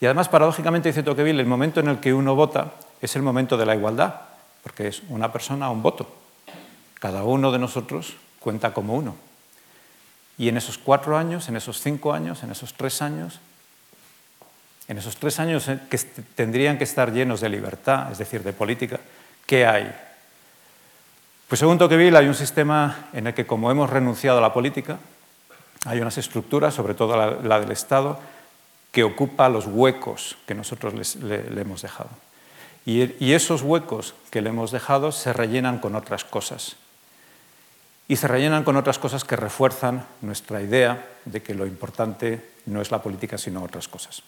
Y 0.00 0.06
además, 0.06 0.30
paradójicamente, 0.30 0.88
dice 0.88 1.02
Tocqueville, 1.02 1.38
el 1.38 1.46
momento 1.46 1.80
en 1.80 1.88
el 1.88 2.00
que 2.00 2.14
uno 2.14 2.34
vota 2.34 2.72
es 3.02 3.14
el 3.14 3.20
momento 3.20 3.58
de 3.58 3.66
la 3.66 3.74
igualdad, 3.74 4.35
porque 4.66 4.88
es 4.88 5.04
una 5.10 5.30
persona, 5.30 5.70
un 5.70 5.80
voto. 5.80 6.08
Cada 6.98 7.22
uno 7.22 7.52
de 7.52 7.58
nosotros 7.60 8.16
cuenta 8.40 8.74
como 8.74 8.96
uno. 8.96 9.14
Y 10.38 10.48
en 10.48 10.56
esos 10.56 10.76
cuatro 10.76 11.16
años, 11.16 11.48
en 11.48 11.54
esos 11.54 11.80
cinco 11.80 12.12
años, 12.12 12.42
en 12.42 12.50
esos 12.50 12.74
tres 12.74 13.00
años, 13.00 13.38
en 14.88 14.98
esos 14.98 15.18
tres 15.18 15.38
años 15.38 15.68
eh, 15.68 15.78
que 15.88 15.98
tendrían 16.34 16.78
que 16.78 16.82
estar 16.82 17.12
llenos 17.12 17.40
de 17.40 17.48
libertad, 17.48 18.10
es 18.10 18.18
decir, 18.18 18.42
de 18.42 18.52
política, 18.52 18.98
¿qué 19.46 19.64
hay? 19.64 19.94
Pues 21.46 21.60
según 21.60 21.78
Tocqueville 21.78 22.16
hay 22.16 22.26
un 22.26 22.34
sistema 22.34 23.06
en 23.12 23.28
el 23.28 23.34
que 23.34 23.46
como 23.46 23.70
hemos 23.70 23.88
renunciado 23.88 24.38
a 24.38 24.42
la 24.42 24.52
política, 24.52 24.98
hay 25.84 26.00
unas 26.00 26.18
estructuras, 26.18 26.74
sobre 26.74 26.94
todo 26.94 27.16
la, 27.16 27.60
del 27.60 27.70
Estado, 27.70 28.18
que 28.90 29.04
ocupa 29.04 29.48
los 29.48 29.66
huecos 29.68 30.36
que 30.44 30.56
nosotros 30.56 30.92
le, 31.22 31.60
hemos 31.60 31.82
dejado. 31.82 32.10
Y 32.86 33.32
esos 33.32 33.62
huecos 33.62 34.14
que 34.30 34.40
le 34.40 34.50
hemos 34.50 34.70
dejado 34.70 35.12
se 35.12 35.32
rellenan 35.32 35.78
con 35.78 35.96
otras 35.96 36.24
cosas 36.24 36.76
y 38.08 38.16
se 38.16 38.28
rellenan 38.28 38.64
con 38.64 38.76
otras 38.76 38.98
cosas 38.98 39.24
que 39.24 39.36
refuerzan 39.36 40.06
nuestra 40.20 40.62
idea 40.62 41.06
de 41.24 41.42
que 41.42 41.54
lo 41.54 41.66
importante 41.66 42.48
no 42.66 42.80
es 42.80 42.90
la 42.90 43.02
política 43.02 43.38
sino 43.38 43.62
otras 43.62 43.88
cosas. 43.88 44.22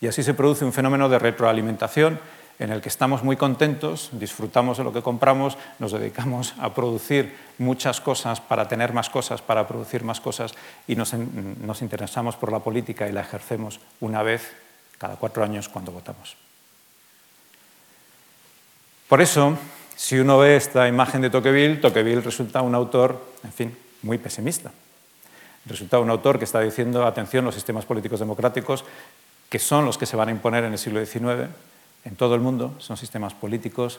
Y 0.00 0.06
así 0.06 0.22
se 0.22 0.34
produce 0.34 0.64
un 0.64 0.72
fenómeno 0.72 1.08
de 1.08 1.18
retroalimentación 1.18 2.18
en 2.58 2.72
el 2.72 2.80
que 2.80 2.88
estamos 2.88 3.22
muy 3.22 3.36
contentos, 3.36 4.10
disfrutamos 4.12 4.78
de 4.78 4.84
lo 4.84 4.92
que 4.92 5.02
compramos, 5.02 5.56
nos 5.78 5.92
dedicamos 5.92 6.54
a 6.58 6.74
producir 6.74 7.36
muchas 7.58 8.00
cosas 8.00 8.40
para 8.40 8.66
tener 8.66 8.92
más 8.92 9.10
cosas, 9.10 9.42
para 9.42 9.68
producir 9.68 10.02
más 10.02 10.20
cosas 10.20 10.54
y 10.88 10.96
nos, 10.96 11.12
interesamos 11.82 12.36
por 12.36 12.50
la 12.50 12.58
política 12.58 13.08
y 13.08 13.12
la 13.12 13.20
ejercemos 13.20 13.80
una 14.00 14.22
vez 14.22 14.50
cada 14.98 15.16
cuatro 15.16 15.44
años 15.44 15.68
cuando 15.68 15.92
votamos. 15.92 16.47
Por 19.08 19.22
eso, 19.22 19.56
si 19.96 20.18
uno 20.18 20.38
ve 20.38 20.56
esta 20.56 20.86
imagen 20.86 21.22
de 21.22 21.30
Tocqueville, 21.30 21.76
Tocqueville 21.76 22.20
resulta 22.20 22.60
un 22.60 22.74
autor, 22.74 23.24
en 23.42 23.52
fin, 23.52 23.76
muy 24.02 24.18
pesimista. 24.18 24.70
Resulta 25.64 25.98
un 25.98 26.10
autor 26.10 26.38
que 26.38 26.44
está 26.44 26.60
diciendo, 26.60 27.06
atención, 27.06 27.44
los 27.44 27.54
sistemas 27.54 27.86
políticos 27.86 28.20
democráticos, 28.20 28.84
que 29.48 29.58
son 29.58 29.86
los 29.86 29.96
que 29.96 30.04
se 30.04 30.16
van 30.16 30.28
a 30.28 30.32
imponer 30.32 30.64
en 30.64 30.72
el 30.72 30.78
siglo 30.78 31.04
XIX, 31.04 31.48
en 32.04 32.16
todo 32.16 32.34
el 32.34 32.42
mundo, 32.42 32.74
son 32.78 32.98
sistemas 32.98 33.32
políticos 33.32 33.98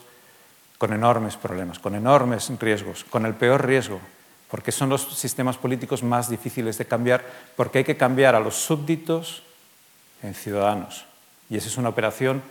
con 0.78 0.94
enormes 0.94 1.38
problemas, 1.38 1.80
con 1.80 1.96
enormes 1.96 2.52
riesgos, 2.60 3.04
con 3.04 3.26
el 3.26 3.34
peor 3.34 3.66
riesgo, 3.66 4.00
porque 4.50 4.72
son 4.72 4.90
los 4.90 5.18
sistemas 5.18 5.58
políticos 5.58 6.04
más 6.04 6.30
difíciles 6.30 6.78
de 6.78 6.86
cambiar, 6.86 7.26
porque 7.56 7.80
hay 7.80 7.84
que 7.84 7.98
cambiar 7.98 8.36
a 8.36 8.40
los 8.40 8.56
súbditos 8.56 9.42
en 10.22 10.36
ciudadanos. 10.36 11.06
Y 11.50 11.58
esa 11.58 11.68
es 11.68 11.78
una 11.78 11.90
operación 11.90 12.42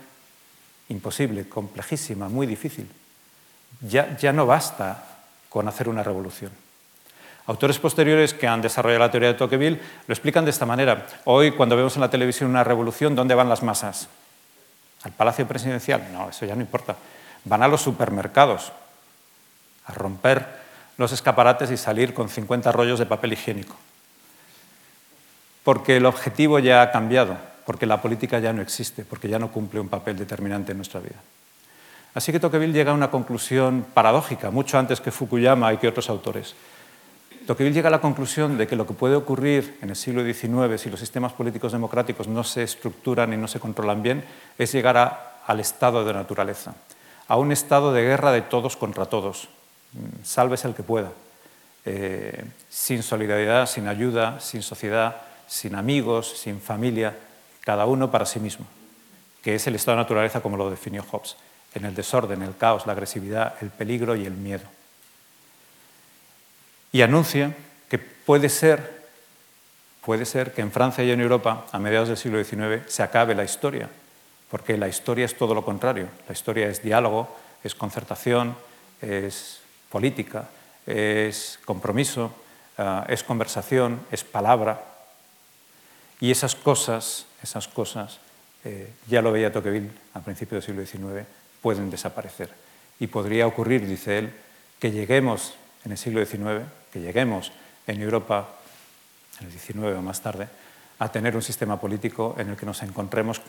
imposible, 0.89 1.49
complejísima, 1.49 2.29
muy 2.29 2.47
difícil 2.47 2.89
ya, 3.81 4.33
no 4.33 4.47
basta 4.47 5.05
con 5.49 5.69
hacer 5.69 5.89
una 5.89 6.03
revolución. 6.03 6.51
Autores 7.47 7.79
posteriores 7.79 8.35
que 8.35 8.47
han 8.47 8.61
desarrollado 8.61 9.01
la 9.01 9.11
teoría 9.11 9.29
de 9.29 9.39
Tocqueville 9.39 9.81
lo 10.07 10.13
explican 10.13 10.45
de 10.45 10.51
esta 10.51 10.67
manera. 10.67 11.07
Hoy, 11.25 11.53
cuando 11.53 11.77
vemos 11.77 11.95
en 11.95 12.03
la 12.03 12.11
televisión 12.11 12.51
una 12.51 12.65
revolución, 12.65 13.15
¿dónde 13.15 13.35
van 13.35 13.49
las 13.49 13.63
masas? 13.63 14.09
¿Al 15.03 15.13
Palacio 15.13 15.47
Presidencial? 15.47 16.13
No, 16.13 16.29
eso 16.29 16.45
ya 16.45 16.55
no 16.55 16.61
importa. 16.61 16.97
Van 17.45 17.63
a 17.63 17.69
los 17.69 17.81
supermercados 17.81 18.73
a 19.87 19.95
romper 19.95 20.47
los 20.99 21.13
escaparates 21.13 21.71
y 21.71 21.77
salir 21.77 22.13
con 22.13 22.29
50 22.29 22.71
rollos 22.73 22.99
de 22.99 23.07
papel 23.07 23.33
higiénico. 23.33 23.77
Porque 25.65 25.97
el 25.97 26.07
objetivo 26.07 26.59
ya 26.59 26.83
ha 26.83 26.91
cambiado, 26.91 27.39
porque 27.69 27.85
la 27.85 28.01
política 28.01 28.39
ya 28.39 28.51
no 28.55 28.63
existe, 28.63 29.05
porque 29.05 29.29
ya 29.29 29.39
no 29.39 29.53
cumple 29.53 29.79
un 29.79 29.91
papel 29.91 30.17
determinante 30.17 30.73
en 30.73 30.79
nuestra 30.79 31.01
vida. 31.01 31.17
Así 32.15 32.33
que 32.33 32.41
Tocqueville 32.41 32.73
llega 32.73 32.93
a 32.93 32.95
una 32.95 33.11
conclusión 33.11 33.85
paradójica, 33.93 34.51
mucho 34.51 34.79
antes 34.79 35.03
que 35.03 35.11
Fukuyama 35.11 35.71
y 35.75 35.77
que 35.77 35.87
otros 35.87 36.09
autores. 36.09 36.55
Tocqueville 37.47 37.75
llega 37.75 37.89
a 37.89 37.91
la 37.91 38.01
conclusión 38.01 38.57
de 38.57 38.67
que 38.67 38.75
lo 38.75 38.87
que 38.87 38.95
puede 38.95 39.17
ocurrir 39.17 39.77
en 39.83 39.91
el 39.91 39.97
siglo 39.97 40.25
XIX 40.25 40.81
si 40.81 40.89
los 40.89 40.99
sistemas 40.99 41.35
políticos 41.35 41.73
democráticos 41.73 42.27
no 42.27 42.43
se 42.43 42.63
estructuran 42.63 43.35
y 43.35 43.37
no 43.37 43.47
se 43.47 43.61
controlan 43.61 44.03
bien 44.03 44.25
es 44.57 44.73
llegar 44.73 45.43
al 45.47 45.61
estado 45.61 46.07
de 46.07 46.15
naturaleza, 46.15 46.75
a 47.29 47.37
un 47.37 47.53
estado 47.53 47.93
de 47.93 48.01
guerra 48.01 48.33
de 48.33 48.41
todos 48.41 48.79
contra 48.79 49.05
todos, 49.05 49.51
mm, 49.93 50.25
sálvese 50.25 50.69
el 50.69 50.75
que 50.75 50.85
pueda, 50.85 51.13
eh, 51.85 52.47
sin 52.71 53.03
solidaridad, 53.03 53.67
sin 53.67 53.89
ayuda, 53.89 54.41
sin 54.41 54.63
sociedad, 54.63 55.17
sin 55.47 55.75
amigos, 55.75 56.33
sin 56.39 56.63
familia, 56.63 57.15
cada 57.69 57.85
uno 57.85 58.11
para 58.11 58.25
sí 58.25 58.41
mismo, 58.41 58.65
que 59.43 59.55
es 59.55 59.67
el 59.67 59.75
estado 59.75 59.99
de 59.99 60.03
naturaleza 60.03 60.41
como 60.41 60.57
lo 60.57 60.71
definió 60.71 61.03
Hobbes 61.03 61.37
en 61.75 61.85
el 61.85 61.95
desorden, 61.95 62.41
el 62.41 62.57
caos, 62.57 62.87
la 62.87 62.95
agresividad, 62.95 63.57
el 63.61 63.69
peligro 63.69 64.17
y 64.17 64.25
el 64.25 64.33
miedo. 64.33 64.65
Y 66.93 67.03
anuncia 67.03 67.55
que 67.91 67.99
puede 67.99 68.49
ser, 68.49 69.11
puede 70.03 70.25
ser 70.25 70.55
que 70.55 70.63
en 70.63 70.73
Francia 70.73 71.05
y 71.05 71.11
en 71.11 71.21
Europa, 71.21 71.67
a 71.71 71.79
mediados 71.79 72.09
del 72.09 72.17
siglo 72.17 72.43
XIX, 72.43 72.91
se 72.91 73.03
acabe 73.03 73.35
la 73.35 73.45
historia, 73.45 73.91
porque 74.51 74.79
la 74.79 74.89
historia 74.89 75.27
es 75.27 75.37
todo 75.37 75.55
lo 75.55 75.63
contrario. 75.63 76.09
La 76.27 76.33
historia 76.33 76.69
es 76.69 76.83
diálogo, 76.83 77.37
es 77.63 77.75
concertación, 77.75 78.57
es 79.03 79.61
política, 79.91 80.49
es 80.87 81.61
compromiso, 81.67 82.33
eh, 82.79 83.03
es 83.09 83.23
conversación, 83.23 84.01
es 84.11 84.25
palabra. 84.25 84.83
Y 86.21 86.31
esas 86.31 86.55
cosas, 86.55 87.27
esas 87.43 87.69
cosas, 87.69 88.19
eh, 88.65 88.93
ya 89.07 89.23
lo 89.23 89.33
veía 89.33 89.53
Tocqueville 89.53 89.91
al 90.15 90.23
principio 90.23 90.57
del 90.57 90.63
siglo 90.63 90.85
XIX, 90.85 91.27
pueden 91.63 91.91
desaparecer. 91.91 92.51
Y 93.01 93.07
podría 93.07 93.47
ocurrir, 93.47 93.87
dice 93.87 94.19
él, 94.19 94.33
que 94.79 94.91
lleguemos 94.91 95.55
en 95.85 95.93
el 95.93 95.99
siglo 95.99 96.25
XIX, 96.25 96.67
que 96.93 97.01
lleguemos 97.01 97.53
en 97.87 98.03
Europa, 98.03 98.49
en 99.41 99.47
el 99.47 99.53
XIX 99.53 99.97
o 99.97 100.03
más 100.03 100.21
tarde, 100.21 100.49
a 100.99 101.11
tener 101.11 101.37
un 101.37 101.43
sistema 101.43 101.81
político 101.81 102.35
en 102.39 102.51
el 102.51 102.57
que 102.57 102.67
nos 102.67 102.83
encontremos 102.83 103.41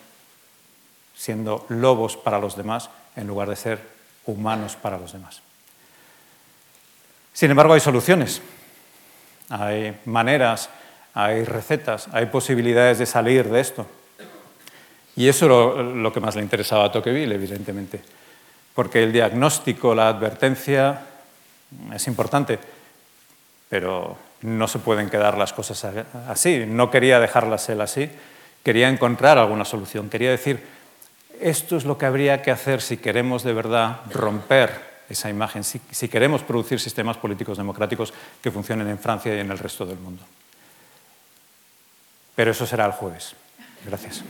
siendo 1.15 1.65
lobos 1.69 2.15
para 2.15 2.39
los 2.39 2.55
demás 2.55 2.89
en 3.15 3.27
lugar 3.27 3.49
de 3.49 3.55
ser 3.55 3.79
humanos 4.25 4.75
para 4.75 4.97
los 4.97 5.13
demás. 5.13 5.41
Sin 7.33 7.51
embargo, 7.51 7.73
hay 7.73 7.79
soluciones, 7.79 8.41
hay 9.49 9.99
maneras, 10.05 10.69
hay 11.13 11.43
recetas, 11.43 12.07
hay 12.11 12.27
posibilidades 12.27 12.99
de 12.99 13.05
salir 13.05 13.49
de 13.49 13.59
esto. 13.59 13.85
Y 15.15 15.27
eso 15.27 15.45
es 15.79 15.95
lo, 15.95 16.13
que 16.13 16.19
más 16.19 16.35
le 16.35 16.41
interesaba 16.41 16.85
a 16.85 16.91
Tocqueville, 16.91 17.33
evidentemente, 17.33 18.01
porque 18.73 19.03
el 19.03 19.11
diagnóstico, 19.11 19.93
la 19.93 20.07
advertencia 20.07 21.01
es 21.93 22.07
importante, 22.07 22.57
pero 23.67 24.17
no 24.43 24.67
se 24.67 24.79
pueden 24.79 25.09
quedar 25.09 25.37
las 25.37 25.51
cosas 25.51 25.85
así. 26.27 26.63
No 26.65 26.89
quería 26.89 27.19
dejarlas 27.19 27.67
él 27.67 27.81
así, 27.81 28.09
quería 28.63 28.87
encontrar 28.87 29.37
alguna 29.37 29.65
solución, 29.65 30.09
quería 30.09 30.31
decir, 30.31 30.63
esto 31.41 31.75
es 31.75 31.83
lo 31.83 31.97
que 31.97 32.05
habría 32.05 32.41
que 32.41 32.51
hacer 32.51 32.81
si 32.81 32.95
queremos 32.95 33.43
de 33.43 33.53
verdad 33.53 34.01
romper 34.11 34.89
esa 35.09 35.29
imagen, 35.29 35.63
si 35.65 36.07
queremos 36.07 36.43
producir 36.43 36.79
sistemas 36.79 37.17
políticos 37.17 37.57
democráticos 37.57 38.13
que 38.41 38.51
funcionen 38.51 38.87
en 38.87 38.99
Francia 38.99 39.35
y 39.35 39.39
en 39.39 39.51
el 39.51 39.57
resto 39.57 39.85
del 39.85 39.97
mundo 39.97 40.23
pero 42.39 42.51
eso 42.51 42.65
será 42.65 42.85
el 42.85 42.93
jueves. 42.93 43.35
Gracias. 43.85 44.23